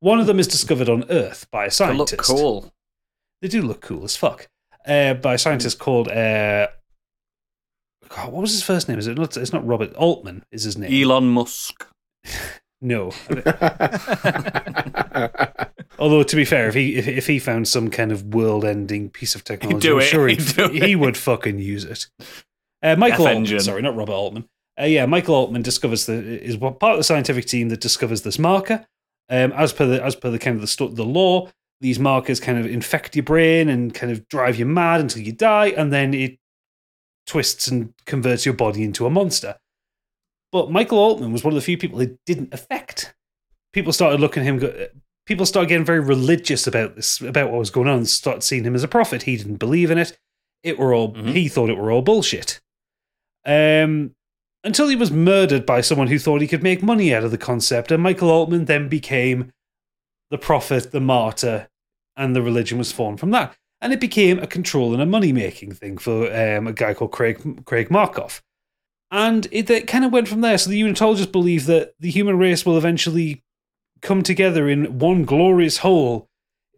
[0.00, 2.10] one of them is discovered on earth by a scientist.
[2.10, 2.72] They look cool.
[3.42, 4.48] they do look cool as fuck
[4.86, 6.68] uh, by a scientist called uh,
[8.08, 10.76] God, what was his first name is it not it's not robert altman is his
[10.76, 11.86] name Elon Musk.
[12.80, 13.12] no
[16.00, 19.34] Although to be fair, if he if, if he found some kind of world-ending piece
[19.34, 22.06] of technology, I'm sure he'd he'd, he would fucking use it.
[22.82, 24.48] Uh, Michael Altman, sorry, not Robert Altman.
[24.80, 28.38] Uh, yeah, Michael Altman discovers the is part of the scientific team that discovers this
[28.38, 28.86] marker.
[29.28, 31.50] Um, as per the as per the kind of the the law,
[31.80, 35.32] these markers kind of infect your brain and kind of drive you mad until you
[35.32, 36.38] die, and then it
[37.26, 39.56] twists and converts your body into a monster.
[40.52, 43.14] But Michael Altman was one of the few people it didn't affect.
[43.72, 44.58] People started looking at him.
[44.58, 44.86] Go,
[45.26, 48.64] people started getting very religious about this, about what was going on, and started seeing
[48.64, 49.22] him as a prophet.
[49.22, 50.18] He didn't believe in it.
[50.64, 51.32] It were all Mhm.
[51.34, 52.60] he thought it were all bullshit.
[53.46, 54.14] Um,
[54.62, 57.38] until he was murdered by someone who thought he could make money out of the
[57.38, 59.52] concept, and Michael Altman then became
[60.30, 61.68] the prophet, the martyr,
[62.16, 63.56] and the religion was formed from that.
[63.80, 67.12] And it became a control and a money making thing for um, a guy called
[67.12, 68.42] Craig Craig Markov.
[69.10, 70.58] And it, it kind of went from there.
[70.58, 73.42] So the Unitologists believe that the human race will eventually
[74.02, 76.28] come together in one glorious whole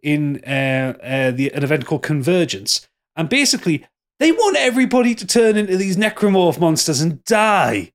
[0.01, 2.87] in uh, uh, the, an event called Convergence.
[3.15, 3.85] And basically,
[4.23, 7.91] they want everybody to turn into these necromorph monsters and die.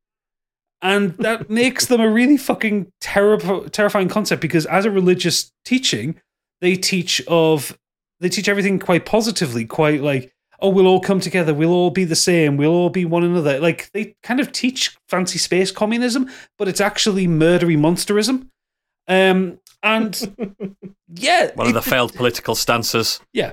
[0.82, 6.20] And that makes them a really fucking terri- terrifying concept because, as a religious teaching,
[6.60, 7.78] they teach of
[8.20, 12.04] they teach everything quite positively, quite like, oh, we'll all come together, we'll all be
[12.04, 13.58] the same, we'll all be one another.
[13.60, 16.28] Like they kind of teach fancy space communism,
[16.58, 18.48] but it's actually murdery monsterism.
[19.06, 20.12] Um, and
[21.14, 23.20] yeah, One of the failed political stances.
[23.32, 23.52] yeah.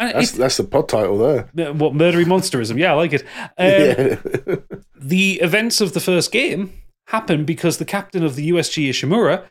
[0.00, 1.42] And That's that's the pod title there.
[1.74, 2.78] what murdery monsterism?
[2.78, 3.22] Yeah, I like it.
[3.22, 4.56] Um, yeah.
[4.98, 6.72] the events of the first game
[7.08, 9.44] happen because the captain of the USG Ishimura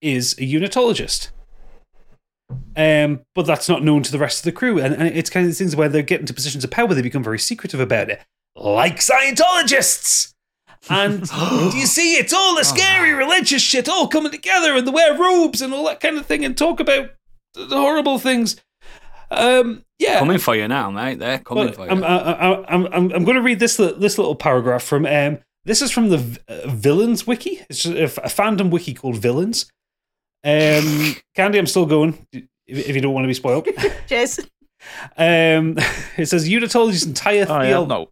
[0.00, 1.28] is a unitologist.
[2.74, 5.44] Um, but that's not known to the rest of the crew, and, and it's kind
[5.44, 8.08] of these things where they get into positions of power, they become very secretive about
[8.08, 8.22] it,
[8.54, 10.32] like Scientologists.
[10.88, 14.90] And do you see, it's all the scary religious shit all coming together, and they
[14.90, 17.10] wear robes and all that kind of thing, and talk about
[17.54, 18.56] the horrible things.
[19.30, 21.18] Um, yeah, Coming for you now, mate.
[21.18, 21.90] They're coming well, for you.
[21.90, 25.06] I'm, I, I, I'm, I'm, I'm going to read this this little paragraph from.
[25.06, 27.60] Um, this is from the v- uh, Villains wiki.
[27.68, 29.68] It's just a, f- a fandom wiki called Villains.
[30.44, 32.24] Um, Candy, I'm still going.
[32.32, 32.44] If,
[32.88, 33.66] if you don't want to be spoiled,
[34.08, 34.38] Cheers.
[35.16, 35.76] um,
[36.16, 37.88] it says Unitology's entire Oh, yeah, theology.
[37.88, 38.10] no.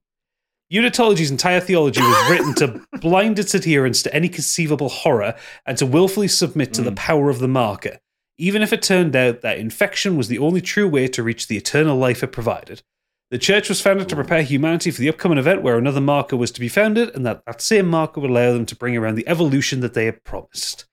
[0.71, 5.35] Unitology's entire theology was written to blind its adherents to any conceivable horror
[5.67, 7.99] and to willfully submit to the power of the marker,
[8.39, 11.57] even if it turned out that infection was the only true way to reach the
[11.57, 12.83] eternal life it provided.
[13.31, 16.51] The church was founded to prepare humanity for the upcoming event where another marker was
[16.53, 19.27] to be founded, and that that same marker would allow them to bring around the
[19.27, 20.87] evolution that they had promised.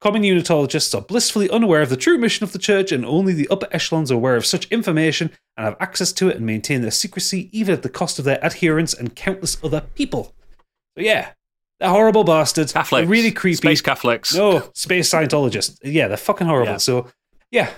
[0.00, 3.48] Common Unitologists are blissfully unaware of the true mission of the church, and only the
[3.48, 6.90] upper echelons are aware of such information and have access to it and maintain their
[6.90, 10.34] secrecy, even at the cost of their adherents and countless other people.
[10.96, 11.32] So, yeah,
[11.82, 12.72] horrible bastards.
[12.72, 13.08] Catholics.
[13.08, 13.56] Really creepy.
[13.56, 14.34] Space Catholics.
[14.34, 15.78] No, space Scientologists.
[15.82, 16.72] Yeah, they're fucking horrible.
[16.72, 16.76] Yeah.
[16.78, 17.08] So,
[17.50, 17.70] yeah,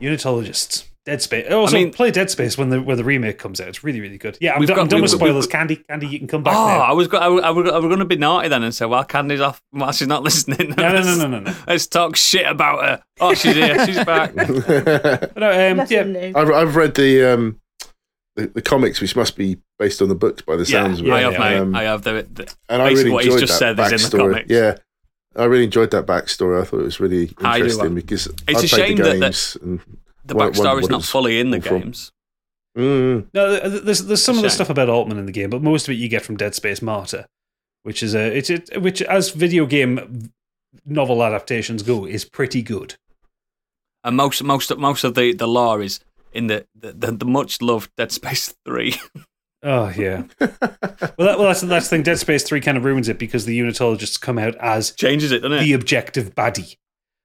[0.00, 0.84] Unitologists.
[1.04, 1.50] Dead Space.
[1.50, 3.68] Also, I mean- play Dead Space when the when the remake comes out.
[3.68, 4.36] It's really really good.
[4.42, 5.46] Yeah, I'm, We've done, got- I'm done with we've got- spoilers.
[5.46, 6.80] Candy, Candy, you can come back Oh, now.
[6.82, 8.84] I was, go- I was, I I was going to be naughty then and say,
[8.84, 9.62] "Well, Candy's off.
[9.72, 11.54] Well, she's not listening." No, no, no, no, no, no.
[11.66, 13.02] Let's talk shit about her.
[13.20, 13.86] Oh, she's here.
[13.86, 14.34] She's back.
[15.36, 16.32] No, um, yeah.
[16.34, 17.58] I've I've read the um
[18.38, 21.06] the, the comics, which must be based on the books by the Yeah, sounds of
[21.06, 21.12] it.
[21.12, 21.38] I have, yeah.
[21.38, 21.56] mate.
[21.58, 24.04] Um, I have the, the and I really what he's enjoyed just that said is
[24.04, 24.30] in the backstory.
[24.32, 24.50] comics.
[24.50, 24.76] Yeah,
[25.36, 26.60] I really enjoyed that backstory.
[26.60, 29.58] I thought it was really interesting because it's I a played shame the that the-
[29.62, 29.80] and,
[30.24, 32.12] the Wonder- wonder backstory is not fully in the games.
[32.76, 35.88] mm, No, there's there's some of the stuff about Altman in the game, but most
[35.88, 37.26] of it you get from Dead Space Martyr,
[37.82, 40.30] which is a it's it, which as video game
[40.84, 42.94] novel adaptations go is pretty good.
[44.04, 46.00] And most most most of the the lore is
[46.38, 48.94] in the the, the, the much loved Dead Space Three.
[49.62, 50.22] Oh yeah.
[50.40, 52.02] well, that, well that's that's the thing.
[52.04, 55.40] Dead Space Three kind of ruins it because the Unitologists come out as Changes it,
[55.42, 55.60] doesn't it?
[55.64, 56.76] the objective baddie,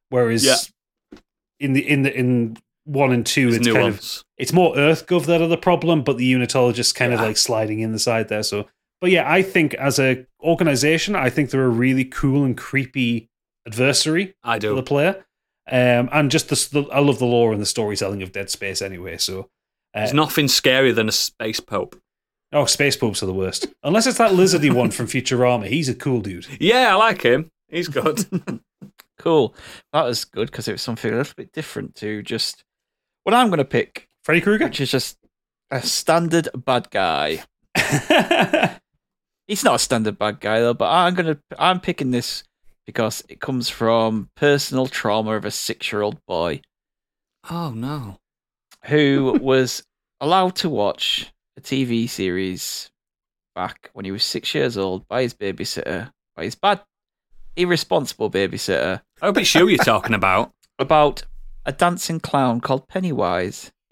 [0.10, 1.20] whereas Yeah.
[1.60, 5.26] in the in the in one and two There's it's kind of it's more Earthgov
[5.28, 8.44] that are the problem, but the Unitologists kind of like sliding in the side there.
[8.44, 8.68] So,
[9.00, 13.30] but yeah, I think as a organization, I think they're a really cool and creepy
[13.68, 15.24] adversary I for the player.
[15.72, 18.82] Um, and just the, the I love the lore and the storytelling of Dead Space
[18.82, 19.18] anyway.
[19.18, 19.40] So,
[19.94, 22.00] uh, There's nothing scarier than a space pope.
[22.52, 23.68] oh, space popes are the worst.
[23.84, 26.48] Unless it's that lizardy one from Futurama, he's a cool dude.
[26.60, 27.50] Yeah, I like him.
[27.70, 28.26] He's good.
[29.20, 29.56] Cool.
[29.94, 32.66] That was good because it was something a little bit different to just
[33.24, 34.66] what I'm going to pick, Freddy Krueger.
[34.66, 35.18] which is just
[35.72, 37.44] a standard bad guy.
[39.48, 42.44] He's not a standard bad guy though, but I'm gonna I'm picking this
[42.86, 46.62] because it comes from personal trauma of a six year old boy
[47.50, 48.20] oh no.
[48.86, 49.84] who was
[50.22, 52.90] allowed to watch a TV series
[53.56, 56.82] back when he was six years old by his babysitter, by his bad,
[57.56, 60.52] irresponsible babysitter, I hope it's you you're talking about.
[60.80, 61.24] about
[61.66, 63.72] a dancing clown called Pennywise.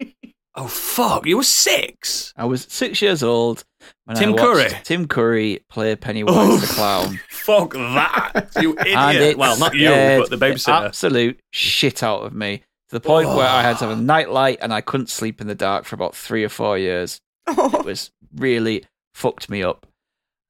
[0.54, 1.24] Oh fuck!
[1.26, 2.34] You were six.
[2.36, 3.64] I was six years old
[4.04, 4.68] when Tim I Curry?
[4.84, 7.20] Tim Curry play Pennywise Oh, the clown.
[7.30, 9.36] Fuck that, you idiot!
[9.38, 10.86] Well, not you, but the babysitter.
[10.86, 12.64] Absolute shit out of me to
[12.96, 15.54] the point where I had to have a nightlight and I couldn't sleep in the
[15.54, 17.20] dark for about three or four years.
[17.48, 18.84] It was really
[19.14, 19.86] fucked me up.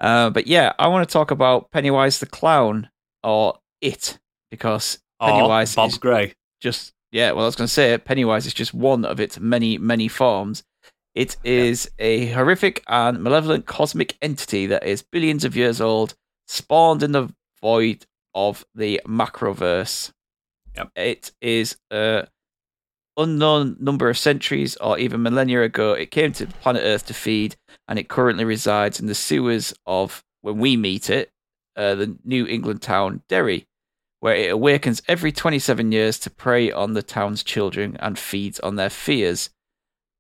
[0.01, 2.91] Uh, but yeah, I want to talk about Pennywise the clown
[3.23, 4.19] or it
[4.51, 6.35] because Oh, Pennywise Bob is Gray.
[6.61, 7.31] just yeah.
[7.33, 10.65] Well, I was going to say Pennywise is just one of its many many forms.
[11.15, 16.15] It is a horrific and malevolent cosmic entity that is billions of years old,
[16.49, 20.11] spawned in the void of the macroverse.
[20.75, 20.91] Yep.
[20.97, 22.27] It is a
[23.19, 25.93] unknown number of centuries or even millennia ago.
[25.93, 27.57] It came to planet Earth to feed,
[27.89, 31.31] and it currently resides in the sewers of when we meet it,
[31.77, 33.67] uh, the New England town Derry
[34.23, 38.77] where it awakens every 27 years to prey on the town's children and feeds on
[38.77, 39.51] their fears.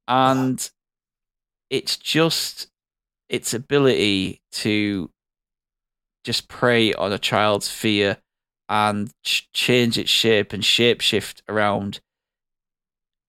[0.08, 0.68] And
[1.70, 2.66] it's just
[3.28, 5.08] its ability to
[6.24, 8.18] just prey on a child's fear
[8.68, 12.00] and ch- change its shape and shapeshift around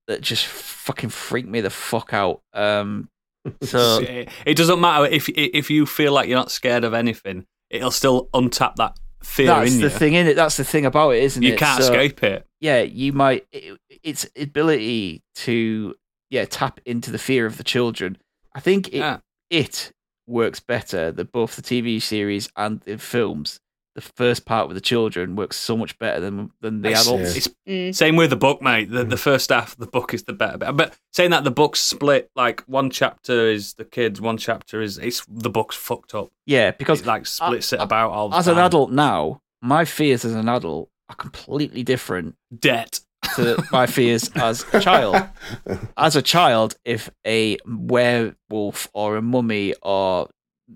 [0.08, 2.41] that just fucking freak me the fuck out.
[2.52, 3.10] Um,
[3.62, 7.45] so it, it doesn't matter if if you feel like you're not scared of anything.
[7.70, 9.90] It'll still untap that fear that's in the you.
[9.90, 10.36] thing in it.
[10.36, 11.48] That's the thing about it, isn't it?
[11.48, 12.45] you can't So- escape it.
[12.60, 15.95] yeah, you might it, its ability to
[16.30, 18.18] yeah tap into the fear of the children.
[18.56, 19.18] I think it Yeah.
[19.50, 19.91] it
[20.28, 23.60] works better than both the TV series and the films.
[23.95, 27.36] The first part with the children works so much better than than the It's- adults.
[27.36, 27.94] It's Mm.
[27.95, 28.90] same with the book, mate.
[28.91, 29.10] The, Mm.
[29.11, 30.76] the first half of the book is the better bit.
[30.76, 34.98] But saying that the book's split, like one chapter is the kids, one chapter is
[34.98, 36.32] it's the book's fucked up.
[36.45, 39.86] Yeah, because It like splits it uh, about all the as an adult now, my
[39.86, 42.99] fears as an adult are completely different debt.
[43.38, 45.15] to my fears as a child.
[45.98, 50.30] As a child, if a werewolf or a mummy or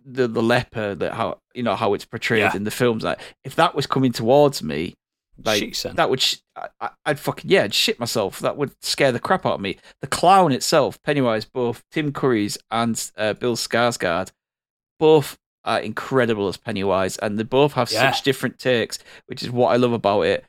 [0.05, 2.55] the the leper that how you know how it's portrayed Yeah.
[2.55, 4.95] in the films, like if that was coming towards me,
[5.43, 6.37] like that would sh-
[6.81, 8.39] I, I'd fucking yeah, I'd shit myself.
[8.39, 9.77] That would scare the crap out of me.
[10.01, 14.31] The clown itself, Pennywise, both Tim Curry's and uh, Bill Skarsgård,
[14.99, 18.11] both are incredible as Pennywise, and they both have Yeah.
[18.11, 20.45] such different takes, which is what I love about it.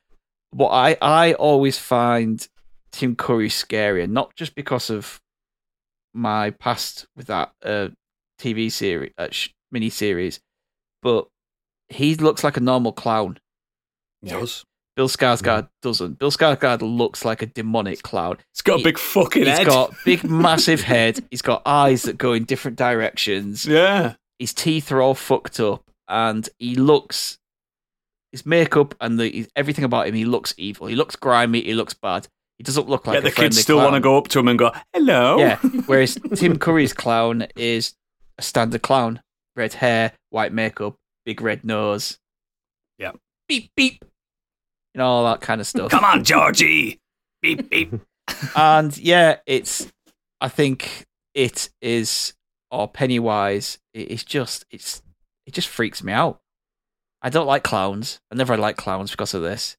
[0.51, 2.47] What I I always find
[2.91, 5.21] Tim Curry scarier, not just because of
[6.15, 7.89] my past with that uh,
[8.41, 10.41] TV series, uh, sh- mini series,
[11.03, 11.29] but
[11.89, 13.39] he looks like a normal clown.
[14.25, 14.65] Does.
[14.97, 16.19] Bill Skarsgård doesn't.
[16.19, 18.39] Bill Skarsgård looks like a demonic clown.
[18.53, 19.67] It's got a big fucking He's head.
[19.69, 21.25] got big, massive head.
[21.31, 23.65] He's got eyes that go in different directions.
[23.65, 24.15] yeah.
[24.41, 27.39] His teeth are all fucked up, and he looks.
[28.33, 30.87] His makeup and the everything about him, he looks evil.
[30.87, 31.63] He looks grimy.
[31.63, 32.29] He looks bad.
[32.59, 33.93] He doesn't look like yeah, a the kids still clown.
[33.93, 35.39] want to go up to him and go, hello.
[35.39, 35.57] Yeah.
[35.87, 37.95] Whereas Tim Curry's clown is
[38.39, 39.23] a standard clown:
[39.57, 40.97] red hair, white makeup,
[41.27, 42.19] big red nose.
[42.99, 43.13] Yeah.
[43.49, 44.05] Beep beep.
[44.95, 45.91] And all that kind of stuff.
[45.91, 47.01] Come on, Georgie.
[47.43, 47.93] Beep, beep.
[48.57, 49.91] and yeah, it's.
[50.41, 52.33] I think it is
[52.71, 55.03] or Pennywise, it- it's just it's
[55.47, 56.39] it just freaks me out.
[57.23, 58.21] I don't like clowns.
[58.31, 59.77] I never like clowns because of this,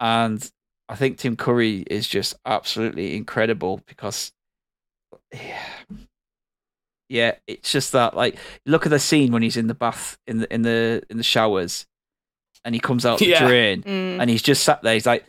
[0.00, 0.48] and
[0.88, 4.32] I think Tim Curry is just absolutely incredible because,
[5.32, 5.62] yeah,
[7.08, 8.36] yeah, it's just that like
[8.66, 11.22] look at the scene when he's in the bath in the in the in the
[11.22, 11.86] showers,
[12.64, 13.46] and he comes out the Yeah.
[13.46, 14.20] drain Mm.
[14.20, 14.94] and he's just sat there.
[14.94, 15.24] He's like,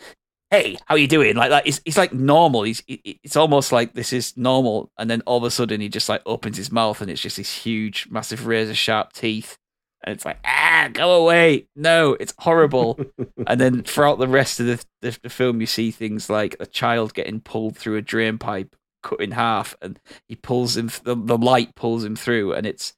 [0.52, 2.64] "Hey, how are you doing?" Like, like he's, he's like normal.
[2.64, 5.90] He's he- it's almost like this is normal, and then all of a sudden he
[5.90, 9.58] just like opens his mouth, and it's just these huge, massive razor sharp teeth,
[10.04, 11.68] and it's like, ah, go away!
[11.76, 13.00] No, it's horrible.
[13.48, 16.66] and then throughout the rest of the, the the film, you see things like a
[16.66, 18.76] child getting pulled through a drain pipe,
[19.06, 20.90] cut in half, and he pulls him.
[21.04, 22.94] The, the light pulls him through, and it's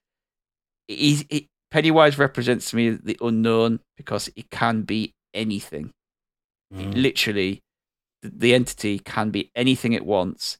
[0.87, 5.91] he's he, Pennywise represents to me the unknown because it can be anything
[6.73, 7.01] Mm.
[7.01, 7.61] literally
[8.21, 10.57] the, the entity can be anything it wants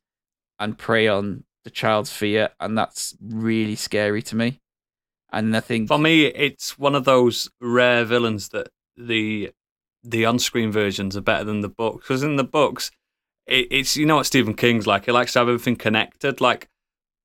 [0.58, 4.62] and prey on the child's fear and that's really scary to me
[5.34, 9.52] and i think For me, it's one of those rare villains that the
[10.02, 12.08] the on-screen versions are better than the books.
[12.08, 12.90] Because in the books,
[13.48, 15.06] it, it's you know what Stephen King's like.
[15.06, 16.42] He likes to have everything connected.
[16.42, 16.68] Like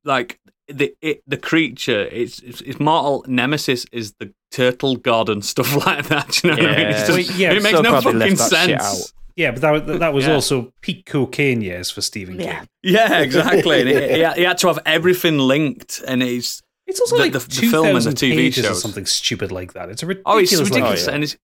[0.05, 0.39] like
[0.69, 5.74] the it, the creature, its its its mortal nemesis is the turtle god and stuff
[5.86, 6.43] like that.
[6.43, 6.86] You know what I mean?
[6.89, 9.12] It's just, Well, yeah, it makes so no fucking left that shit sense.
[9.35, 10.35] Yeah, but that was- that was Yeah.
[10.35, 12.69] also peak cocaine years for Stephen King.
[12.82, 13.81] Yeah, exactly.
[13.81, 17.23] and he, he had- he had to have everything linked, and it's It's also The-
[17.23, 19.89] like the- the film and the TV pages or something stupid like that.
[19.89, 20.35] It's a ridiculous.
[20.35, 20.61] Oh, ridiculous.
[20.69, 21.36] it's ridiculous, like- and it's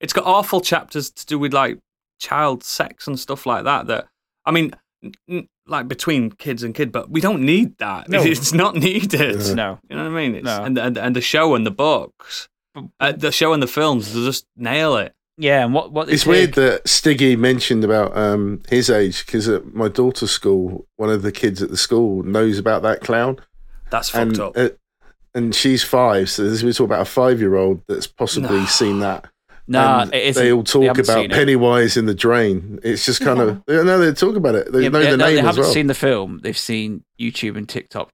[0.00, 1.78] it's got awful chapters to do with like
[2.18, 3.86] child sex and stuff like that.
[3.86, 4.08] That
[4.44, 4.72] I mean,
[5.02, 8.08] n- n- like between kids and kid, but we don't need that.
[8.08, 8.22] No.
[8.24, 9.40] It's not needed.
[9.42, 9.54] Yeah.
[9.54, 10.34] no You know what I mean?
[10.36, 10.62] It's, No.
[10.64, 12.48] and, and and the show and the books,
[13.00, 15.12] uh, the show and the films, they just nail it.
[15.38, 19.48] yeah and what what It's take- weird that Stiggy mentioned about um, his age because
[19.48, 23.38] at my daughter's school, one of the kids at the school knows about that clown,
[23.90, 24.56] That's fucked and up.
[24.56, 24.68] uh,
[25.34, 28.66] and she's five, so this- we're talking about a five-year-old that's possibly No.
[28.66, 29.26] seen that.
[29.68, 30.42] Nah And it isn't.
[30.42, 31.30] they all talk haven't about.
[31.30, 32.78] Pennywise in the drain.
[32.82, 34.72] It's just kind of no, they talk about it.
[34.72, 35.72] They Yeah, know yeah, the no, name They haven't well.
[35.72, 38.10] seen the film they've seen youtube and tiktok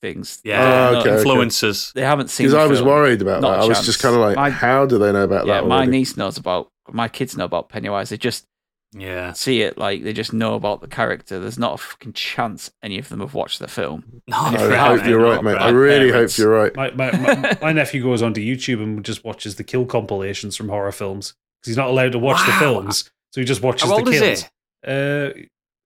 [0.00, 1.24] things yeah, Oh, okay, okay.
[1.24, 1.92] influencers.
[1.92, 2.88] they haven't seen Because I was film.
[2.88, 3.64] worried about Not that.
[3.64, 5.66] I was just kind of like, My- how do they know about yeah that?
[5.66, 8.44] my niece knows about my kids know about pennywise they just
[8.92, 12.70] Yeah, see it like they just know about the character there's not a fucking chance
[12.82, 15.56] any of them have watched the film no, I hope you're right, mate.
[15.56, 16.36] I really parents.
[16.36, 16.74] hope you're right.
[16.74, 20.70] My, my, my, my nephew goes onto YouTube and just watches the kill compilations from
[20.70, 23.96] horror films because he's not allowed to watch the films, so he just watches How
[23.96, 24.44] old the is kills.
[24.86, 25.32] Uh,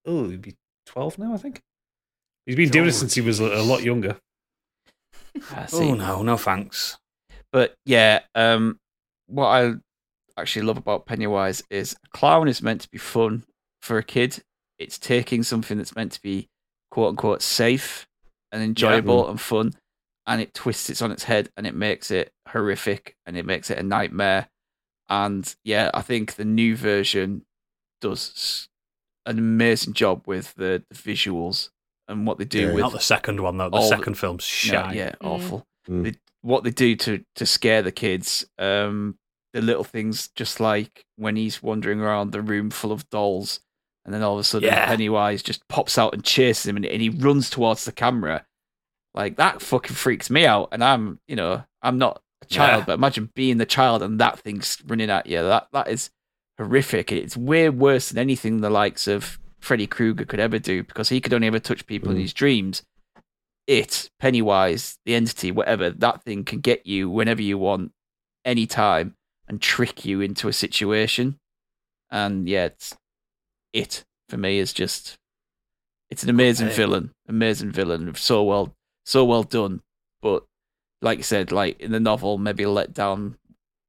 [0.06, 0.54] oh, he'd be
[0.86, 1.60] twelve now, I think.
[2.46, 4.16] He's been doing it since he was a, a lot younger.
[5.72, 6.98] Oh no, no thanks.
[7.52, 8.78] But yeah, um,
[9.26, 9.74] what I
[10.38, 13.44] actually love about Pennywise is a clown is meant to be fun
[13.80, 14.42] for a kid.
[14.78, 16.48] It's taking something that's meant to be
[16.90, 18.06] quote unquote safe
[18.50, 19.72] and enjoyable and fun,
[20.26, 23.70] and it twists it on its head and it makes it horrific and it makes
[23.70, 24.48] it a nightmare.
[25.08, 27.44] And yeah, I think the new version
[28.00, 28.68] does
[29.26, 31.70] an amazing job with the, the visuals
[32.08, 32.72] and what they do Yeah.
[32.72, 33.70] with Not the second one though.
[33.70, 35.26] The all the- second film's no, yeah, Mm.
[35.28, 35.66] awful.
[35.88, 36.04] Mm.
[36.04, 39.16] They, what they do to to scare the kids, um,
[39.52, 43.60] the little things, just like when he's wandering around the room full of dolls,
[44.04, 44.86] and then all of a sudden Yeah.
[44.86, 48.44] Pennywise just pops out and chases him, and, and he runs towards the camera.
[49.14, 52.84] Like that fucking freaks me out, and I'm, you know, I'm not a child, Yeah.
[52.86, 55.42] but imagine being the child and that thing's running at you.
[55.42, 56.10] That that is
[56.58, 57.12] horrific.
[57.12, 61.20] It's way worse than anything the likes of Freddy Krueger could ever do because he
[61.20, 62.20] could only ever touch people in Mm.
[62.22, 62.82] his dreams.
[63.68, 67.92] It, Pennywise, the entity, whatever, that thing can get you whenever you want,
[68.44, 69.14] anytime,
[69.48, 71.38] and trick you into a situation.
[72.10, 72.94] And yeah, it's,
[73.72, 75.16] it for me is just
[76.10, 76.76] it's an amazing Okay.
[76.76, 78.74] villain, amazing villain, so well,
[79.06, 79.80] so well done.
[80.20, 80.44] But
[81.00, 83.36] like you said, like in the novel, maybe let down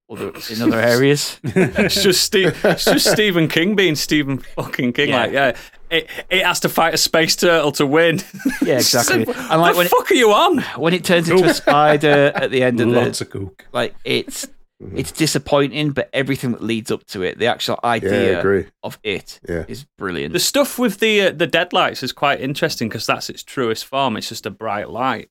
[0.10, 1.40] other in other areas.
[1.44, 5.10] it's just Steve, it's just Stephen King being Stephen fucking King.
[5.10, 5.18] Yeah.
[5.18, 5.58] Like, yeah,
[5.90, 8.22] it, it has to fight a space turtle to win.
[8.62, 9.26] Yeah, exactly.
[9.26, 10.60] What And like the when it, fuck are you on?
[10.78, 13.66] when it turns into a spider at the end of the Lots of coke.
[13.74, 14.48] like it's
[14.84, 14.97] Mhm.
[14.99, 18.65] it's disappointing, but everything that leads up to it, the actual idea agree.
[18.84, 19.65] of it Yeah.
[19.68, 20.34] is brilliant.
[20.34, 24.18] The stuff with the uh, the deadlights is quite interesting because that's its truest form.
[24.18, 25.30] It's just a bright light,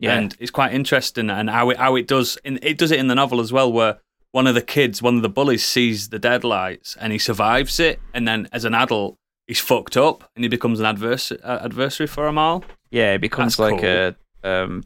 [0.00, 1.30] yeah, and it's quite interesting.
[1.30, 3.70] And how it how it does in, it does it in the novel as well,
[3.72, 3.98] where
[4.32, 7.98] one of the kids, one of the bullies, sees the deadlights and he survives it,
[8.12, 9.16] and then as an adult,
[9.46, 12.62] he's fucked up and he becomes an advers- uh, adversary for them all.
[12.90, 14.14] yeah, it becomes That's like a
[14.44, 14.84] um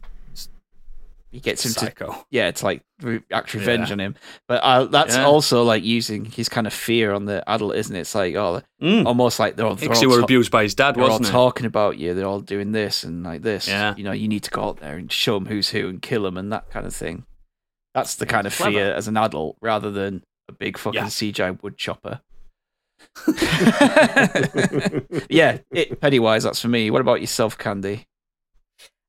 [1.33, 2.81] he gets him to yeah, to like
[3.31, 3.93] act revenge Yeah.
[3.93, 4.15] on him.
[4.47, 5.25] But uh, that's Yeah.
[5.25, 7.99] also like using his kind of fear on the adult, isn't it?
[8.01, 9.05] It's like oh, Mm.
[9.05, 11.09] almost like they're all, they're all they were ta- abused by his dad, they're all
[11.09, 11.31] wasn't it?
[11.31, 12.13] talking about you.
[12.13, 13.67] They're all doing this and like this.
[13.67, 13.95] Yeah.
[13.97, 16.23] You know, you need to go out there and show them who's who and kill
[16.23, 17.25] them and that kind of thing.
[17.93, 18.71] That's the kind of Clever.
[18.71, 21.05] fear as an adult rather than a big fucking Yeah.
[21.07, 22.21] CGI wood chopper.
[25.29, 26.89] yeah, it, Pennywise, that's for me.
[26.91, 28.05] What about yourself, Candy?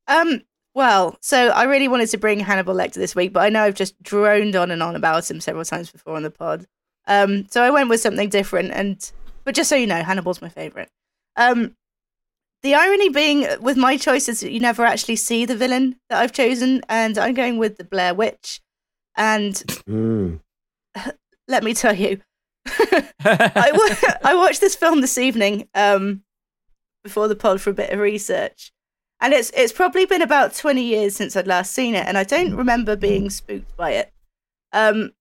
[0.09, 0.43] Um.
[0.75, 3.75] Well, so I really wanted to bring Hannibal Lecter this week, but I know I've
[3.77, 6.67] just droned on and on about him several times before on the pod.
[7.07, 7.47] Um.
[7.51, 9.11] So I went with something different, and
[9.45, 10.91] but just so you know, Hannibal's my favorite.
[11.37, 11.77] Um.
[12.63, 16.23] The irony being with my choice is that you never actually see the villain that
[16.23, 18.63] I've chosen, and I'm going with the Blair Witch.
[19.17, 19.55] And
[19.87, 20.41] Mm.
[21.49, 22.21] let me tell you,
[23.23, 26.23] I, watched this film this evening um,
[27.03, 28.73] before the pod for a bit of research,
[29.21, 32.25] and it's it's probably been about twenty years since I'd last seen it, and I
[32.25, 34.13] don't remember being spooked by it.
[34.73, 35.13] Um,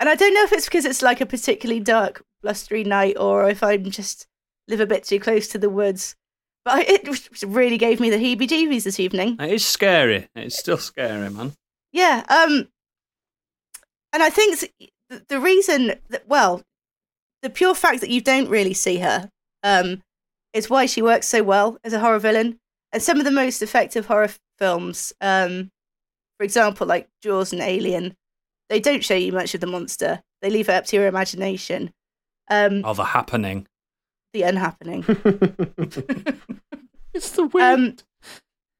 [0.00, 3.48] and I don't know if it's because it's like a particularly dark, blustery night, or
[3.48, 4.26] if I'm just
[4.68, 6.16] live a bit too close to the woods.
[6.64, 9.36] But it really gave me the heebie-jeebies this evening.
[9.38, 10.28] It is scary.
[10.34, 11.52] It's still scary, man.
[11.92, 12.24] Yeah.
[12.28, 12.68] Um,
[14.12, 14.72] and I think
[15.28, 16.62] the reason that, well,
[17.42, 19.30] the pure fact that you don't really see her
[19.62, 20.02] um,
[20.52, 22.58] is why she works so well as a horror villain.
[22.94, 25.72] And some of the most effective horror films, um,
[26.38, 28.14] for example, like Jaws and Alien,
[28.70, 30.22] they don't show you much of the monster.
[30.40, 31.90] They leave it up to your imagination.
[32.48, 33.66] Um, Oh, the happening.
[34.32, 35.04] the unhappening.
[37.14, 38.04] it's the wind.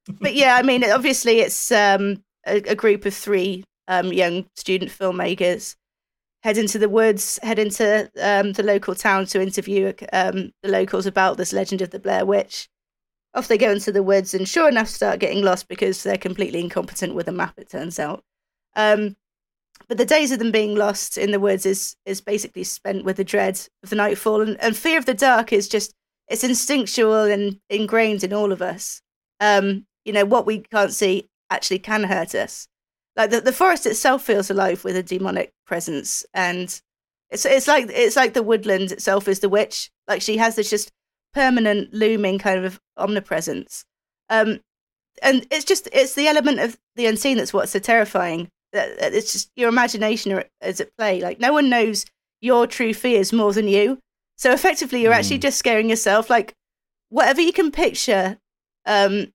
[0.09, 4.47] Um, but yeah, I mean, obviously, it's um, a, a group of three um, young
[4.55, 5.74] student filmmakers
[6.45, 11.07] head into the woods, head into um, the local town to interview um, the locals
[11.07, 12.69] about this legend of the Blair Witch.
[13.35, 16.61] Off they go into the woods, and sure enough, start getting lost because they're completely
[16.61, 17.55] incompetent with a map.
[17.59, 18.23] It turns out.
[18.77, 19.16] Um,
[19.89, 23.16] but the days of them being lost in the woods is is basically spent with
[23.16, 25.94] the dread of the nightfall, and, and fear of the dark is just
[26.28, 29.02] it's instinctual and ingrained in all of us.
[29.40, 32.66] Um, you know, what we can't see actually can hurt us.
[33.16, 36.81] Like the, the forest itself feels alive with a demonic presence, and
[37.31, 39.90] it's it's like it's like the woodland itself is the witch.
[40.09, 40.90] Like she has this just
[41.35, 43.85] permanent, looming kind of omnipresence.
[44.31, 44.61] Um,
[45.23, 48.48] and it's just it's the element of the unseen that's what's so terrifying.
[48.73, 51.20] It's just your imagination is at play.
[51.20, 52.06] Like no one knows
[52.40, 53.98] your true fears more than you.
[54.36, 56.28] So effectively, you're actually just scaring yourself.
[56.28, 56.55] Like
[57.09, 58.39] whatever you can picture,
[58.86, 59.32] um,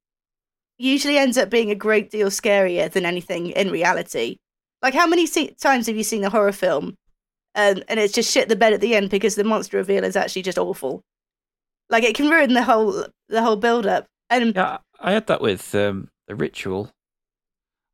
[0.77, 4.37] usually ends up being a great deal scarier than anything in reality.
[4.81, 6.95] Like how many se- times have you seen a horror film,
[7.55, 10.17] and and it's just shit the bed at the end because the monster reveal is
[10.17, 11.01] actually just awful.
[11.89, 14.07] Like it can ruin the whole the whole build up.
[14.29, 16.91] And Yeah, I had that with um, the ritual.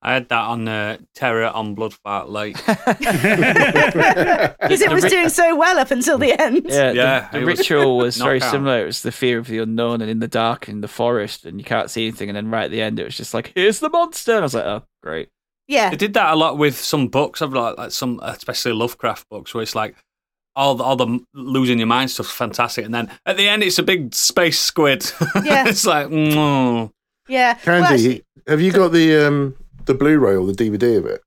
[0.02, 2.58] I had that on uh, Terror on Bloodfart Lake.
[4.62, 6.62] because it was doing so well up until the end.
[6.66, 8.52] Yeah, the- Yeah, the, it was ritual was very knockout.
[8.52, 8.82] similar.
[8.84, 11.60] It was the fear of the unknown and in the dark in the forest, and
[11.60, 12.30] you can't see anything.
[12.30, 14.44] And then right at the end, it was just like, "Here's the monster." And I
[14.44, 15.30] was like, "Oh, great."
[15.68, 17.42] Yeah, They did that a lot with some books.
[17.42, 19.96] I've like, like some, especially Lovecraft books, where it's like
[20.56, 23.80] all the, all the losing your mind stuff's fantastic, and then at the end it's
[23.80, 25.06] a big space squid.
[25.44, 25.68] Yeah.
[25.68, 26.92] it's like, mm.
[27.28, 27.58] yeah.
[27.66, 29.56] Well, Candy, actually, have you got the um,
[29.86, 31.22] the Blu-ray or the DVD of it?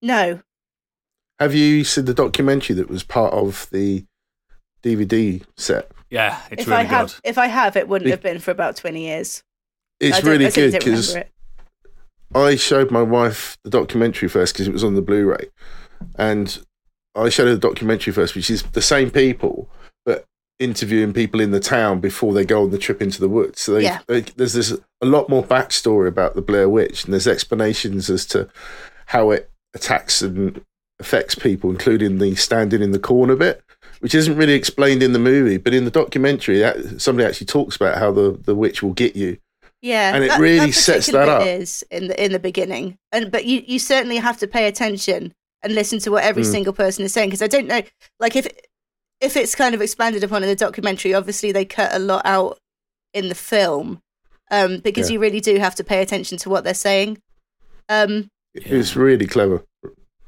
[0.00, 0.40] no.
[1.40, 4.04] Have you seen the documentary that was part of the
[4.84, 5.90] DVD set?
[6.08, 7.20] yeah, it's if really I have, good.
[7.24, 9.42] if I have, it wouldn't Be- have been for about twenty years.
[9.98, 11.30] It's really I good because it.
[12.34, 15.48] I showed my wife the documentary first because it was on the Blu-ray,
[16.16, 16.64] and
[17.14, 19.68] I showed her the documentary first, which is the same people
[20.04, 20.24] but
[20.58, 23.60] interviewing people in the town before they go on the trip into the woods.
[23.60, 23.98] So they, Yeah.
[24.06, 28.24] they, there's this a lot more backstory about the Blair Witch, and there's explanations as
[28.26, 28.48] to
[29.06, 30.64] how it attacks and
[31.00, 33.62] affects people, including the standing in the corner bit.
[34.00, 37.76] Which isn't really explained in the movie, but in the documentary, that- somebody actually talks
[37.76, 39.38] about how the, the witch will get you.
[39.80, 41.46] Yeah, And it really sets particular that up.
[41.46, 45.32] Is in the in the beginning, and but you you certainly have to pay attention
[45.62, 46.50] and listen to what every Mm.
[46.50, 47.82] single person is saying because I don't know,
[48.20, 48.46] like if
[49.20, 52.58] if it's kind of expanded upon in the documentary, obviously they cut a lot out
[53.14, 54.00] in the film,
[54.50, 55.14] um, because Yeah.
[55.14, 57.18] you really do have to pay attention to what they're saying.
[57.88, 59.62] Um, It was really clever.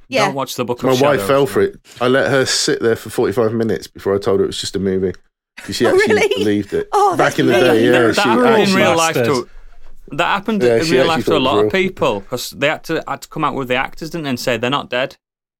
[0.08, 1.26] yeah, Don't watch the Book My of wife Shadows.
[1.28, 1.76] fell for it.
[2.00, 4.76] I let her sit there for 45 minutes before I told her it was just
[4.76, 5.12] a movie.
[5.58, 6.44] 'Cause She Oh, actually really?
[6.44, 6.88] believed it.
[6.92, 7.90] Oh, Back that's in the really- day, yeah.
[8.06, 9.48] that, She happened in actually, real life to
[10.12, 13.02] that happened Yeah, in real life to a lot of people because they had to
[13.08, 15.16] had to come out with the actors didn't they, and say they're not dead.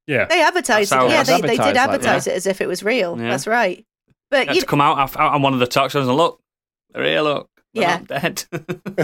[0.07, 0.25] Yeah.
[0.25, 0.95] they advertised it.
[1.09, 3.17] Yeah, they, they did advertised like advertise it as if it was real.
[3.19, 3.29] Yeah.
[3.31, 3.85] That's right.
[4.31, 6.39] But you, to come out af- on one of the talk shows and look,
[6.91, 7.21] they're here.
[7.21, 7.97] Look, they're Yeah.
[7.97, 8.43] not dead.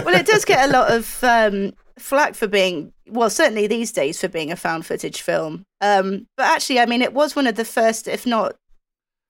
[0.04, 4.20] well, it does get a lot of um, flack for being well, certainly these days
[4.20, 5.64] for being a found footage film.
[5.80, 8.54] Um, but actually, I mean, it was one of the first, if not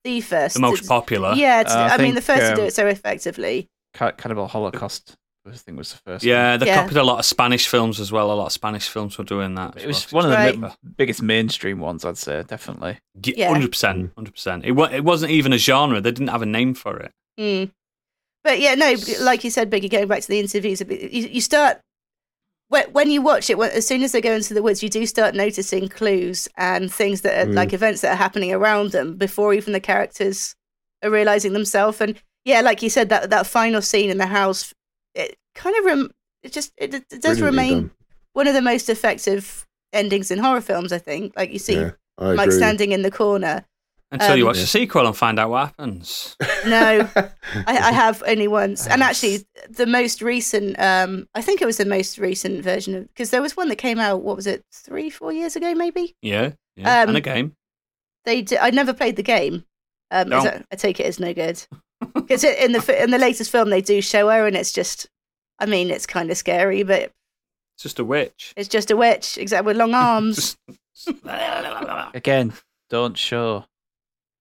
[0.03, 1.33] the first, The most to- popular.
[1.33, 3.67] Yeah, to, Uh, I I, mean, the think, first to do um, it so effectively.
[3.93, 6.23] Ca- Cannibal Holocaust, I think, was the first.
[6.23, 6.83] Yeah, they Yeah.
[6.83, 8.31] copied a lot of Spanish films as well.
[8.31, 9.75] A lot of Spanish films were doing that.
[9.77, 10.23] it was well.
[10.23, 10.71] one of the Right.
[10.83, 12.99] mi- biggest mainstream ones, I'd say, definitely.
[13.21, 13.49] Yeah.
[13.49, 14.63] Hundred percent, hundred percent.
[14.65, 15.99] It wa- it wasn't even a genre.
[15.99, 17.11] They didn't have a name for it.
[17.39, 17.71] Mm.
[18.43, 20.87] But yeah, no, like you said, Biggie, going back to the interviews, you,
[21.27, 21.79] you start
[22.69, 23.59] when, when you watch it.
[23.59, 27.21] As soon as they go into the woods, you do start noticing clues and things
[27.21, 27.55] that are Mm.
[27.55, 30.55] like events that are happening around them before even the characters
[31.03, 31.99] are realizing themselves.
[32.01, 34.73] And yeah, like you said, that that final scene in the house,
[35.15, 36.11] it kind of rem-
[36.43, 37.91] it just it, it does Brilliantly remain done.
[38.33, 40.91] one of the most effective endings in horror films.
[40.91, 42.55] I think, like you see Yeah, Mike agree.
[42.57, 43.65] standing in the corner.
[44.11, 46.37] Until you Um, watch the sequel and find out what happens.
[46.67, 47.29] No, I,
[47.67, 50.79] I have only once, and actually, the most recent.
[50.79, 53.77] Um, I think it was the most recent version of because there was one that
[53.77, 54.21] came out.
[54.21, 54.63] What was it?
[54.71, 56.15] Three, four years ago, maybe.
[56.21, 57.01] Yeah, yeah.
[57.01, 57.55] Um, and a game.
[58.25, 58.43] They.
[58.43, 59.65] D- I never played the game.
[60.11, 60.49] Um, is No.
[60.51, 61.65] it- I take it as no good
[62.27, 65.07] because in the in the latest film they do show her, and it's just.
[65.59, 67.11] I mean, it's kind of scary, but
[67.75, 68.53] It's just a witch.
[68.57, 70.57] it's just a witch, exactly with long arms.
[72.13, 72.53] Again,
[72.89, 73.65] don't show.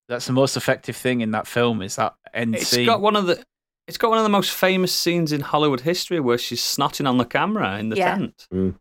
[0.09, 2.87] That's the most effective thing in that film is that end It's scene.
[2.87, 3.43] got one of the.
[3.89, 7.19] It's got one of the most famous scenes in Hollywood history where she's snotting on
[7.19, 8.15] the camera in the Yeah.
[8.17, 8.47] tent.
[8.53, 8.77] Mm.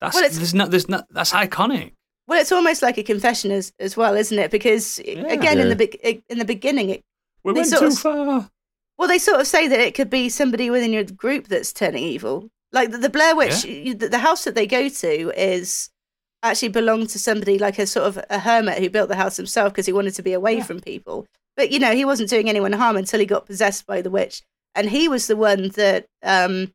[0.00, 1.92] That's Well, it's- there's no there's no that's iconic.
[2.28, 4.50] Well, it's almost like a confession as as well, isn't it?
[4.50, 7.02] Because again, in the be- in the beginning, it
[7.44, 8.50] We They went too of- far.
[8.98, 12.04] Well, they sort of say that it could be somebody within your group that's turning
[12.04, 12.50] evil.
[12.72, 15.90] Like the, the Blair Witch, you, the, the house that they go to is
[16.42, 19.72] actually belonged to somebody like a sort of a hermit who built the house himself
[19.72, 21.26] because he wanted to be away from people.
[21.56, 24.42] But you know, he wasn't doing anyone harm until he got possessed by the witch,
[24.74, 26.72] and he was the one that um,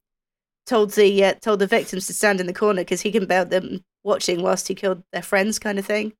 [0.65, 3.45] told the uh, told the victims to stand in the corner because he couldn't bear
[3.45, 6.13] them watching whilst he killed their friends, kind of thing.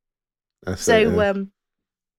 [0.63, 1.29] That's So, it, yeah.
[1.29, 1.51] um,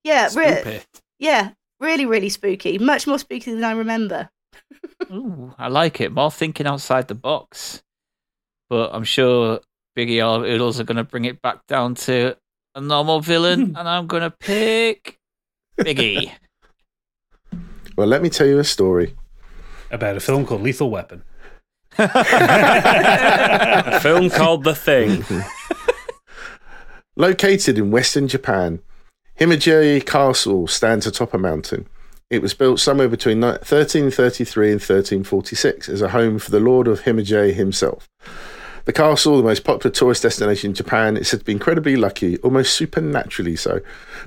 [0.05, 0.81] yeah, re-
[1.19, 1.51] yeah,
[1.81, 2.79] really, really spooky.
[2.79, 4.31] Much more spooky than I remember.
[5.13, 6.13] Ooh, I like it.
[6.13, 7.83] More thinking outside the box.
[8.69, 9.61] But I'm sure
[9.97, 10.45] Biggie R.
[10.45, 12.37] Oodles are going to bring it back down to
[12.75, 15.19] a normal villain, and I'm going to pick
[15.79, 16.33] Biggie.
[17.97, 19.15] well, let me tell you a story.
[19.91, 21.23] About a film called Lethal Weapon.
[21.99, 22.09] a
[24.01, 25.25] film called The Thing.
[27.17, 28.81] Located in western Japan,
[29.39, 31.87] Himeji Castle stands atop a mountain.
[32.29, 37.03] It was built somewhere between 1333 and 1346 as a home for the Lord of
[37.03, 38.09] Himeji himself.
[38.85, 42.39] The castle, the most popular tourist destination in Japan, is said to be incredibly lucky,
[42.39, 43.81] almost supernaturally so.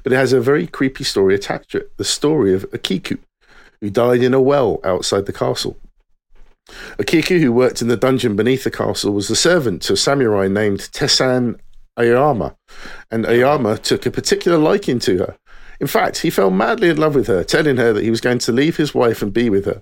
[0.04, 3.18] But it has a very creepy story attached to it the story of Akiku,
[3.82, 5.78] who died in a well outside the castle.
[6.98, 10.48] Akiku, who worked in the dungeon beneath the castle, was the servant to a samurai
[10.48, 11.60] named Tessan
[11.98, 12.56] Ayama,
[13.10, 15.38] and Ayama took a particular liking to her.
[15.80, 18.38] In fact, he fell madly in love with her, telling her that he was going
[18.40, 19.82] to leave his wife and be with her.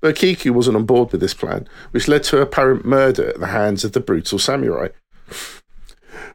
[0.00, 3.40] But Kiku wasn't on board with this plan, which led to her apparent murder at
[3.40, 4.88] the hands of the brutal samurai.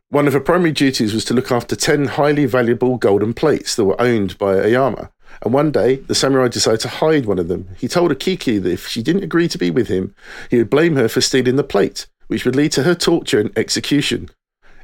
[0.10, 3.86] One of her primary duties was to look after 10 highly valuable golden plates that
[3.86, 5.10] were owned by Ayama.
[5.44, 7.70] And one day, the samurai decided to hide one of them.
[7.78, 10.14] He told Akiki that if she didn't agree to be with him,
[10.50, 13.58] he would blame her for stealing the plate, which would lead to her torture and
[13.58, 14.30] execution.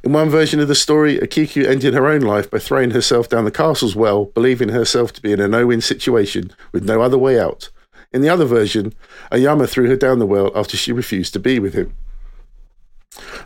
[0.04, 3.44] In one version of the story, Akiku ended her own life by throwing herself down
[3.44, 7.18] the castle's well, believing herself to be in a no win situation with no other
[7.18, 7.70] way out.
[8.12, 8.94] In the other version,
[9.30, 11.94] Ayama threw her down the well after she refused to be with him.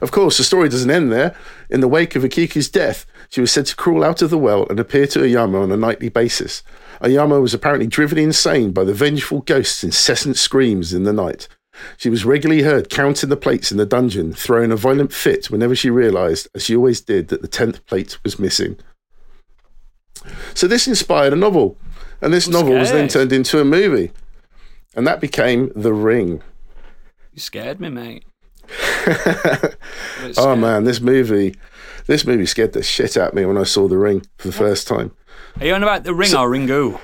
[0.01, 1.35] Of course, the story doesn't end there.
[1.71, 4.67] In the wake of Akiku's death, she was said to crawl out of the well
[4.69, 6.63] and appear to Ayama on a nightly basis.
[7.01, 11.49] Ayama was apparently driven insane by the vengeful ghost's incessant screams in the night.
[11.97, 15.75] She was regularly heard counting the plates in the dungeon, throwing a violent fit whenever
[15.75, 18.79] she realised, as she always did, that the tenth plate was missing.
[20.55, 21.77] So this inspired a novel,
[22.21, 24.13] and this I'm novel was then turned into a movie,
[24.95, 26.43] and that became The Ring.
[27.33, 28.25] You scared me, mate.
[30.37, 31.57] Oh man, this movie,
[32.07, 34.55] this movie scared the shit out of me when I saw The Ring for the
[34.55, 35.13] first time.
[35.61, 36.99] Are you on about the ring or Ringu?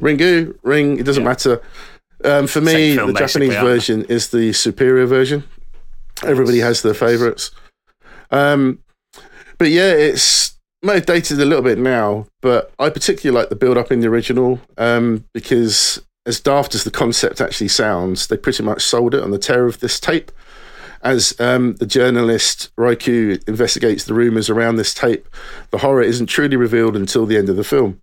[0.00, 1.62] Ringu, Ring, it doesn't matter.
[2.24, 3.74] Um, for me, film, the Japanese basically, aren't they?
[3.74, 5.44] version is the superior version.
[6.24, 7.50] Everybody has their favourites.
[8.30, 8.78] Um,
[9.58, 13.56] but yeah, it's may have dated a little bit now, but I particularly like the
[13.56, 18.36] build up in the original um, because, as daft as the concept actually sounds, they
[18.36, 20.32] pretty much sold it on the terror of this tape.
[21.02, 25.28] As um, the journalist Reiko investigates the rumours around this tape,
[25.70, 28.00] the horror isn't truly revealed until the end of the film.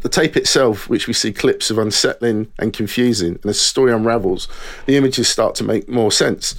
[0.00, 3.92] The tape itself, which we see clips of unsettling and confusing, and as the story
[3.92, 4.46] unravels,
[4.86, 6.54] the images start to make more sense.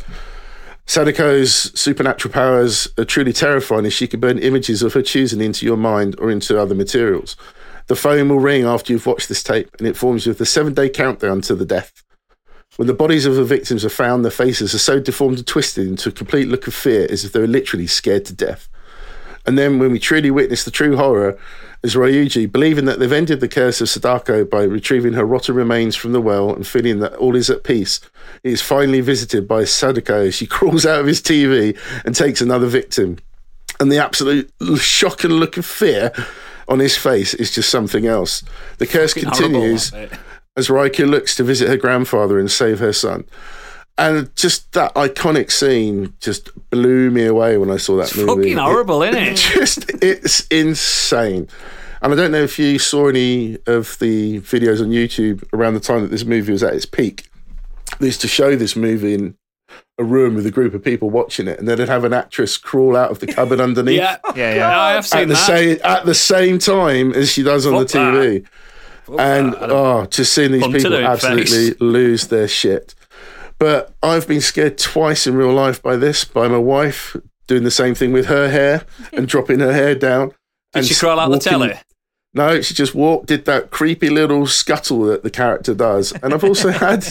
[0.88, 5.64] Sadako's supernatural powers are truly terrifying as she can burn images of her choosing into
[5.64, 7.35] your mind or into other materials.
[7.85, 10.47] The phone will ring after you've watched this tape and it forms you of the
[10.47, 12.03] seven day countdown to the death.
[12.77, 15.88] When the bodies of the victims are found, their faces are so deformed and twisted
[15.88, 18.68] into a complete look of fear as if they were literally scared to death.
[19.45, 21.38] And then when we truly witness the true horror,
[21.84, 25.95] as Ryuji, believing that they've ended the curse of Sadako by retrieving her rotten remains
[25.95, 28.01] from the well and feeling that all is at peace,
[28.43, 32.41] he is finally visited by Sadako as she crawls out of his TV and takes
[32.41, 33.18] another victim.
[33.80, 36.11] And the absolute shock and look of fear
[36.68, 38.43] on his face is just something else.
[38.77, 40.19] The curse horrible, continues that
[40.57, 43.23] as Reiko looks to visit her grandfather and save her son.
[44.00, 48.44] And just that iconic scene just blew me away when I saw that It's movie.
[48.44, 49.36] fucking horrible, isn't it?
[49.54, 51.48] just it's insane.
[52.02, 55.82] And I don't know if you saw any of the videos on YouTube around the
[55.82, 57.30] time that this movie was at its peak.
[58.00, 59.36] They used to show this movie in
[59.98, 62.58] a room with a group of people watching it, and then they'd have an actress
[62.58, 64.56] crawl out of the cupboard underneath Yeah, Yeah, yeah.
[64.56, 64.80] yeah.
[64.82, 65.46] I have seen at the that.
[65.48, 68.46] same at the same time as she does on Fuck the TV.
[69.04, 71.82] Fuck And oh, just seeing these Punch people absolutely face.
[71.82, 72.96] lose their shit.
[73.60, 77.15] But I've been scared twice in real life by this, by my wife
[77.48, 80.30] doing the same thing with her hair and dropping her hair down.
[80.30, 80.36] Did
[80.76, 81.73] and she crawl out the walking- telly?
[82.31, 86.11] No, she just walked, did that creepy little scuttle that the character does.
[86.22, 87.03] And I've also had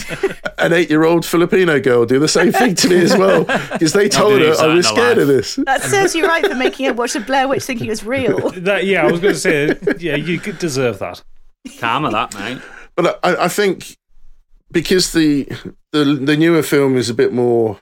[0.57, 3.43] an eight year old Filipino girl do the same thing to me as well.
[3.73, 5.55] Because they told her believes I was scared her of this.
[5.57, 8.49] That serves you right for making her watch the Blair Witch thinking it was real.
[8.51, 11.21] That, yeah, I was going to say, yeah, you could deserve that.
[11.79, 12.61] Karma, that mate.
[12.95, 13.97] But I, I think
[14.71, 15.45] because the,
[15.91, 17.79] the the newer film is a bit more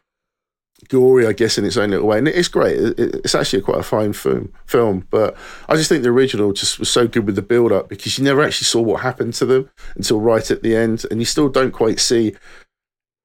[0.89, 2.77] gory, I guess, in its own little way, and it's great.
[2.77, 4.53] It, it- it's actually quite a fine film.
[4.65, 5.35] Film, but
[5.67, 8.23] I just think the original just was so good with the build up because you
[8.23, 11.49] never actually saw what happened to them until right at the end, and you still
[11.49, 12.35] don't quite see.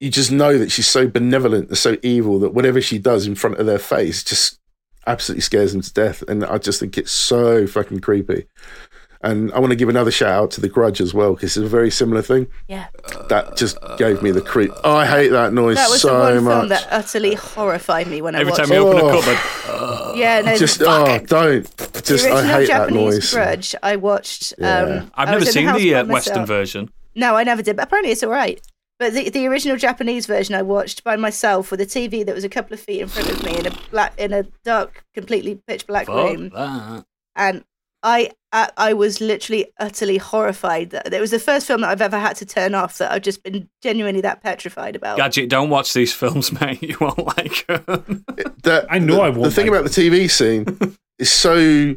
[0.00, 3.36] You just know that she's so benevolent and so evil that whatever she does in
[3.36, 4.58] front of their face just
[5.06, 8.46] absolutely scares them to death, and I just think it's so fucking creepy.
[9.24, 11.64] And I want to give another shout out to The Grudge as well because it's
[11.64, 12.86] a very similar thing Yeah.
[13.28, 14.72] that just gave me the creep.
[14.82, 16.52] Oh, I hate that noise That was so the one much.
[16.58, 18.74] film that utterly horrified me when I Every watched time it.
[18.80, 19.20] you open a Oh.
[19.22, 21.76] cupboard, Yeah, no, just the, oh, don't.
[21.76, 23.30] the Just I original hate that Japanese noise.
[23.32, 23.74] Grudge.
[23.82, 24.54] I watched.
[24.58, 24.78] Yeah.
[24.80, 26.90] Um, I've I never seen house the uh, Western version.
[27.14, 27.76] No, I never did.
[27.76, 28.60] But apparently, it's all right.
[28.98, 32.44] But the, the original Japanese version I watched by myself with a TV that was
[32.44, 35.60] a couple of feet in front of me in a black in a dark, completely
[35.66, 37.04] pitch black Fuck room, that.
[37.36, 37.64] and
[38.02, 40.90] I, I I was literally utterly horrified.
[40.90, 42.98] That it was the first film that I've ever had to turn off.
[42.98, 45.16] That I've just been genuinely that petrified about.
[45.16, 46.82] Gadget, don't watch these films, mate.
[46.82, 48.24] You won't like them.
[48.62, 51.94] That- I know the, I won't The thing like about the TV scene is so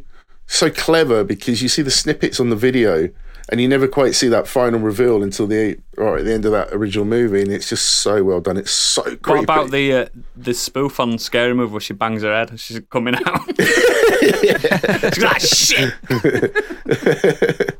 [0.47, 3.09] so clever because you see the snippets on the video
[3.49, 6.51] and you never quite see that final reveal until the right at the end of
[6.51, 8.57] that original movie, and it's just so well done.
[8.57, 9.29] It's so creepy.
[9.31, 10.05] What about the uh,
[10.35, 12.59] the spoof on Scary Movie where she bangs her head?
[12.59, 13.41] She's coming out.
[15.13, 15.93] She's like, shit.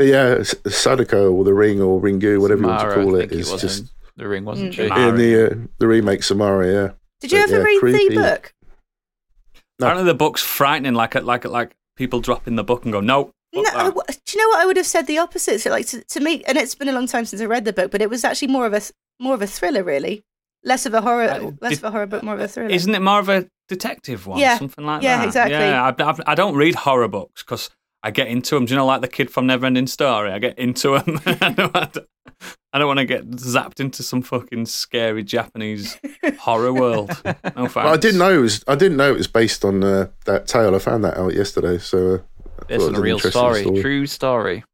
[0.00, 3.40] Yeah, Sadako or the Ring or Ringu, whatever you want to call I it, think
[3.42, 4.74] is was just in the ring, wasn't Mm.
[4.74, 4.88] she?
[4.88, 5.08] Samara.
[5.10, 6.66] in the uh, the remake Samara.
[6.66, 6.88] Yeah,
[7.20, 8.08] Did you But, ever yeah, read creepy.
[8.16, 8.54] the book?
[9.78, 9.86] No.
[9.86, 10.94] Apparently the book's frightening.
[10.94, 13.32] Like like like people dropping the book and go, nope.
[13.62, 15.60] No, fuck I do you know what I would have said the opposite?
[15.60, 17.72] So like to, to me, and it's been a long time since I read the
[17.72, 18.80] book, but it was actually more of a
[19.20, 20.24] more of a thriller, really,
[20.64, 22.70] less of a horror, Uh, less did- of a horror, but more of a thriller.
[22.70, 24.38] Isn't it more of a detective one?
[24.38, 24.58] Yeah.
[24.58, 25.06] Something like that.
[25.06, 25.26] Yeah, that.
[25.26, 25.56] exactly.
[25.56, 27.70] Yeah, I, I, I don't read horror books because
[28.02, 28.64] I get into them.
[28.66, 30.30] Do you know, like the kid from Neverending Story?
[30.32, 31.20] I get into them.
[31.26, 32.06] I don't, want to-
[32.72, 35.96] I don't want to get zapped into some fucking scary Japanese
[36.40, 37.08] horror world.
[37.24, 37.74] No thanks.
[37.76, 38.64] Well, I didn't know it was.
[38.66, 40.74] I didn't know it was based on uh, that tale.
[40.74, 41.78] I found that out yesterday.
[41.78, 42.18] So uh,
[42.68, 43.30] I It's a real interesting
[43.64, 44.64] story, true story.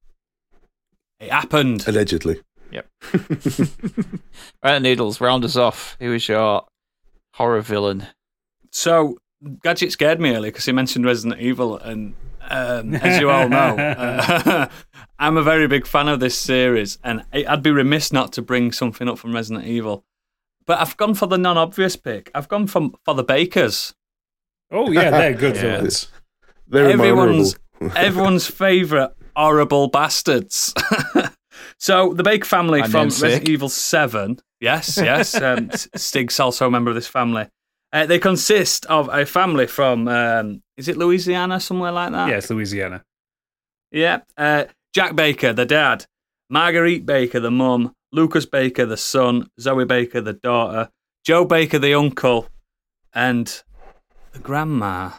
[1.19, 1.87] It happened.
[1.87, 2.41] Allegedly.
[2.73, 2.87] Yep.
[4.65, 5.97] right, Noodles, round us off.
[6.01, 6.65] Who is your
[7.35, 8.07] horror villain?
[8.71, 9.19] So,
[9.63, 12.15] Gadget scared me earlier because he mentioned Resident Evil, and
[12.49, 14.69] um, as you all know, uh,
[15.19, 18.43] I'm a very big fan of this series, and I- I'd be remiss not to
[18.43, 20.05] bring something up from Resident Evil.
[20.67, 22.31] But I've gone for the non-obvious pick.
[22.35, 23.95] I've gone from for the Bakers,
[24.71, 25.63] Oh, yeah, they're good Yeah.
[25.63, 26.09] villains.
[26.69, 27.70] They're everyone's memorable.
[27.95, 30.75] Everyone's favorite horrible bastards.
[31.79, 33.09] so the Baker family from.
[33.09, 34.41] Resident Evil Seven.
[34.61, 35.35] Yes, yes.
[35.41, 37.49] Um, Stig's also a member of this family.
[37.93, 42.29] Uh, they consist of a family from um, is it Louisiana, somewhere like that?
[42.29, 43.05] Yes, Louisiana.
[43.91, 44.21] Yeah.
[44.37, 46.07] Uh, Jack Baker, the dad.
[46.49, 47.95] Marguerite Baker, the mum.
[48.13, 49.51] Lucas Baker, the son.
[49.61, 50.91] Zoe Baker, the daughter.
[51.25, 52.49] Joe Baker, the uncle.
[53.13, 53.63] And
[54.33, 55.11] the grandma.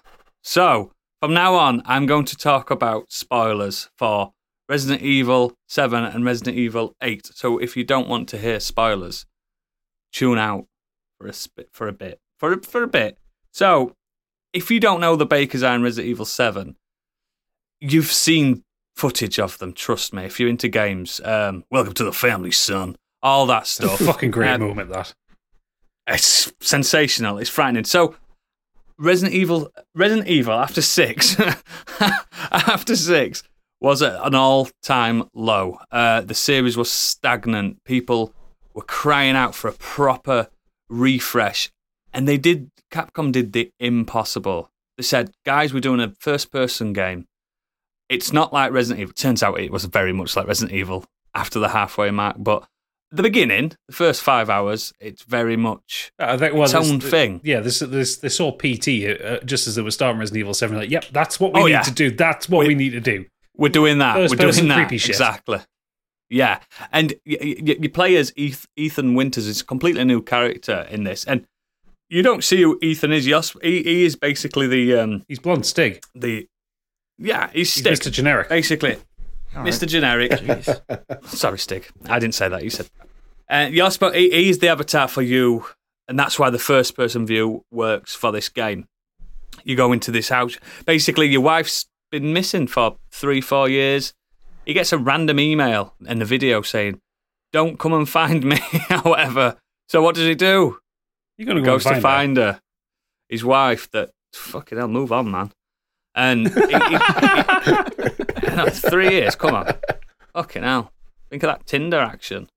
[0.44, 4.34] So, from now on, I'm going to talk about spoilers for
[4.68, 7.28] Resident Evil 7 and Resident Evil 8.
[7.36, 9.26] So, if you don't want to hear spoilers,
[10.12, 10.66] tune out
[11.20, 13.18] for a sp- for a bit for a, for a bit.
[13.52, 13.96] So,
[14.54, 16.76] if you don't know the Bakers are in Resident Evil Seven,
[17.80, 18.64] you've seen
[18.96, 19.74] footage of them.
[19.74, 20.24] Trust me.
[20.26, 22.96] If you're into games, um, welcome to the family, son.
[23.22, 24.00] All that stuff.
[24.00, 25.14] fucking great Um, moment, that.
[26.08, 27.38] it's sensational.
[27.38, 27.84] It's frightening.
[27.84, 28.16] So,
[29.02, 31.36] Resident Evil, Resident Evil after six,
[32.52, 33.42] after six
[33.80, 35.80] was at an all-time low.
[35.92, 37.84] Uh, the series was stagnant.
[37.84, 38.32] People
[38.76, 40.50] were crying out for a proper
[40.88, 41.72] refresh,
[42.14, 42.70] and they did.
[42.92, 44.70] Capcom did the impossible.
[44.98, 47.26] They said, "Guys, we're doing a first-person game.
[48.08, 51.58] It's not like Resident Evil." Turns out it was very much like Resident Evil after
[51.58, 52.68] the halfway mark, but
[53.12, 57.42] the beginning, the first five hours, it's very much I think well, its own thing.
[57.44, 58.88] Yeah, this this they saw PT
[59.22, 60.78] uh, just as they were starting Resident Evil Seven.
[60.78, 61.82] Like, yep, that's what we Oh, need yeah.
[61.82, 62.12] to do.
[62.12, 63.26] That's what we, We- need to do.
[63.58, 64.16] We're doing that.
[64.16, 64.92] First We're doing that.
[64.92, 65.60] Exactly.
[66.30, 66.60] Yeah,
[66.94, 71.04] and y- y- you play as Eth- Ethan Winters is a completely new character in
[71.04, 71.46] this, and
[72.10, 73.28] you don't see who Ethan is.
[73.28, 76.02] Yes, he, he is basically the um He's blonde Stig.
[76.16, 76.48] the
[77.18, 78.10] yeah he's He's Stig Mr.
[78.12, 78.48] Generic.
[78.48, 78.98] basically
[79.56, 79.74] All right.
[79.74, 79.88] Mr.
[79.88, 80.32] Generic.
[80.32, 81.26] Jeez.
[81.28, 81.88] Sorry, Stig.
[82.08, 82.64] I didn't say that.
[82.64, 82.90] You said.
[83.50, 85.66] Uh, you're he, he's the avatar for you,
[86.08, 88.88] and that's why the first person view works for this game.
[89.66, 90.58] You go into this house.
[90.86, 94.14] Basically, your wife's been missing for three, four years.
[94.66, 97.02] He gets a random email in the video saying,
[97.52, 98.58] "Don't come and find me,"
[98.90, 99.58] or whatever.
[99.90, 100.78] So what does he do?
[101.38, 102.62] You're gonna He go goes and to find, find her.
[103.28, 103.90] His wife.
[103.92, 104.88] That fucking hell.
[104.88, 105.52] Move on, man.
[106.16, 106.68] And he- he-
[108.66, 109.36] he- three years.
[109.36, 109.74] Come on.
[110.34, 110.92] Fucking hell.
[111.30, 112.50] Think of that Tinder action.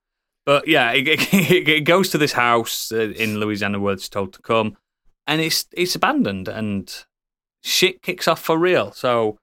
[0.46, 1.32] But yeah, it, it,
[1.68, 4.76] it goes to this house uh, in Louisiana where it's told to come,
[5.26, 6.92] and it's it's abandoned, and
[7.62, 8.92] shit kicks off for real.
[8.92, 9.38] So,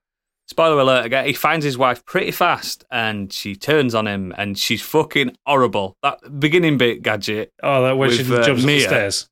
[0.46, 4.56] spoiler alert again, he finds his wife pretty fast, and she turns on him, and
[4.56, 5.96] she's fucking horrible.
[6.04, 9.28] That beginning bit, gadget, Oh, that when she uh, jumps the stairs.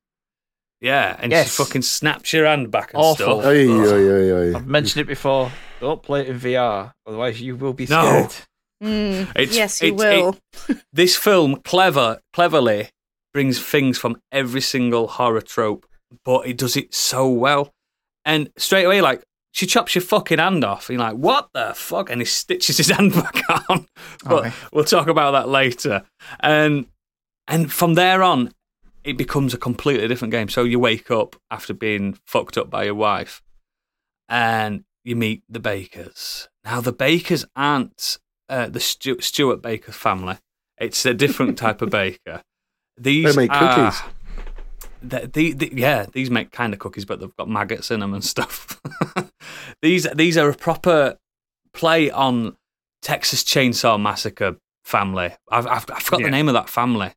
[0.81, 1.51] Yeah, and Yes.
[1.57, 3.41] she fucking snaps your hand back and Awful.
[3.41, 3.47] stuff.
[3.47, 3.87] Oi, Ugh.
[3.87, 4.57] oi, oi, oi.
[4.57, 5.51] I've mentioned it before.
[5.81, 8.03] Don't play it in VR, otherwise you will be No.
[8.03, 8.35] scared.
[8.83, 10.39] Mm, It's- yes, you it's- will.
[10.93, 12.89] this film clever cleverly
[13.35, 15.87] brings things from every single horror trope
[16.25, 17.73] but it does it so well
[18.25, 21.73] and straight away like she chops your fucking hand off and you're like what the
[21.77, 23.41] fuck and he stitches his hand back
[23.71, 23.87] on
[24.25, 24.53] but Okay.
[24.73, 26.03] we'll talk about that later
[26.41, 26.87] and
[27.47, 28.51] and from there on
[29.05, 32.85] it becomes a completely different game so you wake up after being fucked up by
[32.85, 33.43] your wife
[34.29, 38.19] and you meet the bakers now the bakers aren't
[38.49, 40.37] uh, the Stu- Stuart Baker family.
[40.77, 42.43] It's a different type of baker.
[42.99, 44.03] These They make are- cookies.
[45.01, 48.13] the, the, the- yeah, these make kind of cookies, but they've got maggots in them
[48.13, 48.81] and stuff.
[49.83, 51.17] these these are a proper
[51.73, 52.57] play on
[53.03, 55.31] Texas Chainsaw Massacre family.
[55.49, 56.27] I've, I've I forgot Yeah.
[56.27, 57.13] the name of that family,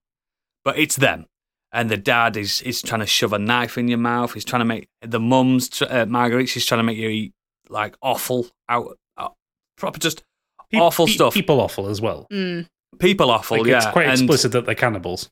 [0.63, 1.25] but it's them.
[1.75, 4.33] And the dad is is trying to shove a knife in your mouth.
[4.33, 6.47] He's trying to make the mum's tr- uh, Marguerite.
[6.47, 7.33] She's trying to make you eat
[7.67, 9.29] like awful out, uh,
[9.77, 10.23] proper just
[10.71, 11.33] Pe- awful pe- stuff.
[11.33, 12.27] People awful as well.
[12.31, 12.67] Mm.
[12.99, 13.57] people awful.
[13.57, 15.29] Like, yeah, It's quite And- explicit that they're cannibals.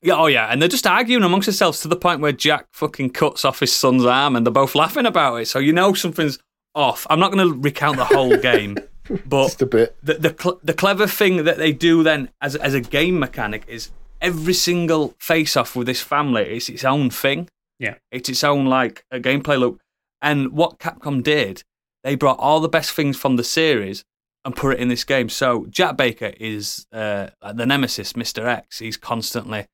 [0.00, 3.10] Yeah, oh yeah, and they're just arguing amongst themselves to the point where Jack fucking
[3.10, 5.48] cuts off his son's arm, and they're both laughing about it.
[5.48, 6.38] So you know something's
[6.74, 7.06] off.
[7.08, 8.76] I'm not going to recount the whole game,
[9.26, 9.96] but Just a bit.
[10.02, 13.64] the the, cl- the clever thing that they do then as as a game mechanic
[13.66, 13.90] is
[14.24, 17.48] every single face off with this family is its own thing.
[17.78, 17.96] Yeah.
[18.10, 19.80] it's its own like a gameplay loop.
[20.22, 21.64] And what Capcom did,
[22.02, 24.04] they brought all the best things from the series
[24.44, 25.28] and put it in this game.
[25.28, 28.78] So Jack Baker is uh, the nemesis, Mister X.
[28.78, 29.66] He's constantly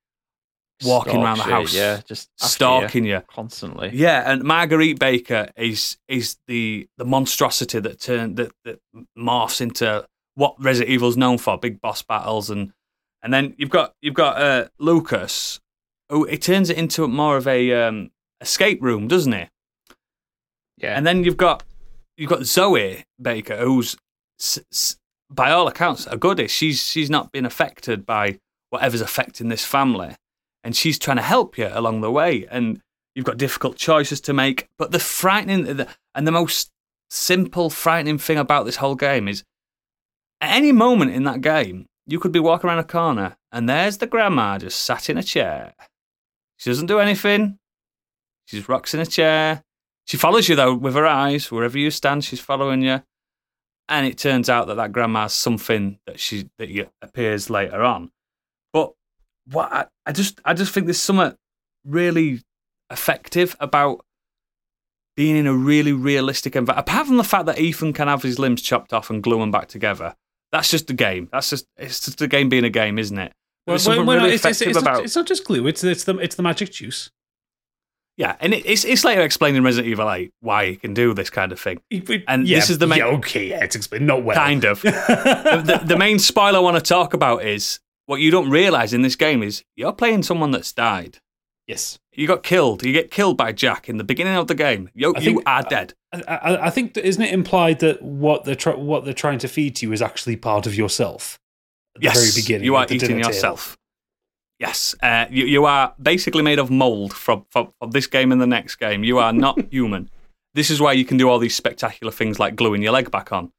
[0.82, 3.22] walking Stalk around the shit, house, yeah, just stalking you.
[3.28, 3.90] constantly.
[3.92, 8.80] Yeah, and Marguerite Baker is is the the monstrosity that turned that, that
[9.16, 12.72] morphs into what Resident Evil's known for, big boss battles and
[13.22, 15.60] and then you've got you've got uh, Lucas,
[16.08, 18.10] who it turns it into more of a um,
[18.40, 19.48] escape room, doesn't it?
[20.78, 21.62] Yeah, And then you've got
[22.16, 23.96] you've got Zoe Baker, who's
[24.40, 24.96] s- s-
[25.30, 26.48] by all accounts a goodie.
[26.48, 28.38] She's she's not been affected by
[28.70, 30.14] whatever's affecting this family,
[30.64, 32.46] and she's trying to help you along the way.
[32.50, 32.80] And
[33.14, 34.68] you've got difficult choices to make.
[34.78, 36.70] But the frightening the, and the most
[37.10, 39.44] simple frightening thing about this whole game is,
[40.40, 43.98] at any moment in that game, you could be walking around a corner, and there's
[43.98, 45.74] the grandma just sat in a chair.
[46.56, 47.58] She doesn't do anything.
[48.46, 49.62] She just rocks in a chair.
[50.06, 52.24] She follows you though with her eyes wherever you stand.
[52.24, 53.02] She's following you,
[53.88, 58.10] and it turns out that that grandma's something that she that you, appears later on.
[58.72, 58.92] But
[59.50, 61.36] what I, I just I just think there's something
[61.84, 62.42] really
[62.90, 64.04] effective about
[65.16, 66.88] being in a really realistic environment.
[66.88, 69.52] Apart from the fact that Ethan can have his limbs chopped off and glue them
[69.52, 70.16] back together,
[70.52, 71.28] that's just a game.
[71.32, 73.32] That's just it's just a game being a game, isn't it?
[73.66, 75.04] Was something no, really it's, it's, it's not, about.
[75.04, 75.66] it's not just glue.
[75.66, 77.10] It's it's the it's the magic juice.
[78.16, 81.30] Yeah, and it, it's it's like explaining Resident Evil 8 why you can do this
[81.30, 81.80] kind of thing.
[82.28, 84.36] And yeah, this is the main- Yeah, okay, yeah, it's explained not well.
[84.36, 84.82] Kind of.
[84.82, 88.92] the, the, the main spoiler I want to talk about is what you don't realize
[88.92, 91.18] in this game is you're playing someone that's died.
[91.70, 92.84] Yes, You got killed.
[92.84, 94.90] You get killed by Jack in the beginning of the game.
[94.94, 95.94] You, I you think- are dead.
[96.12, 99.38] I, I, I think that, isn't it implied that what they're try, what they're trying
[99.38, 101.38] to feed to you is actually part of yourself.
[101.94, 103.34] At the yes, very beginning, you are the eating dinner table.
[103.34, 103.78] yourself.
[104.58, 108.40] Yes, uh, you, you are basically made of mold from, from, from this game and
[108.40, 109.04] the next game.
[109.04, 110.10] You are not human.
[110.52, 113.32] This is why you can do all these spectacular things like gluing your leg back
[113.32, 113.52] on.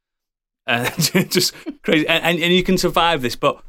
[0.68, 0.90] Uh,
[1.30, 2.08] just crazy.
[2.08, 3.36] And, and, and you can survive this.
[3.36, 3.64] But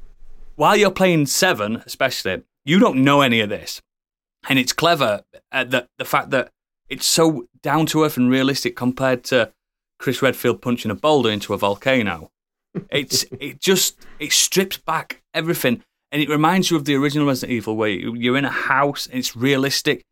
[0.57, 3.81] while you're playing Seven, especially, you don't know any of this.
[4.49, 6.51] And it's clever uh, that the fact that
[6.89, 9.53] it's so down to earth and realistic compared to
[9.99, 12.31] Chris Redfield punching a boulder into a volcano.
[12.91, 17.53] It's it just it strips back everything, and it reminds you of the original Resident
[17.55, 20.03] Evil, where you- you're in a house and it's realistic.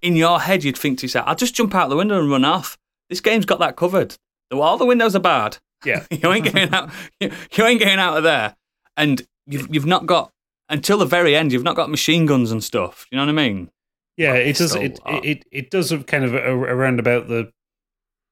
[0.00, 2.44] In your head, you'd think to yourself, "I'll just jump out the window and run
[2.44, 2.78] off."
[3.10, 4.14] This game's got that covered.
[4.52, 6.90] All the windows are bad, Yeah, you ain't getting out.
[7.20, 8.54] You, you ain't getting out of there,
[8.96, 10.30] and you've you've not got
[10.68, 11.52] until the very end.
[11.52, 13.06] You've not got machine guns and stuff.
[13.10, 13.70] You know what I mean?
[14.16, 14.34] yeah.
[14.34, 14.74] It does.
[14.74, 17.50] It, uh, it it it does kind of a- around about the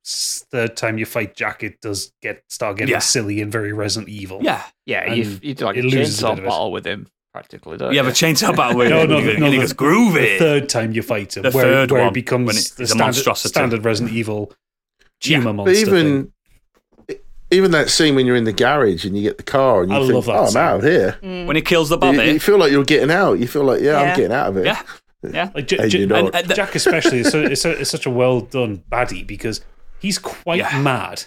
[0.05, 1.63] third time you fight Jack.
[1.63, 2.99] It does get start getting Yeah.
[2.99, 4.41] silly and very Resident Evil.
[4.43, 4.63] Yeah.
[4.87, 6.49] Yeah, you, And you do like a it loses a chainsaw bit of it.
[6.49, 9.33] battle with him, practically, don't You have a chainsaw battle with No, him, no, no,
[9.33, 10.15] he no, goes the, groovy.
[10.15, 12.61] the third time you fight him, The where, third where one, it becomes when the
[12.61, 13.49] it- it's a standard, monstrosity.
[13.49, 14.53] standard Resident Evil
[15.23, 15.87] Yeah, tumor but monster.
[15.87, 16.33] But thing.
[17.53, 19.91] Even even that scene when you're in the garage and you get the car and
[19.93, 21.47] you I think, love that "Oh, I'm out of here." Mm.
[21.47, 23.35] when he kills the You, you feel like you're getting out.
[23.39, 24.11] You feel like, yeah, Yeah.
[24.11, 24.67] I'm getting out of it.
[24.67, 24.83] yeah,
[25.23, 25.51] yeah.
[25.55, 26.35] Like J- J- you and- what?
[26.35, 29.61] and the- Jack especially is, so, is, so, is such a well done baddie because
[30.01, 30.81] he's quite Yeah.
[30.81, 31.25] mad.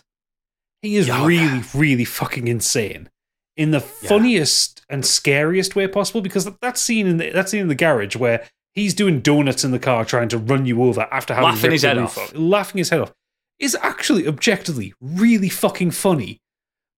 [0.82, 1.64] He is really, yeah.
[1.74, 3.10] really fucking insane
[3.58, 6.22] in the funniest and scariest way possible.
[6.22, 8.44] Because that- that scene in the, that scene in the garage where
[8.74, 11.82] he's doing donuts in the car trying to run you over after having Laughing his
[11.84, 12.32] the head roof off.
[12.36, 13.14] laughing his head off,
[13.60, 16.40] is actually objectively really fucking funny.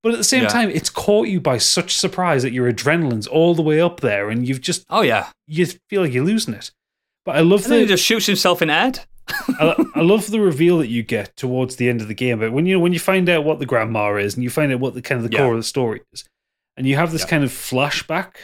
[0.03, 0.49] But at the same Yeah.
[0.49, 4.29] time, it's caught you by such surprise that your adrenaline's all the way up there,
[4.29, 5.27] and you've just Oh yeah.
[5.47, 6.71] you feel like you're losing it.
[7.25, 9.01] But I love And then he the just shoots himself in head.
[9.59, 12.39] I, I love the reveal that you get towards the end of the game.
[12.39, 14.79] But when you when you find out what the grandma is, and you find out
[14.79, 15.43] what the kind of the Yeah.
[15.43, 16.23] core of the story is,
[16.77, 17.27] and you have this Yeah.
[17.27, 18.35] kind of flashback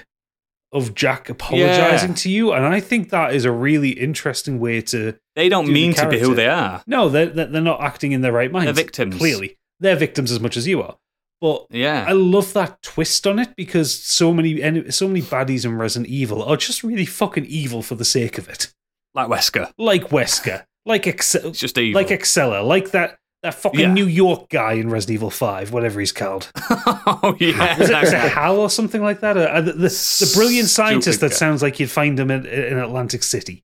[0.74, 2.16] of Jack apologizing Yeah.
[2.16, 5.16] to you, and I think that is a really interesting way to.
[5.36, 6.84] They don't Do the mean to be who they are.
[6.88, 8.66] No, they're they're not acting in their right minds.
[8.66, 9.18] They're victims.
[9.18, 10.98] Clearly, they're victims as much as you are.
[11.42, 12.06] But Yeah.
[12.08, 16.42] I love that twist on it because so many so many baddies in Resident Evil
[16.44, 18.74] are just really fucking evil for the sake of it.
[19.16, 19.72] like Wesker.
[19.78, 22.02] Like Wesker, like Excel, It's just evil.
[22.02, 23.94] like Excella, like that that fucking Yeah.
[23.94, 26.52] New York guy in Resident Evil Five, whatever he's called.
[26.70, 27.80] oh yeah.
[27.80, 28.32] Is it, it.
[28.32, 29.38] Hal or something like that?
[29.38, 31.38] Uh, uh, the, the, the brilliant scientist Stupid that guy.
[31.38, 33.64] sounds like you'd find him in, in Atlantic City.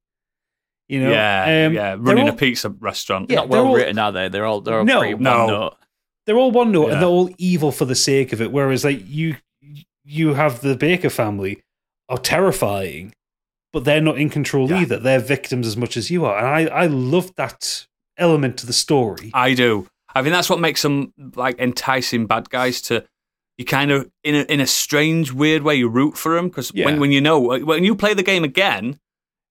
[0.87, 1.95] You know, yeah, Um, yeah.
[1.99, 3.29] Running all- a pizza restaurant.
[3.29, 4.27] Yeah, Not well all- written, are they?
[4.29, 5.37] They're all they're all No, pretty no.
[5.45, 5.75] one note.
[6.25, 6.93] they're all one note Yeah.
[6.93, 8.51] and they're all evil for the sake of it.
[8.51, 9.35] Whereas, like you,
[10.03, 11.61] you have the Baker family
[12.09, 13.13] are terrifying,
[13.71, 14.81] but they're not in control Yeah.
[14.81, 14.97] either.
[14.97, 17.85] They're victims as much as you are, and I I love that
[18.19, 19.31] element to the story.
[19.33, 19.87] I do.
[20.13, 23.05] I think that's what makes them like enticing bad guys to.
[23.57, 26.71] You kind of in a, in a strange, weird way, you root for them because
[26.73, 26.85] Yeah.
[26.85, 28.99] when when you know when you play the game again,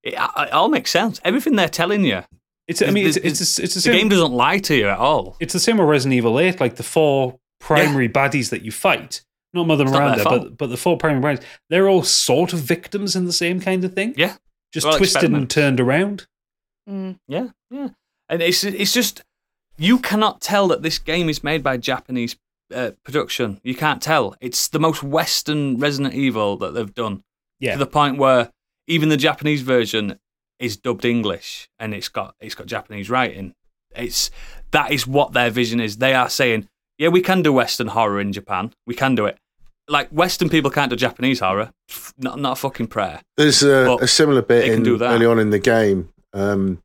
[0.02, 1.20] it, it all makes sense.
[1.24, 2.22] Everything they're telling you,
[2.66, 3.92] It's I mean it's the- it's it's, it's the the same.
[3.94, 5.36] game doesn't lie to you at all.
[5.40, 9.22] it's the same with Resident Evil 8, like the four primary baddies that you fight.
[9.52, 12.60] Not Mother It's Miranda, their but but the four primary baddies, they're all sort of
[12.60, 14.14] victims in the same kind of thing.
[14.16, 14.36] Yeah.
[14.72, 16.26] Just Well, twisted and turned around.
[16.88, 17.18] Mm.
[17.28, 17.88] Yeah, yeah.
[18.28, 19.22] And it's it's just
[19.76, 22.36] you cannot tell that this game is made by Japanese
[22.74, 23.60] uh, production.
[23.62, 24.34] You can't tell.
[24.40, 27.22] It's the most Western Resident Evil that they've done.
[27.60, 27.72] Yeah.
[27.72, 28.50] To the point where
[28.86, 30.18] even the Japanese version
[30.58, 33.54] is dubbed English and it's got it's got Japanese writing.
[33.96, 34.30] It's
[34.70, 35.96] that is what their vision is.
[35.96, 36.68] They are saying,
[36.98, 38.72] yeah, we can do Western horror in Japan.
[38.86, 39.38] We can do it.
[39.88, 41.72] Like Western people can't do Japanese horror.
[42.18, 43.22] Not not a fucking prayer.
[43.36, 45.10] There's a, a similar bit in, do that.
[45.10, 46.10] early on in the game.
[46.34, 46.82] Um,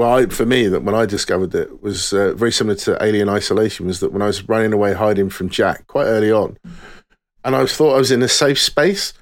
[0.00, 3.28] well, I, for me, that when I discovered it was uh, very similar to Alien
[3.28, 3.86] Isolation.
[3.86, 6.56] Was that when I was running away hiding from Jack quite early on,
[7.44, 9.12] and I was, thought I was in a safe space.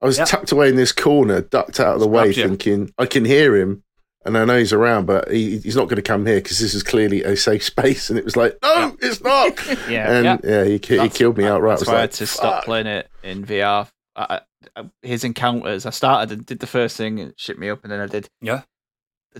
[0.00, 0.28] I was Yep.
[0.28, 2.32] tucked away in this corner, ducked out of the Just way, you.
[2.48, 3.82] thinking I can hear him,
[4.24, 6.72] and I know he's around, but he, he's not going to come here because this
[6.74, 8.08] is clearly a safe space.
[8.08, 9.58] And it was like, no, it's not.
[9.90, 10.38] Yeah, and Yeah.
[10.44, 11.78] yeah, he, he killed me outright.
[11.80, 13.88] That's I why I had like, to stop playing it in VR.
[14.14, 14.40] I,
[14.76, 17.82] I, his encounters, I started and did the first thing and it shit me up,
[17.82, 18.62] and then I did Yeah.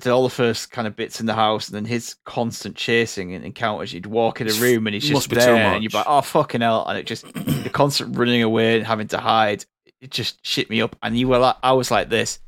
[0.00, 3.34] Did all the first kind of bits in the house, and then his constant chasing
[3.34, 3.92] and encounters.
[3.92, 5.94] You'd walk in a room and he's just there, and much.
[5.94, 9.64] like, "Oh fucking hell!" And it just the constant running away and having to hide.
[10.00, 10.94] it just shit me up.
[11.02, 12.38] And you were like, I was like this,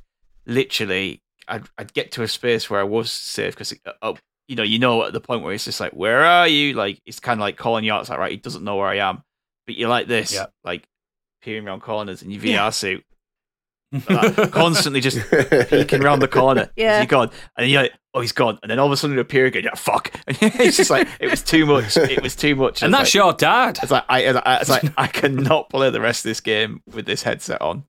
[0.46, 1.22] literally.
[1.48, 4.14] I'd, I'd get to a space where I was safe because, uh,
[4.46, 6.74] you know, you know, at the point where it's just like, where are you?
[6.74, 8.02] Like, it's kind of like calling you out.
[8.02, 9.22] It's like, right, he doesn't know where I am.
[9.66, 10.46] But you're like this, Yeah.
[10.62, 10.84] like
[11.42, 13.04] peering around corners in your VR suit,
[14.08, 15.18] like, constantly just
[15.70, 16.70] peeking around the corner.
[16.76, 16.96] Yeah.
[16.98, 17.30] Is he gone?
[17.56, 18.58] And you're like, oh, he's gone.
[18.62, 19.62] And then all of a sudden, you appear again.
[19.64, 20.12] You're like, fuck.
[20.26, 21.96] And it's just like, it was too much.
[21.96, 22.82] It was too much.
[22.82, 23.78] and It's that's like, your dad.
[23.82, 27.06] It's like, I, I, it's like, I cannot play the rest of this game with
[27.06, 27.84] this headset on.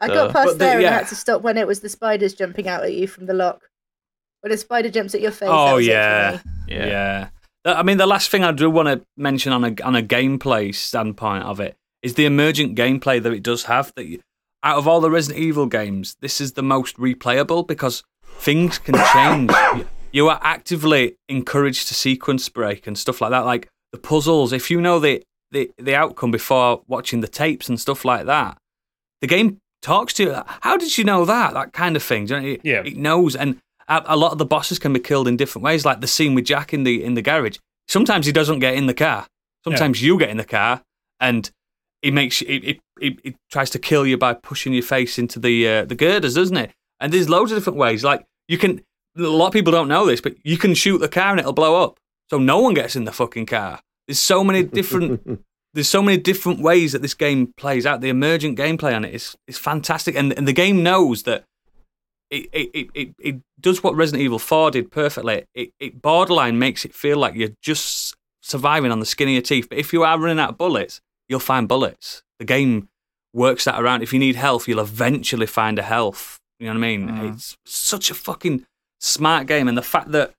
[0.00, 1.80] I So- got past But the- there and I had to stop when it was
[1.80, 3.60] the spiders jumping out at you from the lock.
[4.42, 5.50] When a spider jumps at your face.
[5.52, 6.38] Oh was it for yeah.
[6.66, 6.86] Yeah.
[6.86, 7.28] yeah.
[7.66, 10.74] I mean, the last thing I do want to mention on a on a gameplay
[10.74, 13.92] standpoint of it is the emergent gameplay that it does have.
[13.96, 14.20] That you,
[14.62, 18.94] out of all the Resident Evil games, this is the most replayable because things can
[19.12, 19.50] change.
[20.12, 23.46] You- are actively encouraged to sequence break and stuff like that.
[23.46, 25.22] Like the puzzles, if you know the
[25.52, 28.58] the, the outcome before watching the tapes and stuff like that,
[29.20, 30.36] the game talks to you.
[30.62, 31.54] How did you know that?
[31.54, 32.26] That kind of thing.
[32.26, 32.82] You know, it, Yeah.
[32.84, 35.84] it knows, and a, a lot of the bosses can be killed in different ways.
[35.84, 37.58] Like the scene with Jack in the in the garage.
[37.86, 39.28] Sometimes he doesn't get in the car.
[39.62, 40.82] Sometimes you get in the car,
[41.20, 41.48] and
[42.02, 45.38] it makes it, it, it, it tries to kill you by pushing your face into
[45.38, 46.72] the uh, the girders, doesn't it?
[47.00, 48.04] And there's loads of different ways.
[48.04, 48.82] Like you can.
[49.18, 51.52] A lot of people don't know this, but you can shoot the car and it'll
[51.52, 51.98] blow up.
[52.30, 53.80] So no one gets in the fucking car.
[54.06, 55.44] There's so many different
[55.74, 58.00] there's so many different ways that this game plays out.
[58.00, 61.44] The emergent gameplay on it is is fantastic, and and the game knows that
[62.30, 65.46] it it, it, it, does what Resident Evil Four did perfectly.
[65.54, 69.42] It it borderline makes it feel like you're just surviving on the skin of your
[69.42, 69.68] teeth.
[69.68, 72.22] But if you are running out of bullets, you'll find bullets.
[72.40, 72.88] The game
[73.32, 74.02] works that around.
[74.02, 76.40] If you need health, you'll eventually find a health.
[76.58, 77.08] You know what I mean?
[77.08, 77.32] Mhm.
[77.34, 78.66] It's such a fucking
[78.98, 80.32] smart game, and the fact that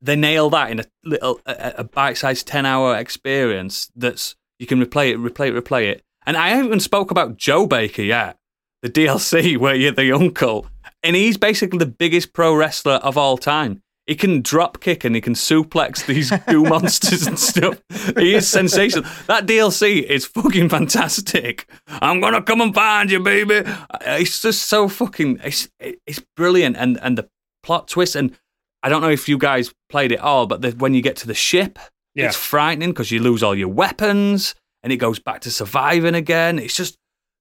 [0.00, 5.10] they nail that in a little a, a bite-sized ten-hour experience that's you can replay
[5.12, 6.02] it, replay it, replay it.
[6.26, 8.36] And I haven't even spoke about Joe Baker yet,
[8.82, 10.66] the DLC where you're the uncle,
[11.02, 13.82] and he's basically the biggest pro wrestler of all time.
[14.10, 17.80] He can drop kick and he can suplex these goo monsters and stuff.
[18.18, 19.04] He is sensational.
[19.28, 21.70] That DLC is fucking fantastic.
[21.86, 23.58] I'm gonna come and find you, baby.
[23.58, 25.38] Uh, it's just so fucking.
[25.44, 27.28] It's it's brilliant, and and the
[27.62, 28.16] plot twist.
[28.16, 28.36] And
[28.82, 31.28] I don't know if you guys played it all, but the, when you get to
[31.28, 31.78] the ship,
[32.16, 32.26] Yeah.
[32.26, 36.58] it's frightening because you lose all your weapons, and it goes back to surviving again.
[36.58, 36.96] It's just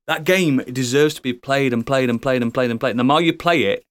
[0.06, 0.60] that game.
[0.60, 2.92] It deserves to be played and played and played and played and played.
[2.92, 3.84] And the more you play it,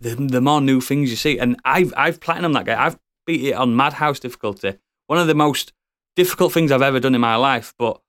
[0.00, 1.38] the, the more new things you see.
[1.38, 2.76] And I've I've platinum that game.
[2.78, 4.74] I've beat it on Madhouse difficulty.
[5.06, 5.72] One of the most
[6.16, 7.74] difficult things I've ever done in my life.
[7.78, 8.00] But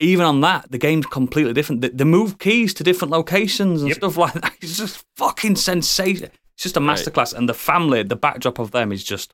[0.00, 1.82] even on that, the game's completely different.
[1.82, 3.96] They, they move keys to different locations and Yep.
[3.98, 4.52] stuff like that.
[4.62, 6.30] It's just fucking sensation.
[6.54, 6.98] It's just a Right.
[6.98, 9.32] masterclass, and the family, the backdrop of them is just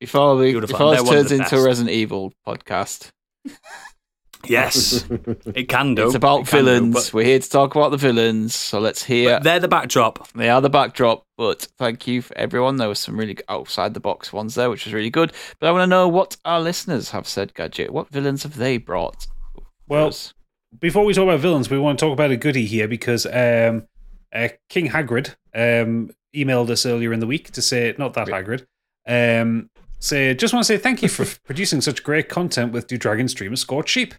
[0.00, 0.74] Before, we, Beautiful.
[0.78, 1.64] before They're this turns into a.
[1.64, 3.10] Resident Evil podcast,
[4.46, 5.04] yes,
[5.54, 6.06] it can do.
[6.06, 6.94] it's about It can do, villains.
[6.94, 8.54] but- We're here to talk about the villains.
[8.54, 9.36] So let's hear.
[9.36, 10.28] but they're the backdrop.
[10.32, 12.76] They are the backdrop, but thank you for everyone.
[12.76, 15.32] There were some really outside the box ones there, which was really good.
[15.58, 17.92] But I want to know what our listeners have said, Gadget.
[17.92, 19.26] What villains have they brought?
[19.88, 20.34] Well, us?
[20.78, 23.86] before we talk about villains, we want to talk about a goodie here because um,
[24.32, 28.66] uh, King Hagrid um, emailed us earlier in the week to say, not that Hagrid,
[29.08, 29.68] um,
[29.98, 33.26] say, just want to say thank you for producing such great content with Do Dragon
[33.26, 34.14] streamer Scorched Sheep.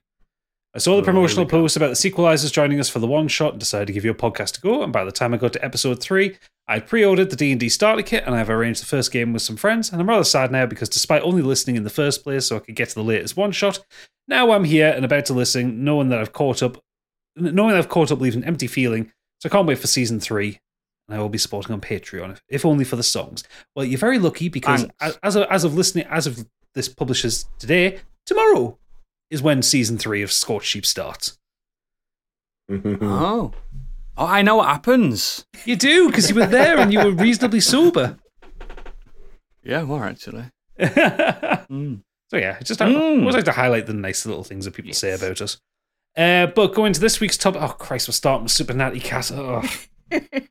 [0.73, 1.49] I saw the Oh, promotional go.
[1.61, 4.11] post about the sequelizers joining us for the one shot and decided to give you
[4.11, 4.83] a podcast to go.
[4.83, 6.37] And by the time I got to episode three,
[6.67, 9.91] I'd pre-ordered the D&D starter kit and I've arranged the first game with some friends.
[9.91, 12.59] And I'm rather sad now because despite only listening in the first place so I
[12.59, 13.79] could get to the latest one shot,
[14.29, 16.77] now I'm here and about to listen, knowing that I've caught up,
[17.35, 19.11] knowing that I've caught up leaves an empty feeling.
[19.41, 20.59] So I can't wait for season three,
[21.09, 23.43] and I will be supporting on Patreon, if, only for the songs.
[23.75, 24.95] Well, you're very lucky because Thanks.
[25.01, 26.45] as, as of, as of listening, as of
[26.75, 28.77] this publishes today, tomorrow
[29.31, 31.37] is when season three of Scorched Sheep starts.
[32.69, 33.51] Oh,
[34.17, 35.45] oh, I know what happens.
[35.65, 38.17] You do because you were there and you were reasonably sober.
[39.63, 40.45] Yeah, more actually.
[40.79, 42.01] so Mm.
[42.33, 43.19] yeah, it's just I Mm.
[43.21, 45.57] always like to highlight the nice little things that people say about us.
[46.17, 47.55] Uh, but going to this week's top.
[47.57, 49.31] Oh Christ, we're starting with Super Natty Cat.
[49.33, 49.61] Oh,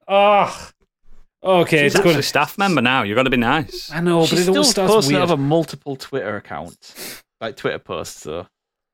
[0.08, 0.70] oh.
[1.42, 1.84] okay.
[1.84, 3.02] She's It's going to a staff member now.
[3.02, 3.90] You've got to be nice.
[3.92, 5.24] I know, She's but it still always starts posting weird.
[5.30, 8.22] over multiple Twitter accounts, like Twitter posts.
[8.22, 8.46] So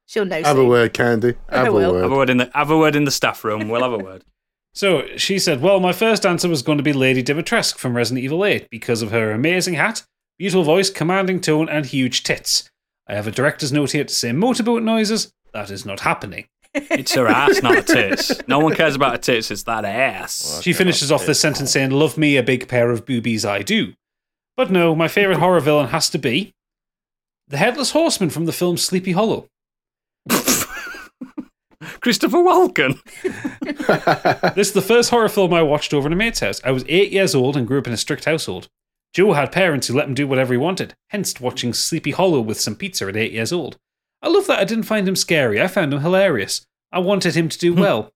[0.06, 1.34] She'll know Have a word, Candy.
[1.50, 1.94] Have a will.
[1.94, 2.16] Have a word.
[2.16, 3.68] word in the have a word in the staff room.
[3.68, 4.24] We'll have a word.
[4.72, 8.22] So she said, Well, my first answer was going to be Lady Dimitrescu from Resident
[8.22, 10.04] Evil 8 because of her amazing hat,
[10.38, 12.68] beautiful voice, commanding tone, and huge tits.
[13.08, 15.32] I have a director's note here to say motorboat noises.
[15.54, 16.44] That is not happening.
[16.74, 18.46] It's her ass, not her tits.
[18.48, 19.50] No one cares about her tits.
[19.50, 20.60] It's that ass.
[20.62, 23.94] She finishes off this sentence saying, Love me a big pair of boobies, I do.
[24.58, 26.52] But no, my favourite horror villain has to be
[27.48, 29.46] the Headless Horseman from the film Sleepy Hollow.
[32.00, 33.00] Christopher Walken.
[34.54, 36.60] This is the first horror film I watched over in a mate's house.
[36.64, 38.68] I was eight years old and grew up in a strict household.
[39.12, 42.60] Joe had parents who let him do whatever he wanted, hence watching Sleepy Hollow with
[42.60, 43.76] some pizza at eight years old.
[44.22, 46.66] I love that I didn't find him scary, I found him hilarious.
[46.92, 47.80] I wanted him to do hmm.
[47.80, 48.10] well.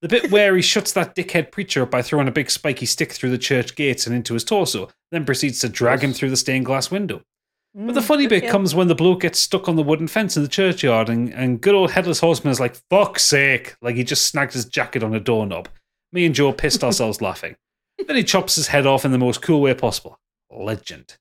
[0.00, 3.12] the bit where he shuts that dickhead preacher up by throwing a big spiky stick
[3.12, 6.36] through the church gates and into his torso, then proceeds to drag him through the
[6.36, 7.22] stained glass window.
[7.74, 10.36] But the mm, funny bit comes when the bloke gets stuck on the wooden fence
[10.36, 14.04] in the churchyard and, and good old headless horseman is like, fuck's sake, like he
[14.04, 15.68] just snagged his jacket on a doorknob.
[16.12, 17.56] Me and Joe pissed ourselves laughing.
[18.06, 20.18] Then he chops his head off in the most cool way possible.
[20.50, 21.16] Legend.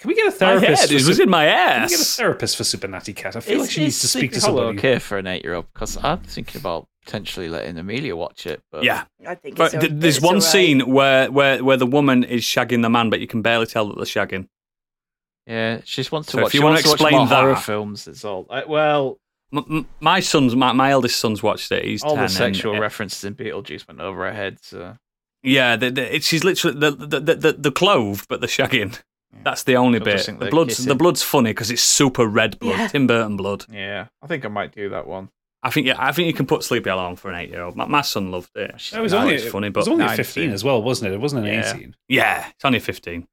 [0.00, 0.80] Can we get a My therapist?
[0.80, 1.74] head for it was Su- in my ass.
[1.74, 3.36] Can we get a therapist for Super Natty Cat?
[3.36, 4.88] I feel like she needs to speak to Sleepy Hollow somebody.
[4.88, 5.66] okay for an eight-year-old?
[5.72, 8.62] Because I'm thinking about potentially letting Amelia watch it.
[8.72, 10.50] But Yeah, I think but it's th- there's it's one all right.
[10.50, 13.88] scene where, where where the woman is shagging the man, but you can barely tell
[13.88, 14.48] that they're shagging.
[15.50, 17.62] Yeah, she just wants to So if you wanna wants to explain more horror that-
[17.64, 18.06] films.
[18.08, 18.46] It's all.
[18.50, 19.18] I, well,
[19.52, 21.84] M- m- my son's, my, my eldest son's watched it.
[21.84, 24.58] He's all 10 the sexual and, uh, references in Beetlejuice went over her head.
[24.62, 24.96] So
[25.42, 28.98] Yeah, the, the, it, she's literally the the, the, the the clothed, but the shagging.
[29.44, 30.26] That's the only She'll bit.
[30.26, 32.88] The they're blood's the blood's funny because it's super red blood, Yeah.
[32.88, 33.64] Tim Burton blood.
[33.70, 35.30] yeah, I think I might do that one.
[35.62, 37.62] I think yeah, I think you can put Sleepy Hollow on for an eight year
[37.62, 37.74] old.
[37.76, 38.70] My, my son loved it.
[38.94, 40.24] It was No, only, it's funny, it but was only a 19.
[40.24, 41.14] 15 as well, wasn't it?
[41.14, 41.74] It wasn't an Yeah.
[41.74, 41.96] 18.
[42.08, 43.26] yeah, it's only fifteen.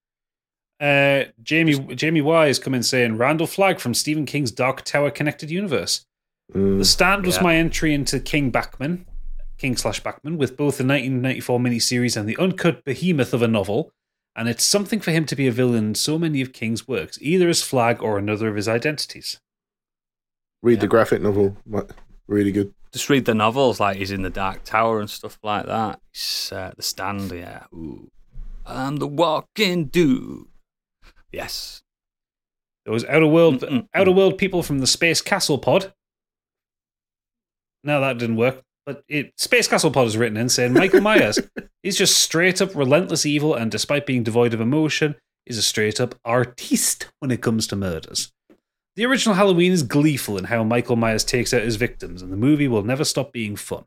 [0.80, 5.50] Uh, Jamie Jamie Y is coming saying Randall Flagg from Stephen King's Dark Tower Connected
[5.50, 6.06] Universe.
[6.54, 6.78] Mm.
[6.78, 7.44] The Stand was Yeah.
[7.44, 9.06] my entry into King Bachman,
[9.58, 13.92] King slash Bachman, with both the 1994 miniseries and the uncut behemoth of a novel.
[14.36, 17.18] And it's something for him to be a villain in so many of King's works,
[17.22, 19.40] either as Flagg or another of his identities.
[20.62, 21.58] Read the graphic novel.
[22.28, 22.72] Really good.
[22.94, 26.00] Just read the novels, like he's in the Dark Tower and stuff like that.
[26.14, 27.64] It's, uh, the Stand, yeah.
[27.74, 28.12] Ooh.
[28.66, 30.46] I'm the walking dude.
[31.38, 31.84] Yes.
[32.88, 33.88] Those outer world Mm-mm-mm.
[33.94, 35.94] outer world people from the Space Castle Pod.
[37.84, 38.64] No, that didn't work.
[38.88, 41.38] But it, Space Castle Pod is written in saying Michael Myers
[41.84, 45.16] is just straight up relentless evil, and despite being devoid of emotion,
[45.46, 48.34] is a straight up artiste when it comes to murders.
[48.96, 52.38] The original Halloween is gleeful in how Michael Myers takes out his victims, and the
[52.38, 53.86] movie will never stop being fun.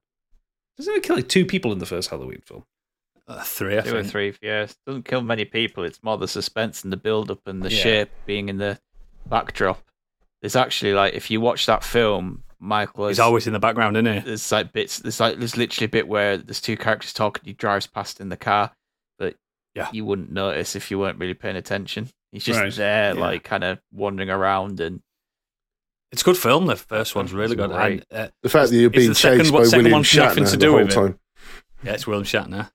[0.76, 2.64] Doesn't it kill like two people in the first Halloween film?
[3.30, 4.62] Uh, three, I Two or three, yeah.
[4.62, 5.84] It doesn't kill many people.
[5.84, 7.82] It's more the suspense and the build up and the Yeah.
[7.82, 8.80] shape being in the
[9.26, 9.80] backdrop.
[10.42, 13.96] There's actually like if you watch that film, Michael is He's always in the background,
[13.96, 14.18] isn't he?
[14.20, 17.52] there's like bits there's like there's literally a bit where there's two characters talking, he
[17.52, 18.72] drives past in the car,
[19.18, 19.36] but
[19.76, 19.88] Yeah.
[19.92, 22.08] you wouldn't notice if you weren't really paying attention.
[22.32, 22.72] He's just Right.
[22.72, 23.20] there, Yeah.
[23.20, 25.02] like kind of wandering around and
[26.10, 26.66] It's a good film.
[26.66, 27.70] The first one's really good.
[27.70, 28.04] great.
[28.10, 30.16] And, uh, The fact that you're being the second chased one- by second William one's
[30.16, 30.94] nothing Shatner to the whole with it.
[30.94, 31.18] time.
[31.84, 32.70] yeah, it's William Shatner.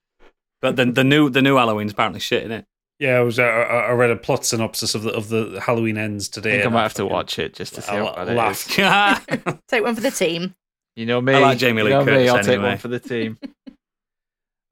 [0.66, 2.66] But the the new the new Halloween's apparently shit, isn't it?
[2.98, 3.38] Yeah, I was.
[3.40, 6.52] I, I I read a plot synopsis of the of the Halloween ends I today.
[6.52, 8.36] think I and might have to watch it just to see I'll how bad it
[8.36, 8.70] laugh.
[8.70, 9.56] is.
[9.68, 10.56] Take one for the team.
[10.96, 11.34] You know me.
[11.34, 13.38] I like Jamie you Lee know me, Curtis I'll take one for the team.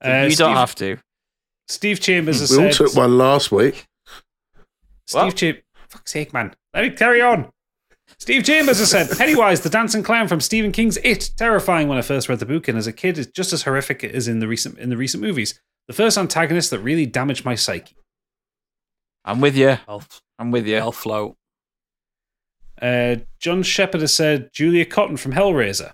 [0.06, 0.98] Uh, you Steve, don't have to.
[1.70, 3.88] Steve Chambers has We all took one last week.
[5.08, 5.36] Steve What?
[5.38, 5.64] Chambers.
[5.88, 6.54] Fuck's sake, man.
[6.74, 7.50] Let me carry on.
[8.20, 12.02] Steve Chambers has said Pennywise, the dancing clown from Stephen King's It, terrifying when I
[12.02, 14.48] first read the book, and as a kid, it's just as horrific as in the
[14.48, 15.58] recent in the recent movies.
[15.88, 17.96] The first antagonist that really damaged my psyche.
[19.26, 19.78] I'm with you.
[19.88, 20.04] will
[20.40, 20.78] I'm with you.
[20.78, 21.36] I'll float.
[22.82, 25.94] Uh, John Shepard has said Julia Cotton from Hellraiser.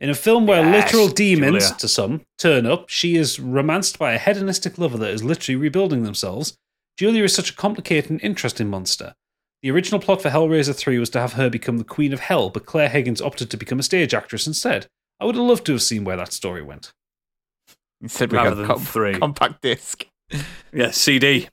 [0.00, 1.78] In a film where Yes, literal demons, Julia.
[1.78, 6.02] to some, turn up, she is romanced by a hedonistic lover that is literally rebuilding
[6.02, 6.56] themselves.
[6.96, 9.14] Julia is such a complicated and interesting monster.
[9.62, 12.50] The original plot for Hellraiser 3 was to have her become the Queen of Hell,
[12.50, 14.88] but Claire Higgins opted to become a stage actress instead.
[15.20, 16.92] I would have loved to have seen where that story went.
[18.02, 19.18] Instead we Rather got than com- three.
[19.18, 20.04] compact disc.
[20.72, 21.46] Yeah, CD.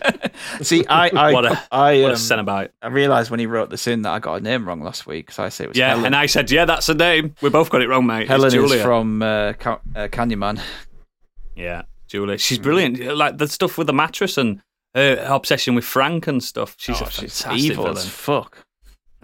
[0.62, 2.70] See, I I What a- I, What a um, Cenobite.
[2.80, 5.26] I realised when he wrote this in that I got a name wrong last week
[5.26, 6.06] because I say it was Yeah, Helen.
[6.06, 7.34] and I said, yeah, that's the name.
[7.42, 8.28] We both got it wrong, mate.
[8.28, 8.76] Helen it's Julia.
[8.76, 10.60] is from uh, Ca- uh, Candyman.
[11.56, 12.38] Yeah, Julia.
[12.38, 13.00] She's brilliant.
[13.16, 14.62] Like the stuff with the mattress and
[14.94, 16.76] her obsession with Frank and stuff.
[16.78, 17.98] She's Oh, a she's fantastic evil villain.
[17.98, 18.64] as fuck.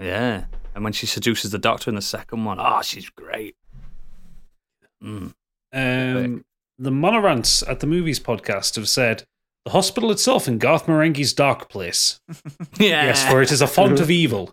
[0.00, 3.54] Yeah, and when she seduces the doctor in the second one, oh, she's great.
[5.02, 5.32] Mm.
[5.72, 6.44] Um,
[6.78, 9.24] the Monorants at the Movies podcast have said
[9.64, 12.20] the hospital itself in Garth Marenghi's Dark Place.
[12.78, 13.06] Yeah.
[13.06, 14.52] Yes, for it is a font of evil.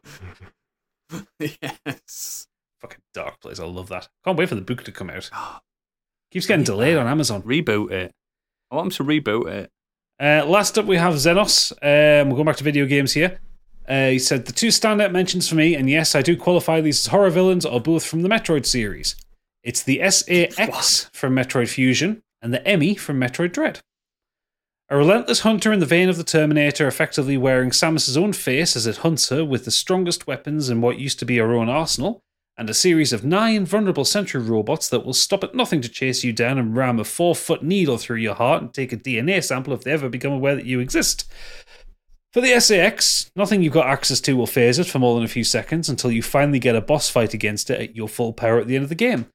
[1.39, 2.47] yes.
[2.79, 3.59] Fucking Dark Place.
[3.59, 4.07] I love that.
[4.23, 5.29] Can't wait for the book to come out.
[6.31, 7.41] Keeps getting delayed on Amazon.
[7.43, 8.13] Reboot it.
[8.71, 9.71] I want them to reboot it.
[10.21, 11.71] Uh, last up, we have Xenos.
[11.81, 13.39] Um, we're going back to video games here.
[13.87, 17.05] Uh, he said the two standout mentions for me, and yes, I do qualify these
[17.05, 19.15] as horror villains, are both from the Metroid series.
[19.64, 23.80] It's the SA-X from Metroid Fusion and the Emmy from Metroid Dread.
[24.90, 28.85] A relentless hunter in the vein of the Terminator, effectively wearing Samus's own face as
[28.85, 32.22] it hunts her with the strongest weapons in what used to be her own arsenal,
[32.57, 36.26] and a series of nine vulnerable sentry robots that will stop at nothing to chase
[36.26, 39.41] you down and ram a four foot needle through your heart and take a DNA
[39.41, 41.31] sample if they ever become aware that you exist.
[42.34, 45.30] For the SA-X, nothing you've got access to will phase it for more than a
[45.30, 48.60] few seconds until you finally get a boss fight against it at your full power
[48.60, 49.27] at the end of the game.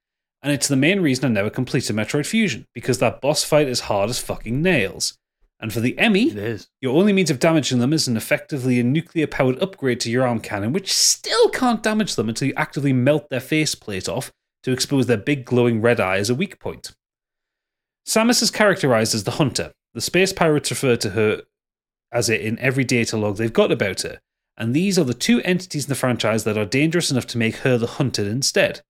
[0.43, 3.81] And it's the main reason I never completed Metroid Fusion, because that boss fight is
[3.81, 5.19] hard as fucking nails.
[5.61, 9.27] And for the Emmy, your only means of damaging them is an effectively a nuclear
[9.27, 13.29] powered upgrade to your arm cannon, which still can't damage them until you actively melt
[13.29, 14.31] their faceplate off
[14.63, 16.95] to expose their big glowing red eye as a weak point.
[18.07, 19.73] Samus is characterized as the hunter.
[19.95, 21.43] The space pirates refer to her
[22.13, 24.21] as it in every data log they've got about her,
[24.57, 27.57] and these are the two entities in the franchise that are dangerous enough to make
[27.57, 28.83] her the hunted instead.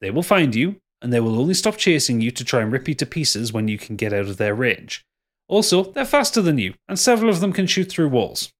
[0.00, 2.88] They will find you, and they will only stop chasing you to try and rip
[2.88, 5.04] you to pieces when you can get out of their range.
[5.48, 8.52] Also, they're faster than you, and several of them can shoot through walls.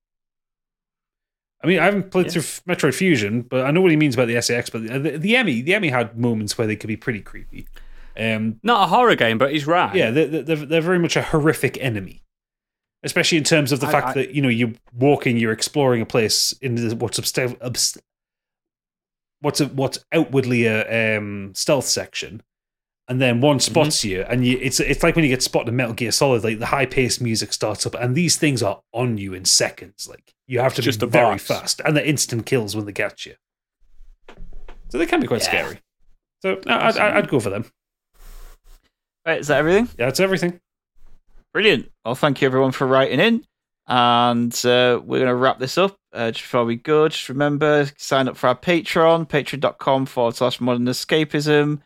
[1.64, 4.14] I mean, I haven't played through F- Metroid Fusion, but I know what he means
[4.14, 4.70] about the SA-X.
[4.70, 7.66] But the, the, the Emmy, the Emmy had moments where they could be pretty creepy.
[8.16, 9.94] Um, Not a horror game, but he's right.
[9.94, 12.22] yeah, they're, they're, they're very much a horrific enemy,
[13.02, 16.02] especially in terms of the I- fact I- that you know you're walking, you're exploring
[16.02, 17.18] a place in what's
[19.40, 22.42] what's a, what's outwardly a um, stealth section,
[23.08, 23.72] and then one Mm-hmm.
[23.72, 26.42] spots you, and you it's it's like when you get spotted in Metal Gear Solid,
[26.44, 30.08] like the high paced music starts up, and these things are on you in seconds.
[30.08, 33.26] Like you have to Just be very fast, and they're instant kills when they catch
[33.26, 33.34] you.
[34.88, 35.46] So they can be quite Yeah.
[35.48, 35.80] scary.
[36.42, 37.64] So no, I'd, I'd I'd go for them.
[39.26, 39.88] Right, is that everything?
[39.98, 40.60] Yeah, that's everything.
[41.52, 41.90] Brilliant.
[42.04, 43.44] Well, thank you everyone for writing in.
[43.88, 45.96] And uh, we're going to wrap this up.
[46.16, 50.60] Uh, just before we go, just remember sign up for our Patreon, patreon.com forward slash
[50.60, 51.80] modern escapism.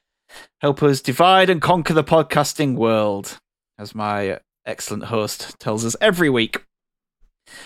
[0.61, 3.39] Help us divide and conquer the podcasting world,
[3.79, 6.65] as my excellent host tells us every week.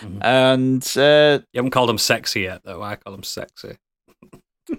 [0.01, 0.23] Mhm.
[0.23, 2.81] And, uh, You haven't called him sexy yet, though.
[2.81, 3.77] I call him sexy.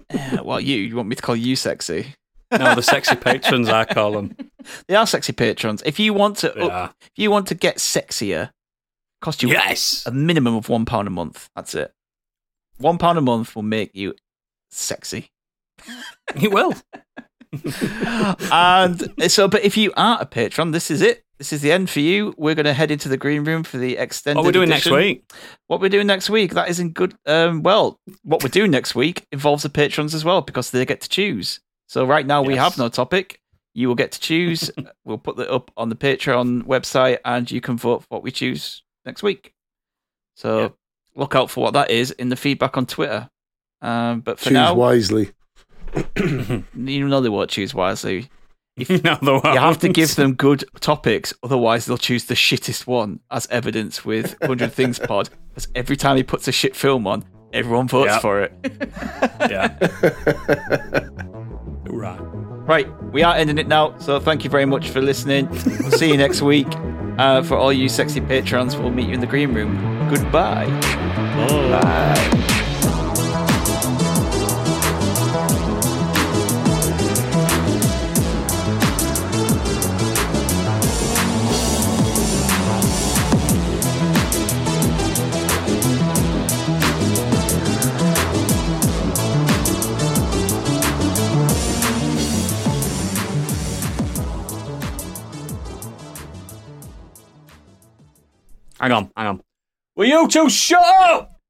[0.09, 2.13] uh, well, you, you want me to call you sexy?
[2.51, 4.35] No, the sexy patrons, I call them.
[4.89, 5.81] They are sexy patrons.
[5.85, 8.49] If you want to, up- if you want to get sexier,
[9.21, 10.03] cost you Yes.
[10.05, 11.49] a minimum of one pound a month.
[11.55, 11.93] That's it.
[12.77, 14.13] One pound a month will make you
[14.71, 15.31] sexy.
[16.35, 16.73] He will.
[18.51, 21.23] and so, but if you aren't a patron, this is it.
[21.37, 22.33] This is the end for you.
[22.37, 24.37] We're going to head into the green room for the extended.
[24.39, 25.31] What we're doing next week?
[25.67, 26.53] What we're doing next week?
[26.55, 27.15] That isn't good.
[27.27, 31.01] Um, well, what we're doing next week involves the patrons as well because they get
[31.01, 31.59] to choose.
[31.87, 33.39] So right now we have no topic.
[33.75, 34.71] You will get to choose.
[35.05, 38.31] we'll put that up on the Patreon website, and you can vote for what we
[38.31, 39.53] choose next week.
[40.35, 40.73] So Yep.
[41.15, 43.29] look out for what that is in the feedback on Twitter.
[43.81, 45.31] Um, but for Choose now, wisely.
[46.75, 48.29] you know they won't choose wisely.
[48.77, 53.21] no, the You have to give them good topics, otherwise they'll choose the shittest one,
[53.31, 55.29] as evidence with 100 Things Pod.
[55.49, 57.23] Because every time he puts a shit film on,
[57.53, 58.19] everyone votes Yeah.
[58.19, 58.53] for it.
[59.49, 59.75] Yeah.
[61.85, 62.19] right.
[62.67, 65.47] Right, we are ending it now, so thank you very much for listening.
[65.49, 66.67] We'll see you next week.
[67.17, 69.75] Uh, for all you sexy patrons, we'll meet you in the green room.
[70.09, 70.67] Goodbye.
[71.71, 72.53] Bye.
[98.79, 99.41] Hang on, hang on.
[99.95, 101.41] Will you two shut up?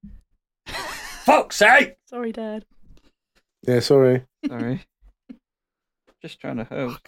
[0.66, 1.98] Fuck's sake!
[2.06, 2.66] Sorry, Dad.
[3.68, 4.24] Yeah, sorry.
[4.48, 4.86] Sorry.
[6.22, 7.08] Just trying to hope.